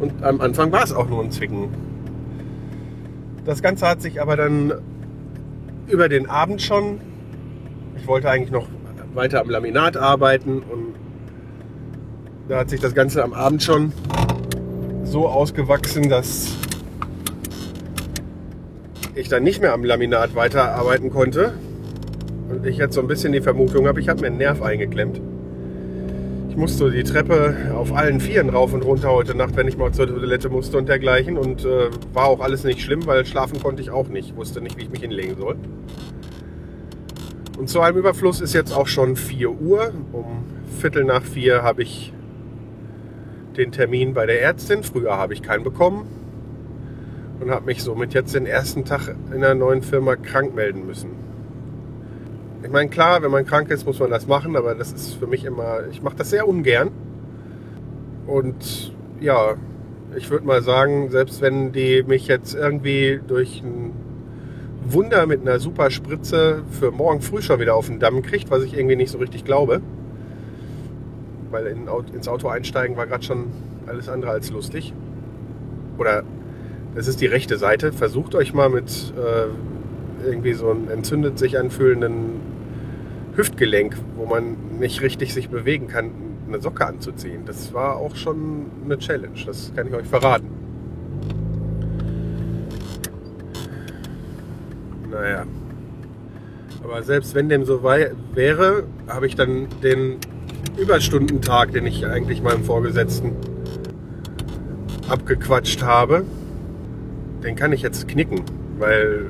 Und 0.00 0.22
am 0.22 0.40
Anfang 0.40 0.72
war 0.72 0.84
es 0.84 0.92
auch 0.92 1.08
nur 1.08 1.22
ein 1.22 1.30
Zwicken. 1.30 1.68
Das 3.44 3.62
Ganze 3.62 3.86
hat 3.86 4.02
sich 4.02 4.20
aber 4.20 4.36
dann 4.36 4.72
über 5.88 6.08
den 6.08 6.28
Abend 6.28 6.62
schon, 6.62 7.00
ich 7.96 8.06
wollte 8.06 8.30
eigentlich 8.30 8.50
noch 8.50 8.68
weiter 9.14 9.40
am 9.40 9.50
Laminat 9.50 9.96
arbeiten 9.96 10.60
und 10.60 10.94
da 12.48 12.58
hat 12.58 12.70
sich 12.70 12.80
das 12.80 12.94
Ganze 12.94 13.22
am 13.22 13.32
Abend 13.32 13.62
schon 13.62 13.92
so 15.04 15.28
ausgewachsen, 15.28 16.08
dass 16.08 16.56
ich 19.14 19.28
dann 19.28 19.44
nicht 19.44 19.60
mehr 19.60 19.72
am 19.72 19.84
Laminat 19.84 20.34
weiterarbeiten 20.34 21.10
konnte. 21.10 21.54
Und 22.48 22.66
ich 22.66 22.76
jetzt 22.76 22.94
so 22.94 23.00
ein 23.00 23.06
bisschen 23.06 23.32
die 23.32 23.40
Vermutung 23.40 23.86
habe, 23.86 24.00
ich 24.00 24.08
habe 24.08 24.20
mir 24.20 24.26
einen 24.26 24.38
Nerv 24.38 24.60
eingeklemmt. 24.60 25.20
Ich 26.54 26.60
musste 26.60 26.88
die 26.88 27.02
Treppe 27.02 27.72
auf 27.74 27.92
allen 27.92 28.20
Vieren 28.20 28.48
rauf 28.48 28.72
und 28.74 28.82
runter 28.82 29.10
heute 29.10 29.36
Nacht, 29.36 29.56
wenn 29.56 29.66
ich 29.66 29.76
mal 29.76 29.90
zur 29.90 30.06
Toilette 30.06 30.48
musste 30.48 30.78
und 30.78 30.88
dergleichen. 30.88 31.36
Und 31.36 31.64
äh, 31.64 31.90
war 32.12 32.26
auch 32.26 32.38
alles 32.38 32.62
nicht 32.62 32.80
schlimm, 32.80 33.08
weil 33.08 33.26
schlafen 33.26 33.60
konnte 33.60 33.82
ich 33.82 33.90
auch 33.90 34.06
nicht. 34.06 34.28
Ich 34.28 34.36
wusste 34.36 34.60
nicht, 34.60 34.78
wie 34.78 34.82
ich 34.82 34.90
mich 34.90 35.00
hinlegen 35.00 35.36
soll. 35.36 35.56
Und 37.58 37.68
zu 37.68 37.80
allem 37.80 37.96
Überfluss 37.96 38.40
ist 38.40 38.52
jetzt 38.52 38.72
auch 38.72 38.86
schon 38.86 39.16
4 39.16 39.50
Uhr. 39.50 39.92
Um 40.12 40.44
Viertel 40.78 41.02
nach 41.02 41.24
vier 41.24 41.64
habe 41.64 41.82
ich 41.82 42.12
den 43.56 43.72
Termin 43.72 44.14
bei 44.14 44.24
der 44.24 44.40
Ärztin. 44.40 44.84
Früher 44.84 45.16
habe 45.16 45.32
ich 45.34 45.42
keinen 45.42 45.64
bekommen. 45.64 46.06
und 47.40 47.50
habe 47.50 47.66
mich 47.66 47.82
somit 47.82 48.14
jetzt 48.14 48.32
den 48.32 48.46
ersten 48.46 48.84
Tag 48.84 49.12
in 49.34 49.40
der 49.40 49.56
neuen 49.56 49.82
Firma 49.82 50.14
krank 50.14 50.54
melden 50.54 50.86
müssen. 50.86 51.23
Ich 52.64 52.70
meine, 52.70 52.88
klar, 52.88 53.22
wenn 53.22 53.30
man 53.30 53.44
krank 53.44 53.70
ist, 53.70 53.84
muss 53.84 54.00
man 54.00 54.08
das 54.08 54.26
machen, 54.26 54.56
aber 54.56 54.74
das 54.74 54.90
ist 54.90 55.14
für 55.14 55.26
mich 55.26 55.44
immer, 55.44 55.86
ich 55.90 56.00
mache 56.00 56.16
das 56.16 56.30
sehr 56.30 56.48
ungern. 56.48 56.90
Und 58.26 58.94
ja, 59.20 59.56
ich 60.16 60.30
würde 60.30 60.46
mal 60.46 60.62
sagen, 60.62 61.10
selbst 61.10 61.42
wenn 61.42 61.72
die 61.72 62.02
mich 62.04 62.26
jetzt 62.26 62.54
irgendwie 62.54 63.20
durch 63.26 63.62
ein 63.62 63.92
Wunder 64.86 65.26
mit 65.26 65.42
einer 65.42 65.58
super 65.58 65.90
Spritze 65.90 66.62
für 66.70 66.90
morgen 66.90 67.20
früh 67.20 67.42
schon 67.42 67.60
wieder 67.60 67.74
auf 67.74 67.88
den 67.88 68.00
Damm 68.00 68.22
kriegt, 68.22 68.50
was 68.50 68.62
ich 68.62 68.74
irgendwie 68.74 68.96
nicht 68.96 69.10
so 69.10 69.18
richtig 69.18 69.44
glaube, 69.44 69.82
weil 71.50 71.66
in, 71.66 71.86
ins 72.14 72.28
Auto 72.28 72.48
einsteigen 72.48 72.96
war 72.96 73.06
gerade 73.06 73.24
schon 73.24 73.48
alles 73.86 74.08
andere 74.08 74.30
als 74.30 74.50
lustig. 74.50 74.94
Oder 75.98 76.22
das 76.94 77.08
ist 77.08 77.20
die 77.20 77.26
rechte 77.26 77.58
Seite. 77.58 77.92
Versucht 77.92 78.34
euch 78.34 78.54
mal 78.54 78.70
mit 78.70 79.12
äh, 79.18 80.26
irgendwie 80.26 80.54
so 80.54 80.70
einem 80.70 80.88
entzündet 80.88 81.38
sich 81.38 81.58
anfühlenden 81.58 82.40
Hüftgelenk, 83.36 83.96
wo 84.16 84.26
man 84.26 84.56
nicht 84.78 85.02
richtig 85.02 85.34
sich 85.34 85.48
bewegen 85.48 85.88
kann, 85.88 86.10
eine 86.46 86.60
Socke 86.60 86.86
anzuziehen. 86.86 87.44
Das 87.46 87.72
war 87.74 87.96
auch 87.96 88.14
schon 88.14 88.66
eine 88.84 88.98
Challenge, 88.98 89.38
das 89.46 89.72
kann 89.74 89.88
ich 89.88 89.94
euch 89.94 90.06
verraten. 90.06 90.48
Naja. 95.10 95.44
Aber 96.82 97.02
selbst 97.02 97.34
wenn 97.34 97.48
dem 97.48 97.64
so 97.64 97.82
wäre, 97.82 98.84
habe 99.08 99.26
ich 99.26 99.34
dann 99.34 99.68
den 99.82 100.18
Überstundentag, 100.76 101.72
den 101.72 101.86
ich 101.86 102.06
eigentlich 102.06 102.42
meinem 102.42 102.62
Vorgesetzten 102.62 103.32
abgequatscht 105.08 105.82
habe, 105.82 106.24
den 107.42 107.56
kann 107.56 107.72
ich 107.72 107.82
jetzt 107.82 108.06
knicken, 108.08 108.42
weil 108.78 109.26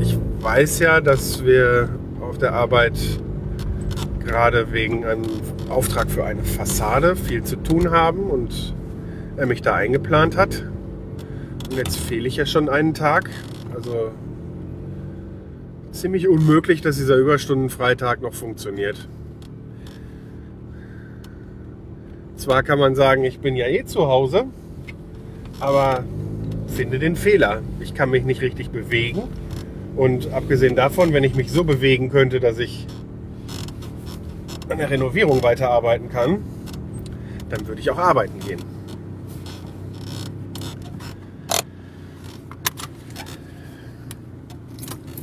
ich 0.00 0.16
weiß 0.40 0.78
ja, 0.80 1.00
dass 1.00 1.44
wir 1.44 1.88
auf 2.30 2.38
der 2.38 2.52
Arbeit 2.52 2.96
gerade 4.24 4.72
wegen 4.72 5.04
einem 5.04 5.24
Auftrag 5.68 6.08
für 6.08 6.24
eine 6.24 6.44
Fassade 6.44 7.16
viel 7.16 7.42
zu 7.42 7.56
tun 7.56 7.90
haben 7.90 8.30
und 8.30 8.72
er 9.36 9.46
mich 9.46 9.62
da 9.62 9.74
eingeplant 9.74 10.36
hat. 10.36 10.64
Und 11.68 11.76
jetzt 11.76 11.96
fehle 11.96 12.28
ich 12.28 12.36
ja 12.36 12.46
schon 12.46 12.68
einen 12.68 12.94
Tag. 12.94 13.30
Also 13.74 14.12
ziemlich 15.90 16.28
unmöglich, 16.28 16.80
dass 16.82 16.98
dieser 16.98 17.16
Überstundenfreitag 17.16 18.22
noch 18.22 18.34
funktioniert. 18.34 19.08
Zwar 22.36 22.62
kann 22.62 22.78
man 22.78 22.94
sagen, 22.94 23.24
ich 23.24 23.40
bin 23.40 23.56
ja 23.56 23.66
eh 23.66 23.84
zu 23.84 24.06
Hause, 24.06 24.44
aber 25.58 26.04
finde 26.68 27.00
den 27.00 27.16
Fehler. 27.16 27.60
Ich 27.80 27.92
kann 27.92 28.10
mich 28.10 28.22
nicht 28.22 28.40
richtig 28.40 28.70
bewegen 28.70 29.24
und 29.96 30.32
abgesehen 30.32 30.76
davon, 30.76 31.12
wenn 31.12 31.24
ich 31.24 31.34
mich 31.34 31.50
so 31.50 31.64
bewegen 31.64 32.10
könnte, 32.10 32.40
dass 32.40 32.58
ich 32.58 32.86
an 34.68 34.78
der 34.78 34.90
Renovierung 34.90 35.42
weiterarbeiten 35.42 36.08
kann, 36.08 36.44
dann 37.48 37.66
würde 37.66 37.80
ich 37.80 37.90
auch 37.90 37.98
arbeiten 37.98 38.38
gehen. 38.40 38.60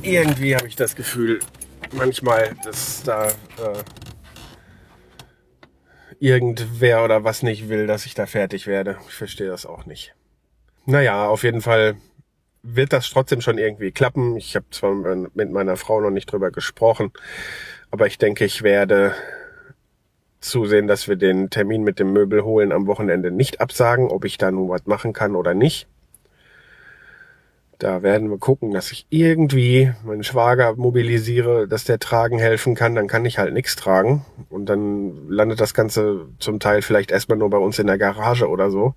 Irgendwie 0.02 0.54
habe 0.54 0.66
ich 0.68 0.76
das 0.76 0.94
Gefühl, 0.96 1.40
manchmal, 1.92 2.54
dass 2.64 3.02
da 3.02 3.26
äh, 3.26 3.32
irgendwer 6.18 7.04
oder 7.04 7.24
was 7.24 7.42
nicht 7.42 7.68
will, 7.68 7.86
dass 7.86 8.06
ich 8.06 8.14
da 8.14 8.26
fertig 8.26 8.66
werde. 8.66 8.98
Ich 9.08 9.14
verstehe 9.14 9.48
das 9.48 9.66
auch 9.66 9.86
nicht. 9.86 10.14
Naja, 10.86 11.26
auf 11.26 11.42
jeden 11.42 11.60
Fall 11.60 11.96
wird 12.74 12.92
das 12.92 13.08
trotzdem 13.10 13.40
schon 13.40 13.58
irgendwie 13.58 13.92
klappen. 13.92 14.36
Ich 14.36 14.54
habe 14.56 14.66
zwar 14.70 14.94
mit 14.94 15.50
meiner 15.50 15.76
Frau 15.76 16.00
noch 16.00 16.10
nicht 16.10 16.30
drüber 16.30 16.50
gesprochen, 16.50 17.12
aber 17.90 18.06
ich 18.06 18.18
denke, 18.18 18.44
ich 18.44 18.62
werde 18.62 19.14
zusehen, 20.40 20.86
dass 20.86 21.08
wir 21.08 21.16
den 21.16 21.50
Termin 21.50 21.82
mit 21.82 21.98
dem 21.98 22.12
Möbel 22.12 22.44
holen 22.44 22.72
am 22.72 22.86
Wochenende 22.86 23.30
nicht 23.30 23.60
absagen, 23.60 24.08
ob 24.08 24.24
ich 24.24 24.38
da 24.38 24.50
nun 24.50 24.68
was 24.68 24.86
machen 24.86 25.12
kann 25.12 25.34
oder 25.34 25.54
nicht. 25.54 25.88
Da 27.78 28.02
werden 28.02 28.28
wir 28.28 28.38
gucken, 28.38 28.72
dass 28.72 28.90
ich 28.90 29.06
irgendwie 29.08 29.92
meinen 30.02 30.24
Schwager 30.24 30.74
mobilisiere, 30.74 31.68
dass 31.68 31.84
der 31.84 32.00
tragen 32.00 32.38
helfen 32.38 32.74
kann. 32.74 32.96
Dann 32.96 33.06
kann 33.06 33.24
ich 33.24 33.38
halt 33.38 33.54
nichts 33.54 33.76
tragen. 33.76 34.24
Und 34.50 34.66
dann 34.66 35.28
landet 35.28 35.60
das 35.60 35.74
Ganze 35.74 36.26
zum 36.40 36.58
Teil 36.58 36.82
vielleicht 36.82 37.12
erstmal 37.12 37.38
nur 37.38 37.50
bei 37.50 37.58
uns 37.58 37.78
in 37.78 37.86
der 37.86 37.98
Garage 37.98 38.48
oder 38.48 38.72
so. 38.72 38.94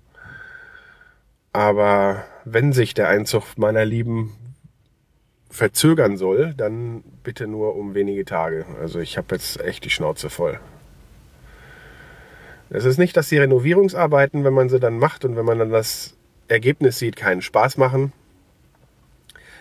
Aber 1.52 2.24
wenn 2.44 2.72
sich 2.72 2.94
der 2.94 3.08
Einzug 3.08 3.56
meiner 3.56 3.84
Lieben 3.84 4.36
verzögern 5.50 6.16
soll, 6.16 6.54
dann 6.54 7.04
bitte 7.22 7.46
nur 7.46 7.76
um 7.76 7.94
wenige 7.94 8.24
Tage. 8.24 8.64
Also 8.80 9.00
ich 9.00 9.18
habe 9.18 9.34
jetzt 9.34 9.60
echt 9.60 9.84
die 9.84 9.90
Schnauze 9.90 10.30
voll. 10.30 10.58
Es 12.70 12.86
ist 12.86 12.98
nicht, 12.98 13.16
dass 13.18 13.28
die 13.28 13.36
Renovierungsarbeiten, 13.36 14.44
wenn 14.44 14.54
man 14.54 14.70
sie 14.70 14.80
dann 14.80 14.98
macht 14.98 15.26
und 15.26 15.36
wenn 15.36 15.44
man 15.44 15.58
dann 15.58 15.70
das 15.70 16.16
Ergebnis 16.48 16.98
sieht, 16.98 17.16
keinen 17.16 17.42
Spaß 17.42 17.76
machen. 17.76 18.12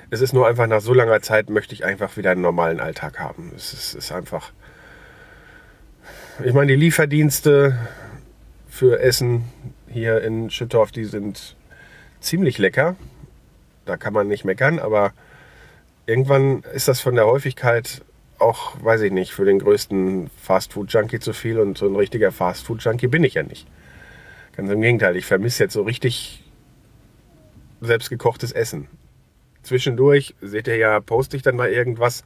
Es 0.09 0.21
ist 0.21 0.34
nur 0.34 0.47
einfach 0.47 0.67
nach 0.67 0.82
so 0.82 0.93
langer 0.93 1.21
Zeit 1.21 1.49
möchte 1.49 1.73
ich 1.73 1.84
einfach 1.84 2.15
wieder 2.15 2.32
einen 2.32 2.41
normalen 2.41 2.79
Alltag 2.79 3.19
haben. 3.19 3.51
Es 3.55 3.73
ist, 3.73 3.95
ist 3.95 4.11
einfach. 4.13 4.53
Ich 6.43 6.53
meine, 6.53 6.71
die 6.71 6.77
Lieferdienste 6.77 7.77
für 8.69 8.99
Essen 9.01 9.43
hier 9.88 10.21
in 10.21 10.49
Schüttorf, 10.49 10.91
die 10.91 11.05
sind 11.05 11.55
ziemlich 12.22 12.57
lecker. 12.57 12.95
Da 13.86 13.97
kann 13.97 14.13
man 14.13 14.28
nicht 14.28 14.45
meckern, 14.45 14.80
aber 14.80 15.13
irgendwann 16.05 16.63
ist 16.74 16.88
das 16.88 17.01
von 17.01 17.15
der 17.15 17.26
Häufigkeit 17.26 18.03
auch, 18.39 18.76
weiß 18.84 19.01
ich 19.01 19.11
nicht, 19.11 19.32
für 19.34 19.45
den 19.45 19.59
größten 19.59 20.30
Fastfood-Junkie 20.38 21.19
zu 21.19 21.34
viel 21.34 21.59
und 21.59 21.78
so 21.78 21.88
ein 21.88 21.95
richtiger 21.95 22.32
Fastfood-Junkie 22.32 23.07
bin 23.07 23.24
ich 23.24 23.36
ja 23.36 23.43
nicht. 23.43 23.67
Ganz 24.55 24.69
im 24.69 24.82
Gegenteil, 24.82 25.15
ich 25.15 25.26
vermisse 25.26 25.63
jetzt 25.63 25.74
so 25.74 25.84
richtig 25.84 26.43
selbstgekochtes 27.82 28.51
Essen. 28.51 28.88
Zwischendurch, 29.63 30.36
seht 30.41 30.67
ihr 30.67 30.78
ja, 30.78 30.99
poste 30.99 31.38
ich 31.38 31.43
dann 31.43 31.55
mal 31.55 31.69
irgendwas. 31.69 32.24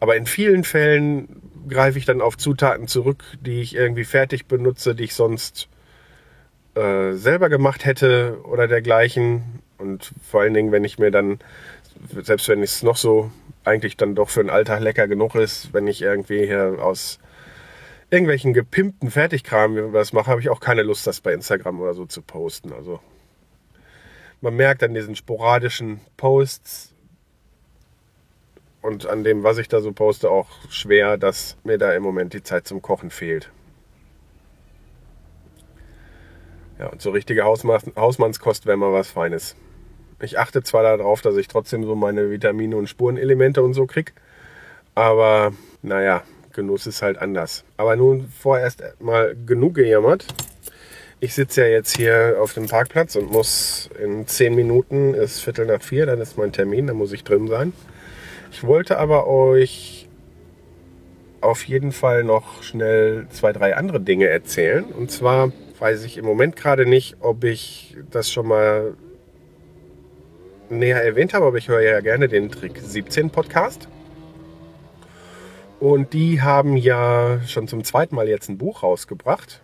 Aber 0.00 0.16
in 0.16 0.26
vielen 0.26 0.62
Fällen 0.62 1.42
greife 1.68 1.98
ich 1.98 2.04
dann 2.04 2.20
auf 2.20 2.36
Zutaten 2.36 2.86
zurück, 2.86 3.24
die 3.40 3.60
ich 3.60 3.74
irgendwie 3.74 4.04
fertig 4.04 4.46
benutze, 4.46 4.94
die 4.94 5.04
ich 5.04 5.14
sonst 5.14 5.68
äh, 6.78 7.12
selber 7.14 7.48
gemacht 7.48 7.84
hätte 7.84 8.38
oder 8.44 8.68
dergleichen. 8.68 9.60
Und 9.78 10.12
vor 10.22 10.42
allen 10.42 10.54
Dingen, 10.54 10.72
wenn 10.72 10.84
ich 10.84 10.98
mir 10.98 11.10
dann, 11.10 11.38
selbst 12.22 12.48
wenn 12.48 12.62
es 12.62 12.82
noch 12.82 12.96
so 12.96 13.30
eigentlich 13.64 13.96
dann 13.96 14.14
doch 14.14 14.30
für 14.30 14.42
den 14.42 14.50
Alltag 14.50 14.80
lecker 14.80 15.08
genug 15.08 15.34
ist, 15.34 15.72
wenn 15.72 15.86
ich 15.86 16.02
irgendwie 16.02 16.46
hier 16.46 16.78
aus 16.80 17.18
irgendwelchen 18.10 18.54
gepimpten 18.54 19.10
Fertigkram 19.10 19.92
was 19.92 20.12
mache, 20.12 20.30
habe 20.30 20.40
ich 20.40 20.48
auch 20.48 20.60
keine 20.60 20.82
Lust, 20.82 21.06
das 21.06 21.20
bei 21.20 21.32
Instagram 21.32 21.80
oder 21.80 21.94
so 21.94 22.06
zu 22.06 22.22
posten. 22.22 22.72
Also 22.72 23.00
man 24.40 24.54
merkt 24.54 24.82
an 24.82 24.94
diesen 24.94 25.16
sporadischen 25.16 26.00
Posts 26.16 26.94
und 28.82 29.06
an 29.06 29.24
dem, 29.24 29.42
was 29.42 29.58
ich 29.58 29.68
da 29.68 29.80
so 29.80 29.92
poste, 29.92 30.30
auch 30.30 30.48
schwer, 30.70 31.18
dass 31.18 31.56
mir 31.64 31.78
da 31.78 31.92
im 31.92 32.02
Moment 32.02 32.32
die 32.32 32.42
Zeit 32.42 32.66
zum 32.66 32.80
Kochen 32.80 33.10
fehlt. 33.10 33.50
Ja, 36.78 36.86
und 36.86 37.02
so 37.02 37.10
richtige 37.10 37.42
Hausmanns 37.44 37.84
Hausmannskost 37.96 38.66
wäre 38.66 38.76
mal 38.76 38.92
was 38.92 39.10
Feines. 39.10 39.56
Ich 40.20 40.38
achte 40.38 40.62
zwar 40.62 40.82
darauf, 40.82 41.20
dass 41.20 41.36
ich 41.36 41.48
trotzdem 41.48 41.84
so 41.84 41.94
meine 41.94 42.30
Vitamine 42.30 42.76
und 42.76 42.88
Spurenelemente 42.88 43.62
und 43.62 43.74
so 43.74 43.86
krieg, 43.86 44.14
aber 44.94 45.52
naja, 45.82 46.22
Genuss 46.52 46.86
ist 46.86 47.02
halt 47.02 47.18
anders. 47.18 47.64
Aber 47.76 47.94
nun 47.94 48.28
vorerst 48.36 48.82
mal 49.00 49.36
genug 49.46 49.74
gejammert. 49.74 50.26
Ich 51.20 51.34
sitze 51.34 51.62
ja 51.62 51.66
jetzt 51.68 51.96
hier 51.96 52.36
auf 52.40 52.52
dem 52.54 52.66
Parkplatz 52.66 53.16
und 53.16 53.30
muss 53.30 53.90
in 54.00 54.26
zehn 54.26 54.54
Minuten, 54.54 55.14
ist 55.14 55.40
Viertel 55.40 55.66
nach 55.66 55.82
vier, 55.82 56.06
dann 56.06 56.20
ist 56.20 56.38
mein 56.38 56.52
Termin, 56.52 56.86
da 56.86 56.94
muss 56.94 57.12
ich 57.12 57.24
drin 57.24 57.48
sein. 57.48 57.72
Ich 58.50 58.64
wollte 58.64 58.98
aber 58.98 59.26
euch 59.26 60.08
auf 61.40 61.64
jeden 61.64 61.92
Fall 61.92 62.24
noch 62.24 62.62
schnell 62.62 63.26
zwei, 63.30 63.52
drei 63.52 63.76
andere 63.76 64.00
Dinge 64.00 64.26
erzählen. 64.26 64.84
Und 64.84 65.10
zwar 65.10 65.52
weiß 65.80 66.04
ich 66.04 66.16
im 66.16 66.24
Moment 66.24 66.56
gerade 66.56 66.86
nicht, 66.86 67.16
ob 67.20 67.44
ich 67.44 67.96
das 68.10 68.30
schon 68.30 68.48
mal 68.48 68.94
näher 70.70 71.02
erwähnt 71.02 71.34
habe, 71.34 71.46
aber 71.46 71.58
ich 71.58 71.68
höre 71.68 71.80
ja 71.80 72.00
gerne 72.00 72.28
den 72.28 72.50
Trick 72.50 72.78
17 72.78 73.30
Podcast. 73.30 73.88
Und 75.80 76.12
die 76.12 76.42
haben 76.42 76.76
ja 76.76 77.40
schon 77.46 77.68
zum 77.68 77.84
zweiten 77.84 78.16
Mal 78.16 78.28
jetzt 78.28 78.48
ein 78.48 78.58
Buch 78.58 78.82
rausgebracht. 78.82 79.62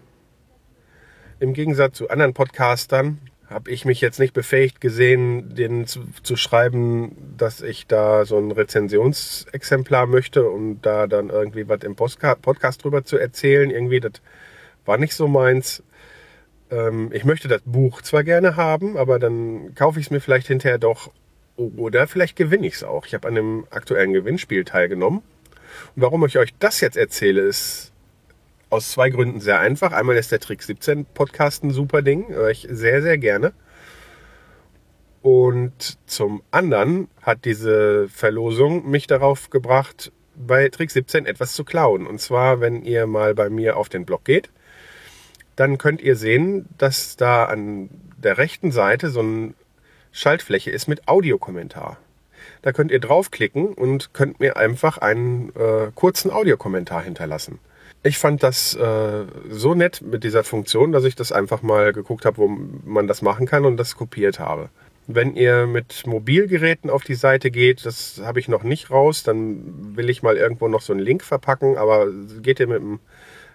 Im 1.41 1.53
Gegensatz 1.53 1.97
zu 1.97 2.09
anderen 2.09 2.35
Podcastern 2.35 3.19
habe 3.49 3.71
ich 3.71 3.85
mich 3.85 4.01
jetzt 4.01 4.19
nicht 4.19 4.33
befähigt 4.33 4.81
gesehen, 4.81 5.55
den 5.55 5.87
zu, 5.87 6.01
zu, 6.23 6.37
schreiben, 6.37 7.35
dass 7.37 7.61
ich 7.61 7.87
da 7.87 8.25
so 8.25 8.39
ein 8.39 8.51
Rezensionsexemplar 8.51 10.07
möchte 10.07 10.49
und 10.49 10.81
da 10.83 11.07
dann 11.07 11.29
irgendwie 11.31 11.69
was 11.69 11.83
im 11.83 11.97
Podcast 11.97 12.85
drüber 12.85 13.05
zu 13.05 13.19
erzählen. 13.19 13.71
Irgendwie, 13.71 14.01
das 14.01 14.13
war 14.85 14.97
nicht 14.97 15.15
so 15.15 15.29
meins. 15.29 15.83
Ähm, 16.75 17.11
ich 17.13 17.25
möchte 17.25 17.49
das 17.49 17.63
Buch 17.65 18.03
zwar 18.03 18.25
gerne 18.25 18.57
haben, 18.57 18.97
aber 18.97 19.19
dann 19.19 19.75
kaufe 19.75 20.01
ich 20.01 20.07
es 20.07 20.11
mir 20.11 20.21
vielleicht 20.21 20.49
hinterher 20.49 20.79
doch 20.79 21.13
oder 21.57 22.09
vielleicht 22.09 22.37
gewinne 22.37 22.67
ich 22.67 22.75
es 22.75 22.85
auch. 22.85 23.07
Ich 23.07 23.15
habe 23.15 23.29
an 23.29 23.37
dem 23.37 23.67
aktuellen 23.71 24.13
Gewinnspiel 24.13 24.65
teilgenommen. 24.65 25.21
Und 25.95 26.03
warum 26.03 26.25
ich 26.27 26.37
euch 26.39 26.55
das 26.59 26.81
jetzt 26.81 26.97
erzähle, 26.97 27.43
ist 27.43 27.93
aus 28.71 28.91
zwei 28.91 29.11
Gründen 29.11 29.41
sehr 29.41 29.61
einfach. 29.61 29.93
Einmal 29.93 30.17
ist 30.17 30.33
der 30.33 30.41
Trick 30.41 30.63
17 30.63 31.05
Podcast 31.05 31.63
ein 31.63 31.71
super 31.71 32.03
Ding, 32.03 32.29
höre 32.29 32.51
ich 32.51 32.67
sehr, 32.69 33.03
sehr 33.03 33.19
gerne. 33.19 33.53
Und 35.23 35.97
zum 36.07 36.43
anderen 36.51 37.09
hat 37.23 37.45
diese 37.45 38.09
Verlosung 38.09 38.91
mich 38.91 39.07
darauf 39.07 39.49
gebracht, 39.49 40.13
bei 40.35 40.69
Trick 40.69 40.91
17 40.91 41.25
etwas 41.25 41.53
zu 41.53 41.65
klauen. 41.65 42.07
Und 42.07 42.21
zwar, 42.21 42.61
wenn 42.61 42.83
ihr 42.83 43.07
mal 43.07 43.35
bei 43.35 43.49
mir 43.49 43.77
auf 43.77 43.89
den 43.89 44.05
Blog 44.05 44.25
geht, 44.25 44.51
dann 45.57 45.79
könnt 45.79 46.01
ihr 46.01 46.17
sehen, 46.17 46.67
dass 46.79 47.17
da 47.17 47.45
an 47.45 47.91
der 48.17 48.39
rechten 48.39 48.73
Seite 48.73 49.11
so 49.11 49.21
eine 49.21 49.55
Schaltfläche 50.13 50.71
ist 50.71 50.89
mit 50.89 51.09
Audiokommentar. 51.09 51.99
Da 52.63 52.73
könnt 52.73 52.91
ihr 52.91 53.01
draufklicken 53.01 53.75
und 53.75 54.15
könnt 54.15 54.41
mir 54.41 54.57
einfach 54.57 54.99
einen 54.99 55.51
äh, 55.51 55.91
kurzen 55.95 56.31
Audiokommentar 56.31 57.03
hinterlassen. 57.03 57.59
Ich 58.03 58.19
fand 58.19 58.43
das 58.43 58.75
äh, 58.75 59.25
so 59.51 59.75
nett 59.75 60.03
mit 60.03 60.25
dieser 60.25 60.45
Funktion, 60.45 60.93
dass 60.93 61.05
ich 61.05 61.15
das 61.15 61.33
einfach 61.33 61.63
mal 61.63 61.93
geguckt 61.93 62.25
habe, 62.25 62.39
wo 62.39 62.49
man 62.49 63.07
das 63.07 63.23
machen 63.23 63.47
kann 63.47 63.65
und 63.65 63.77
das 63.77 63.97
kopiert 63.97 64.39
habe. 64.39 64.69
Wenn 65.07 65.35
ihr 65.37 65.67
mit 65.67 66.07
Mobilgeräten 66.07 66.91
auf 66.91 67.05
die 67.05 67.15
Seite 67.15 67.51
geht, 67.51 67.85
das 67.85 68.21
habe 68.23 68.41
ich 68.41 68.49
noch 68.49 68.63
nicht 68.63 68.91
raus, 68.91 69.23
dann 69.23 69.97
will 69.97 70.09
ich 70.09 70.23
mal 70.23 70.37
irgendwo 70.37 70.69
noch 70.69 70.81
so 70.81 70.93
einen 70.93 71.03
Link 71.03 71.23
verpacken, 71.23 71.77
aber 71.77 72.09
geht 72.43 72.61
ihr 72.61 72.67
mit 72.67 72.79
dem 72.79 73.01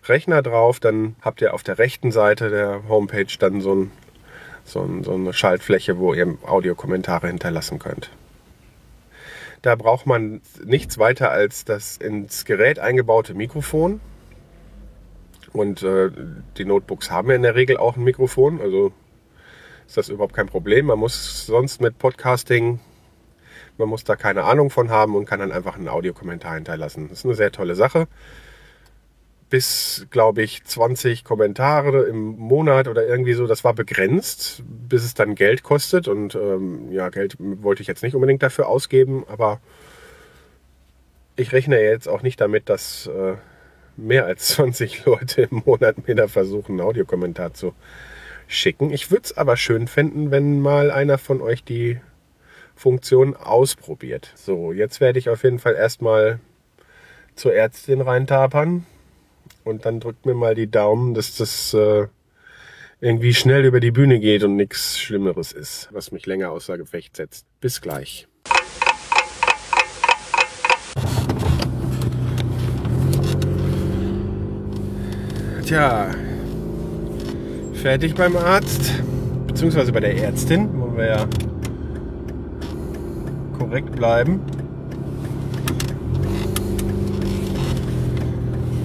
Rechner 0.09 0.41
drauf, 0.41 0.79
dann 0.79 1.15
habt 1.21 1.41
ihr 1.41 1.53
auf 1.53 1.63
der 1.63 1.77
rechten 1.77 2.11
Seite 2.11 2.49
der 2.49 2.87
Homepage 2.89 3.27
dann 3.39 3.61
so, 3.61 3.75
ein, 3.75 3.91
so, 4.63 4.81
ein, 4.81 5.03
so 5.03 5.13
eine 5.13 5.33
Schaltfläche, 5.33 5.97
wo 5.97 6.13
ihr 6.13 6.37
Audiokommentare 6.45 7.27
hinterlassen 7.27 7.79
könnt. 7.79 8.09
Da 9.61 9.75
braucht 9.75 10.05
man 10.05 10.41
nichts 10.63 10.97
weiter 10.97 11.31
als 11.31 11.65
das 11.65 11.97
ins 11.97 12.45
Gerät 12.45 12.79
eingebaute 12.79 13.33
Mikrofon. 13.33 13.99
Und 15.51 15.83
äh, 15.83 16.09
die 16.57 16.65
Notebooks 16.65 17.11
haben 17.11 17.29
ja 17.29 17.35
in 17.35 17.41
der 17.41 17.55
Regel 17.55 17.77
auch 17.77 17.97
ein 17.97 18.03
Mikrofon, 18.03 18.61
also 18.61 18.93
ist 19.87 19.97
das 19.97 20.09
überhaupt 20.09 20.35
kein 20.35 20.47
Problem. 20.47 20.85
Man 20.85 20.99
muss 20.99 21.47
sonst 21.47 21.81
mit 21.81 21.97
Podcasting, 21.97 22.79
man 23.77 23.89
muss 23.89 24.03
da 24.03 24.15
keine 24.15 24.43
Ahnung 24.43 24.69
von 24.69 24.91
haben 24.91 25.15
und 25.15 25.25
kann 25.25 25.39
dann 25.39 25.51
einfach 25.51 25.75
einen 25.75 25.87
Audiokommentar 25.87 26.53
hinterlassen. 26.53 27.09
Das 27.09 27.19
ist 27.19 27.25
eine 27.25 27.33
sehr 27.33 27.51
tolle 27.51 27.73
Sache. 27.75 28.07
Bis, 29.49 30.05
glaube 30.11 30.43
ich, 30.43 30.63
20 30.63 31.23
Kommentare 31.23 32.03
im 32.03 32.37
Monat 32.37 32.87
oder 32.87 33.07
irgendwie 33.07 33.33
so, 33.33 33.47
das 33.47 33.63
war 33.63 33.73
begrenzt, 33.73 34.63
bis 34.67 35.03
es 35.03 35.15
dann 35.15 35.33
Geld 35.33 35.63
kostet. 35.63 36.07
Und 36.07 36.35
ähm, 36.35 36.91
ja, 36.91 37.09
Geld 37.09 37.35
wollte 37.39 37.81
ich 37.81 37.87
jetzt 37.87 38.03
nicht 38.03 38.15
unbedingt 38.15 38.43
dafür 38.43 38.67
ausgeben, 38.67 39.25
aber 39.27 39.59
ich 41.35 41.51
rechne 41.51 41.81
jetzt 41.81 42.07
auch 42.07 42.21
nicht 42.21 42.39
damit, 42.41 42.69
dass 42.69 43.07
äh, 43.07 43.35
mehr 43.97 44.25
als 44.25 44.47
20 44.55 45.05
Leute 45.05 45.43
im 45.43 45.63
Monat 45.65 46.07
mir 46.07 46.15
da 46.15 46.27
versuchen, 46.27 46.73
einen 46.73 46.81
Audiokommentar 46.81 47.53
zu 47.53 47.73
schicken. 48.47 48.91
Ich 48.91 49.11
würde 49.11 49.23
es 49.25 49.37
aber 49.37 49.57
schön 49.57 49.87
finden, 49.87 50.31
wenn 50.31 50.59
mal 50.59 50.91
einer 50.91 51.17
von 51.17 51.41
euch 51.41 51.63
die 51.63 51.99
Funktion 52.75 53.35
ausprobiert. 53.35 54.31
So, 54.35 54.71
jetzt 54.71 55.01
werde 55.01 55.19
ich 55.19 55.29
auf 55.29 55.43
jeden 55.43 55.59
Fall 55.59 55.75
erstmal 55.75 56.39
zur 57.35 57.53
Ärztin 57.53 58.01
reintapern 58.01 58.85
und 59.63 59.85
dann 59.85 59.99
drückt 59.99 60.25
mir 60.25 60.33
mal 60.33 60.55
die 60.55 60.69
Daumen, 60.69 61.13
dass 61.13 61.35
das 61.37 61.73
äh, 61.73 62.07
irgendwie 63.01 63.33
schnell 63.33 63.65
über 63.65 63.79
die 63.79 63.91
Bühne 63.91 64.19
geht 64.19 64.43
und 64.43 64.55
nichts 64.55 64.99
Schlimmeres 64.99 65.51
ist, 65.51 65.89
was 65.91 66.11
mich 66.11 66.25
länger 66.25 66.51
außer 66.51 66.77
Gefecht 66.77 67.15
setzt. 67.15 67.45
Bis 67.61 67.81
gleich. 67.81 68.27
Tja, 75.65 76.09
fertig 77.73 78.15
beim 78.15 78.35
Arzt, 78.35 78.91
beziehungsweise 79.45 79.91
bei 79.91 79.99
der 79.99 80.17
Ärztin, 80.17 80.67
wo 80.73 80.97
wir 80.97 81.05
ja 81.05 81.27
korrekt 83.57 83.91
bleiben. 83.95 84.41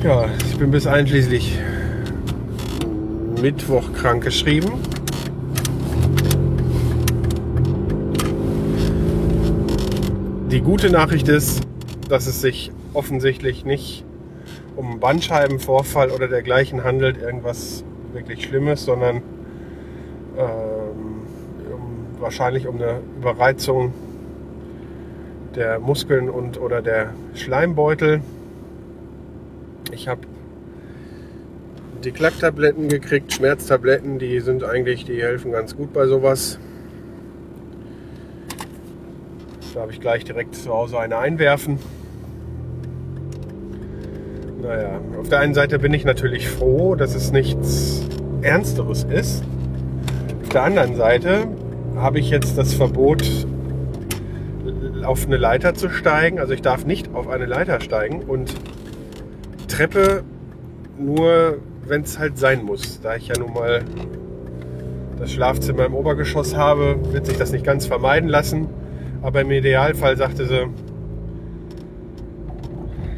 Ja, 0.04 0.26
ich 0.50 0.58
bin 0.58 0.70
bis 0.70 0.86
einschließlich 0.86 1.58
Mittwoch 3.40 3.90
krank 3.94 4.22
geschrieben. 4.22 4.72
Die 10.50 10.60
gute 10.60 10.90
Nachricht 10.90 11.28
ist, 11.28 11.62
dass 12.10 12.26
es 12.26 12.42
sich 12.42 12.70
offensichtlich 12.92 13.64
nicht 13.64 14.04
um 14.76 15.00
Bandscheibenvorfall 15.00 16.10
oder 16.10 16.28
dergleichen 16.28 16.84
handelt, 16.84 17.16
irgendwas 17.16 17.82
wirklich 18.12 18.44
Schlimmes, 18.44 18.84
sondern 18.84 19.22
ähm, 20.36 21.22
wahrscheinlich 22.20 22.66
um 22.66 22.76
eine 22.76 23.00
Überreizung 23.16 23.94
der 25.56 25.78
Muskeln 25.78 26.28
und 26.28 26.60
oder 26.60 26.82
der 26.82 27.14
Schleimbeutel. 27.32 28.20
Ich 29.94 30.08
habe 30.08 30.22
die 32.02 32.10
Klacktabletten 32.10 32.88
gekriegt, 32.88 33.32
Schmerztabletten, 33.32 34.18
die 34.18 34.40
sind 34.40 34.64
eigentlich, 34.64 35.04
die 35.04 35.22
helfen 35.22 35.52
ganz 35.52 35.76
gut 35.76 35.92
bei 35.92 36.08
sowas. 36.08 36.58
Da 39.72 39.82
habe 39.82 39.92
ich 39.92 40.00
gleich 40.00 40.24
direkt 40.24 40.56
zu 40.56 40.70
Hause 40.70 40.98
eine 40.98 41.18
einwerfen. 41.18 41.78
Naja, 44.60 45.00
auf 45.20 45.28
der 45.28 45.38
einen 45.38 45.54
Seite 45.54 45.78
bin 45.78 45.94
ich 45.94 46.04
natürlich 46.04 46.48
froh, 46.48 46.96
dass 46.96 47.14
es 47.14 47.30
nichts 47.30 48.02
Ernsteres 48.42 49.04
ist. 49.04 49.44
Auf 50.42 50.48
der 50.48 50.62
anderen 50.64 50.96
Seite 50.96 51.46
habe 51.96 52.18
ich 52.18 52.30
jetzt 52.30 52.58
das 52.58 52.74
Verbot, 52.74 53.22
auf 55.04 55.26
eine 55.26 55.36
Leiter 55.36 55.74
zu 55.74 55.88
steigen. 55.88 56.40
Also 56.40 56.52
ich 56.52 56.62
darf 56.62 56.84
nicht 56.84 57.14
auf 57.14 57.28
eine 57.28 57.46
Leiter 57.46 57.80
steigen 57.80 58.22
und 58.22 58.54
Treppe 59.74 60.22
nur, 60.98 61.58
wenn 61.84 62.02
es 62.02 62.18
halt 62.18 62.38
sein 62.38 62.62
muss. 62.62 63.00
Da 63.00 63.16
ich 63.16 63.26
ja 63.26 63.34
nun 63.36 63.52
mal 63.52 63.82
das 65.18 65.32
Schlafzimmer 65.32 65.86
im 65.86 65.94
Obergeschoss 65.94 66.54
habe, 66.54 66.96
wird 67.12 67.26
sich 67.26 67.38
das 67.38 67.50
nicht 67.50 67.64
ganz 67.64 67.86
vermeiden 67.86 68.28
lassen. 68.28 68.68
Aber 69.22 69.40
im 69.40 69.50
Idealfall 69.50 70.16
sagte 70.16 70.46
sie, 70.46 70.68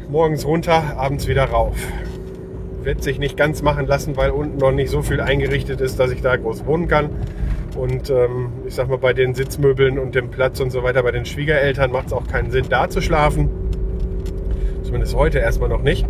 morgens 0.09 0.47
runter, 0.47 0.97
abends 0.97 1.27
wieder 1.27 1.43
rauf. 1.43 1.75
Wird 2.81 3.03
sich 3.03 3.19
nicht 3.19 3.37
ganz 3.37 3.61
machen 3.61 3.85
lassen, 3.85 4.17
weil 4.17 4.31
unten 4.31 4.57
noch 4.57 4.71
nicht 4.71 4.89
so 4.89 5.03
viel 5.03 5.21
eingerichtet 5.21 5.79
ist, 5.79 5.99
dass 5.99 6.09
ich 6.09 6.21
da 6.23 6.37
groß 6.37 6.65
wohnen 6.65 6.87
kann. 6.87 7.09
Und 7.75 8.09
ähm, 8.09 8.49
ich 8.65 8.73
sag 8.73 8.89
mal, 8.89 8.97
bei 8.97 9.13
den 9.13 9.35
Sitzmöbeln 9.35 9.99
und 9.99 10.15
dem 10.15 10.31
Platz 10.31 10.59
und 10.59 10.71
so 10.71 10.81
weiter, 10.81 11.03
bei 11.03 11.11
den 11.11 11.25
Schwiegereltern 11.25 11.91
macht 11.91 12.07
es 12.07 12.13
auch 12.13 12.25
keinen 12.25 12.49
Sinn, 12.49 12.65
da 12.67 12.89
zu 12.89 12.99
schlafen. 12.99 13.49
Zumindest 14.81 15.15
heute 15.15 15.37
erstmal 15.37 15.69
noch 15.69 15.83
nicht. 15.83 16.07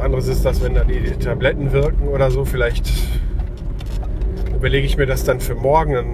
Anderes 0.00 0.28
ist, 0.28 0.44
dass 0.44 0.62
wenn 0.62 0.74
da 0.74 0.84
die 0.84 1.10
Tabletten 1.12 1.72
wirken 1.72 2.08
oder 2.08 2.30
so, 2.30 2.44
vielleicht 2.44 2.90
überlege 4.54 4.86
ich 4.86 4.96
mir 4.96 5.06
das 5.06 5.24
dann 5.24 5.40
für 5.40 5.54
morgen. 5.54 5.94
Dann 5.94 6.06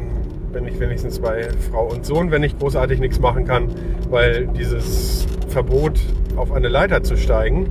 bin 0.53 0.67
ich 0.67 0.81
wenigstens 0.81 1.19
bei 1.19 1.49
Frau 1.71 1.89
und 1.89 2.07
Sohn, 2.07 2.31
wenn 2.31 2.43
ich 2.43 2.59
großartig 2.59 3.01
nichts 3.01 3.19
machen 3.19 3.45
kann, 3.45 3.69
weil 4.09 4.47
dieses 4.49 5.27
Verbot 5.49 5.99
auf 6.37 6.53
eine 6.53 6.69
Leiter 6.69 7.03
zu 7.03 7.17
steigen, 7.17 7.69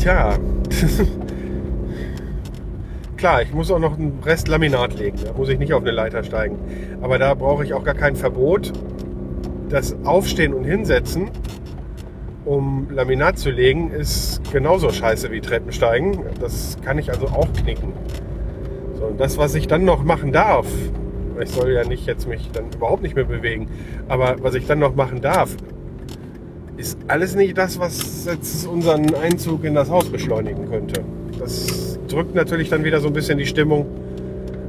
tja, 0.00 0.36
klar, 3.16 3.42
ich 3.42 3.52
muss 3.52 3.70
auch 3.70 3.78
noch 3.78 3.96
einen 3.96 4.18
Rest 4.24 4.48
Laminat 4.48 4.98
legen, 4.98 5.18
da 5.24 5.32
muss 5.32 5.48
ich 5.48 5.58
nicht 5.58 5.72
auf 5.72 5.82
eine 5.82 5.92
Leiter 5.92 6.24
steigen. 6.24 6.58
Aber 7.00 7.18
da 7.18 7.34
brauche 7.34 7.64
ich 7.64 7.74
auch 7.74 7.84
gar 7.84 7.94
kein 7.94 8.16
Verbot. 8.16 8.72
Das 9.68 9.96
Aufstehen 10.04 10.52
und 10.52 10.64
Hinsetzen, 10.64 11.30
um 12.44 12.88
Laminat 12.90 13.38
zu 13.38 13.50
legen, 13.50 13.90
ist 13.90 14.40
genauso 14.52 14.90
scheiße 14.90 15.30
wie 15.30 15.40
Treppensteigen. 15.40 16.18
Das 16.40 16.76
kann 16.84 16.98
ich 16.98 17.10
also 17.10 17.26
auch 17.28 17.52
knicken. 17.52 17.92
So, 18.98 19.06
und 19.06 19.20
das, 19.20 19.38
was 19.38 19.54
ich 19.54 19.66
dann 19.66 19.84
noch 19.84 20.04
machen 20.04 20.32
darf, 20.32 20.66
ich 21.40 21.50
soll 21.50 21.72
ja 21.72 21.84
nicht 21.84 22.06
jetzt 22.06 22.28
mich 22.28 22.50
dann 22.52 22.66
überhaupt 22.72 23.02
nicht 23.02 23.16
mehr 23.16 23.24
bewegen, 23.24 23.66
aber 24.08 24.36
was 24.40 24.54
ich 24.54 24.66
dann 24.66 24.78
noch 24.78 24.94
machen 24.94 25.20
darf, 25.20 25.56
ist 26.76 26.98
alles 27.08 27.34
nicht 27.34 27.56
das, 27.56 27.78
was 27.78 28.26
jetzt 28.26 28.66
unseren 28.66 29.14
Einzug 29.14 29.64
in 29.64 29.74
das 29.74 29.90
Haus 29.90 30.08
beschleunigen 30.10 30.68
könnte. 30.68 31.04
Das 31.38 31.98
drückt 32.08 32.34
natürlich 32.34 32.68
dann 32.68 32.84
wieder 32.84 33.00
so 33.00 33.08
ein 33.08 33.12
bisschen 33.12 33.38
die 33.38 33.46
Stimmung. 33.46 33.86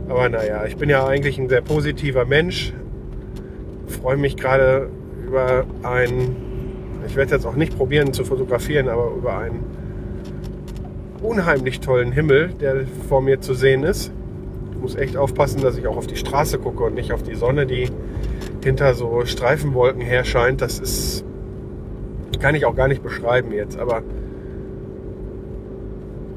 Aber 0.08 0.30
naja, 0.30 0.66
ich 0.66 0.78
bin 0.78 0.90
ja 0.90 1.06
eigentlich 1.06 1.38
ein 1.40 1.50
sehr 1.50 1.62
positiver 1.62 2.26
Mensch. 2.26 2.74
Freue 3.88 4.18
mich 4.18 4.38
gerade 4.38 4.90
über 5.26 5.66
ein, 5.84 6.36
ich 7.06 7.16
werde 7.16 7.36
jetzt 7.36 7.46
auch 7.46 7.56
nicht 7.56 7.78
probieren 7.78 8.14
zu 8.14 8.24
fotografieren, 8.24 8.90
aber 8.90 9.12
über 9.16 9.38
ein 9.38 9.64
unheimlich 11.22 11.80
tollen 11.80 12.12
Himmel, 12.12 12.50
der 12.60 12.86
vor 13.08 13.22
mir 13.22 13.42
zu 13.42 13.54
sehen 13.54 13.84
ist. 13.84 14.12
Ich 14.72 14.78
muss 14.80 14.96
echt 14.96 15.18
aufpassen, 15.18 15.62
dass 15.62 15.78
ich 15.78 15.88
auch 15.88 15.98
auf 15.98 16.08
die 16.08 16.18
Straße 16.18 16.60
gucke 16.60 16.84
und 16.84 16.94
nicht 16.94 17.12
auf 17.12 17.24
die 17.24 17.36
Sonne, 17.36 17.66
die 17.66 17.90
hinter 18.64 18.94
so 18.94 19.26
Streifenwolken 19.26 20.02
her 20.02 20.24
scheint. 20.24 20.62
Das 20.62 20.80
ist, 20.80 21.26
kann 22.40 22.56
ich 22.56 22.66
auch 22.66 22.76
gar 22.76 22.88
nicht 22.88 23.02
beschreiben 23.02 23.52
jetzt, 23.52 23.80
aber 23.80 24.04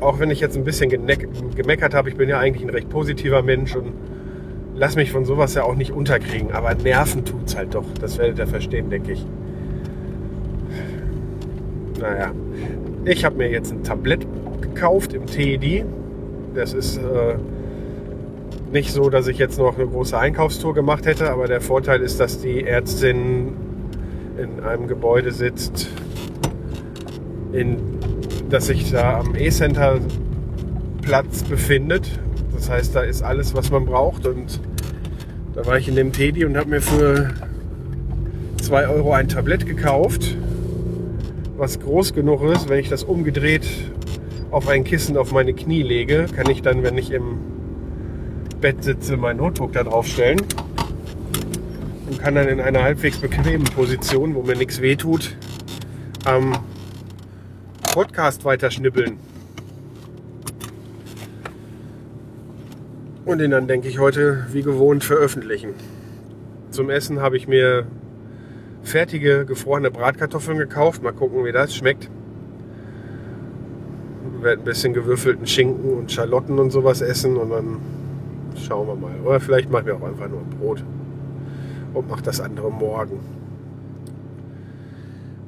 auch 0.01 0.21
wenn 0.21 0.31
ich 0.31 0.41
jetzt 0.41 0.57
ein 0.57 0.65
bisschen 0.65 0.89
gemeckert 0.91 1.95
habe, 1.95 2.09
ich 2.09 2.17
bin 2.17 2.29
ja 2.29 2.39
eigentlich 2.39 2.63
ein 2.63 2.71
recht 2.71 2.89
positiver 2.89 3.43
Mensch 3.43 3.75
und 3.75 3.93
lass 4.77 4.95
mich 4.95 5.11
von 5.11 5.25
sowas 5.25 5.55
ja 5.55 5.65
auch 5.65 5.75
nicht 5.75 5.91
unterkriegen, 5.91 6.53
aber 6.53 6.75
Nerven 6.75 7.25
tut's 7.25 7.57
halt 7.57 7.75
doch. 7.75 7.85
Das 8.01 8.19
werdet 8.19 8.39
ihr 8.39 8.47
verstehen, 8.47 8.91
denke 8.91 9.13
ich. 9.13 9.27
Naja, 11.99 12.33
ich 13.05 13.25
habe 13.25 13.37
mir 13.37 13.51
jetzt 13.51 13.73
ein 13.73 13.83
Tablett 13.83 14.27
gekauft 14.61 15.13
im 15.13 15.27
TED. 15.27 15.85
Das 16.55 16.73
ist 16.73 16.99
äh, 16.99 17.37
nicht 18.73 18.93
so, 18.93 19.11
dass 19.11 19.27
ich 19.27 19.39
jetzt 19.39 19.59
noch 19.59 19.77
eine 19.77 19.87
große 19.87 20.17
Einkaufstour 20.17 20.75
gemacht 20.75 21.07
hätte, 21.07 21.31
aber 21.31 21.47
der 21.47 21.61
Vorteil 21.61 22.01
ist, 22.01 22.21
dass 22.21 22.41
die 22.41 22.65
Ärztin 22.65 23.55
in 24.41 24.61
einem 24.61 24.87
Gebäude 24.87 25.33
sitzt, 25.33 25.89
in, 27.53 27.79
das 28.49 28.67
sich 28.67 28.91
da 28.93 29.19
am 29.19 29.35
E-Center 29.35 29.99
Platz 31.03 31.43
befindet. 31.43 32.21
Das 32.55 32.71
heißt, 32.71 32.95
da 32.95 33.01
ist 33.01 33.23
alles, 33.23 33.55
was 33.55 33.71
man 33.71 33.87
braucht. 33.87 34.27
Und 34.27 34.61
da 35.55 35.67
war 35.67 35.79
ich 35.79 35.89
in 35.89 35.97
dem 35.97 36.13
Teddy 36.13 36.45
und 36.45 36.57
habe 36.57 36.71
mir 36.71 36.81
für 36.81 37.31
2 38.63 38.89
Euro 38.89 39.13
ein 39.13 39.29
Tablett 39.29 39.67
gekauft, 39.67 40.37
was 41.59 41.81
groß 41.81 42.15
genug 42.15 42.43
ist. 42.45 42.69
Wenn 42.69 42.79
ich 42.79 42.89
das 42.89 43.05
umgedreht 43.05 43.67
auf 44.51 44.69
ein 44.69 44.85
Kissen 44.85 45.17
auf 45.17 45.33
meine 45.33 45.53
Knie 45.53 45.83
lege, 45.83 46.27
kann 46.35 46.49
ich 46.49 46.63
dann, 46.63 46.83
wenn 46.83 46.97
ich 46.97 47.11
im 47.11 47.39
Bett 48.61 48.83
sitze, 48.83 49.17
mein 49.17 49.37
Notebook 49.37 49.73
da 49.73 49.85
drauf 49.85 50.07
stellen 50.07 50.41
und 52.09 52.19
kann 52.19 52.35
dann 52.35 52.49
in 52.49 52.61
einer 52.61 52.83
halbwegs 52.83 53.19
bequemen 53.19 53.65
Position, 53.65 54.35
wo 54.35 54.43
mir 54.43 54.57
nichts 54.57 54.81
wehtut, 54.81 55.37
am 56.25 56.57
Podcast 57.93 58.45
weiterschnippeln. 58.45 59.19
Und 63.25 63.39
den 63.39 63.51
dann, 63.51 63.69
denke 63.69 63.89
ich, 63.89 63.99
heute 63.99 64.47
wie 64.53 64.63
gewohnt 64.63 65.05
veröffentlichen. 65.05 65.75
Zum 66.71 66.89
Essen 66.89 67.21
habe 67.21 67.37
ich 67.37 67.47
mir 67.47 67.87
fertige 68.89 69.45
gefrorene 69.45 69.91
Bratkartoffeln 69.91 70.59
gekauft. 70.59 71.03
Mal 71.03 71.13
gucken, 71.13 71.45
wie 71.45 71.53
das 71.53 71.75
schmeckt 71.75 72.11
werde 74.43 74.63
ein 74.63 74.65
bisschen 74.65 74.93
gewürfelten 74.93 75.47
Schinken 75.47 75.91
und 75.91 76.13
Schalotten 76.13 76.59
und 76.59 76.71
sowas 76.71 77.01
essen 77.01 77.37
und 77.37 77.51
dann 77.51 77.79
schauen 78.57 78.87
wir 78.87 78.95
mal. 78.95 79.21
Oder 79.25 79.41
vielleicht 79.41 79.71
machen 79.71 79.87
wir 79.87 79.97
auch 79.97 80.03
einfach 80.03 80.29
nur 80.29 80.41
ein 80.41 80.51
Brot 80.51 80.85
und 81.95 82.09
mache 82.09 82.23
das 82.23 82.41
andere 82.41 82.71
morgen. 82.71 83.21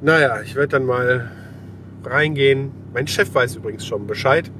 Naja, 0.01 0.41
ich 0.41 0.55
werde 0.55 0.69
dann 0.69 0.85
mal 0.85 1.31
reingehen. 2.03 2.71
Mein 2.93 3.07
Chef 3.07 3.33
weiß 3.33 3.55
übrigens 3.55 3.85
schon 3.85 4.07
Bescheid. 4.07 4.51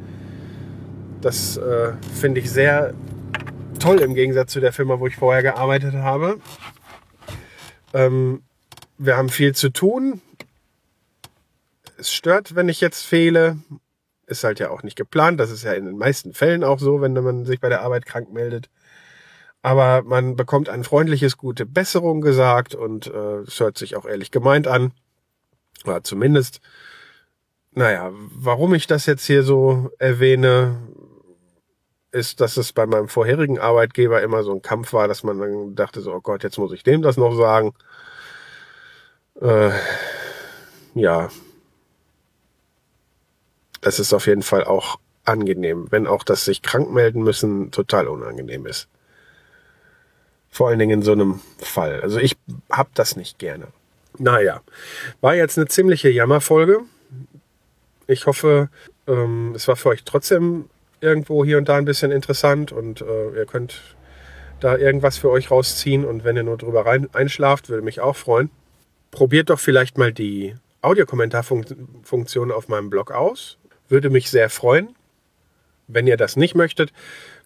Das 1.21 1.57
äh, 1.57 1.93
finde 2.13 2.39
ich 2.39 2.51
sehr 2.51 2.93
toll 3.79 3.99
im 3.99 4.13
Gegensatz 4.13 4.51
zu 4.51 4.59
der 4.59 4.71
Firma, 4.71 4.99
wo 4.99 5.07
ich 5.07 5.15
vorher 5.15 5.41
gearbeitet 5.41 5.95
habe. 5.95 6.37
Ähm, 7.93 8.41
wir 9.03 9.17
haben 9.17 9.29
viel 9.29 9.55
zu 9.55 9.69
tun. 9.69 10.21
Es 11.97 12.13
stört, 12.13 12.55
wenn 12.55 12.69
ich 12.69 12.81
jetzt 12.81 13.03
fehle 13.03 13.57
ist 14.31 14.45
halt 14.45 14.59
ja 14.59 14.69
auch 14.69 14.81
nicht 14.81 14.95
geplant. 14.95 15.39
Das 15.39 15.51
ist 15.51 15.63
ja 15.63 15.73
in 15.73 15.85
den 15.85 15.97
meisten 15.97 16.33
Fällen 16.33 16.63
auch 16.63 16.79
so, 16.79 17.01
wenn 17.01 17.13
man 17.13 17.45
sich 17.45 17.59
bei 17.59 17.69
der 17.69 17.81
Arbeit 17.81 18.05
krank 18.05 18.31
meldet. 18.31 18.69
Aber 19.61 20.01
man 20.03 20.35
bekommt 20.35 20.69
ein 20.69 20.83
freundliches 20.83 21.37
gute 21.37 21.65
Besserung 21.67 22.21
gesagt 22.21 22.73
und 22.73 23.07
äh, 23.07 23.41
es 23.41 23.59
hört 23.59 23.77
sich 23.77 23.95
auch 23.95 24.05
ehrlich 24.05 24.31
gemeint 24.31 24.67
an. 24.67 24.93
Oder 25.85 26.03
zumindest, 26.03 26.61
naja, 27.71 28.11
warum 28.13 28.73
ich 28.73 28.87
das 28.87 29.05
jetzt 29.05 29.25
hier 29.25 29.43
so 29.43 29.91
erwähne, 29.99 30.77
ist, 32.11 32.41
dass 32.41 32.57
es 32.57 32.73
bei 32.73 32.85
meinem 32.85 33.07
vorherigen 33.07 33.59
Arbeitgeber 33.59 34.21
immer 34.21 34.43
so 34.43 34.51
ein 34.53 34.61
Kampf 34.61 34.93
war, 34.93 35.07
dass 35.07 35.23
man 35.23 35.39
dann 35.39 35.75
dachte 35.75 36.01
so, 36.01 36.13
oh 36.13 36.21
Gott, 36.21 36.43
jetzt 36.43 36.57
muss 36.57 36.73
ich 36.73 36.83
dem 36.83 37.01
das 37.01 37.17
noch 37.17 37.35
sagen. 37.35 37.73
Äh, 39.41 39.71
ja, 40.93 41.29
das 43.81 43.99
ist 43.99 44.13
auf 44.13 44.27
jeden 44.27 44.43
Fall 44.43 44.63
auch 44.63 44.99
angenehm, 45.25 45.87
wenn 45.89 46.07
auch 46.07 46.23
das 46.23 46.45
sich 46.45 46.61
krank 46.61 46.91
melden 46.91 47.23
müssen 47.23 47.71
total 47.71 48.07
unangenehm 48.07 48.65
ist. 48.65 48.87
Vor 50.49 50.67
allen 50.69 50.79
Dingen 50.79 50.99
in 50.99 51.03
so 51.03 51.13
einem 51.13 51.41
Fall. 51.59 52.01
Also 52.01 52.19
ich 52.19 52.37
hab 52.69 52.93
das 52.95 53.15
nicht 53.15 53.39
gerne. 53.39 53.67
Naja, 54.17 54.61
war 55.21 55.35
jetzt 55.35 55.57
eine 55.57 55.67
ziemliche 55.67 56.09
Jammerfolge. 56.09 56.81
Ich 58.07 58.25
hoffe, 58.25 58.69
ähm, 59.07 59.53
es 59.55 59.67
war 59.67 59.77
für 59.77 59.89
euch 59.89 60.03
trotzdem 60.03 60.69
irgendwo 60.99 61.45
hier 61.45 61.57
und 61.57 61.69
da 61.69 61.77
ein 61.77 61.85
bisschen 61.85 62.11
interessant 62.11 62.71
und 62.71 63.01
äh, 63.01 63.37
ihr 63.37 63.45
könnt 63.45 63.81
da 64.59 64.77
irgendwas 64.77 65.17
für 65.17 65.29
euch 65.29 65.49
rausziehen 65.49 66.05
und 66.05 66.23
wenn 66.23 66.35
ihr 66.35 66.43
nur 66.43 66.57
drüber 66.57 66.85
rein, 66.85 67.09
einschlaft, 67.13 67.69
würde 67.69 67.83
mich 67.83 68.01
auch 68.01 68.15
freuen. 68.15 68.51
Probiert 69.11 69.49
doch 69.49 69.59
vielleicht 69.59 69.97
mal 69.97 70.13
die 70.13 70.55
Audiokommentarfunktion 70.81 72.51
auf 72.51 72.67
meinem 72.67 72.89
Blog 72.89 73.11
aus. 73.11 73.57
Würde 73.89 74.09
mich 74.09 74.29
sehr 74.29 74.49
freuen. 74.49 74.95
Wenn 75.87 76.07
ihr 76.07 76.15
das 76.15 76.37
nicht 76.37 76.55
möchtet, 76.55 76.93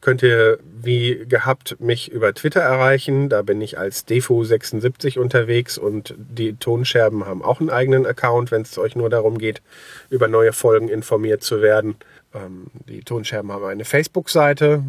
könnt 0.02 0.22
ihr 0.22 0.60
wie 0.82 1.26
gehabt 1.28 1.78
mich 1.80 2.12
über 2.12 2.34
Twitter 2.36 2.62
erreichen. 2.62 3.28
Da 3.28 3.42
bin 3.42 3.60
ich 3.60 3.80
als 3.80 4.08
Defo76 4.08 5.18
unterwegs 5.18 5.80
und 5.80 6.14
die 6.18 6.54
Tonscherben 6.54 7.26
haben 7.26 7.42
auch 7.42 7.60
einen 7.60 7.72
eigenen 7.72 8.06
Account, 8.06 8.52
wenn 8.52 8.62
es 8.62 8.78
euch 8.78 8.96
nur 8.96 9.10
darum 9.10 9.40
geht, 9.40 9.64
über 10.12 10.28
neue 10.28 10.54
Folgen 10.54 10.90
informiert 10.90 11.42
zu 11.42 11.64
werden. 11.64 11.96
Ähm, 12.36 12.68
die 12.88 13.02
Tonscherben 13.02 13.52
haben 13.52 13.66
eine 13.66 13.86
Facebook-Seite. 13.86 14.84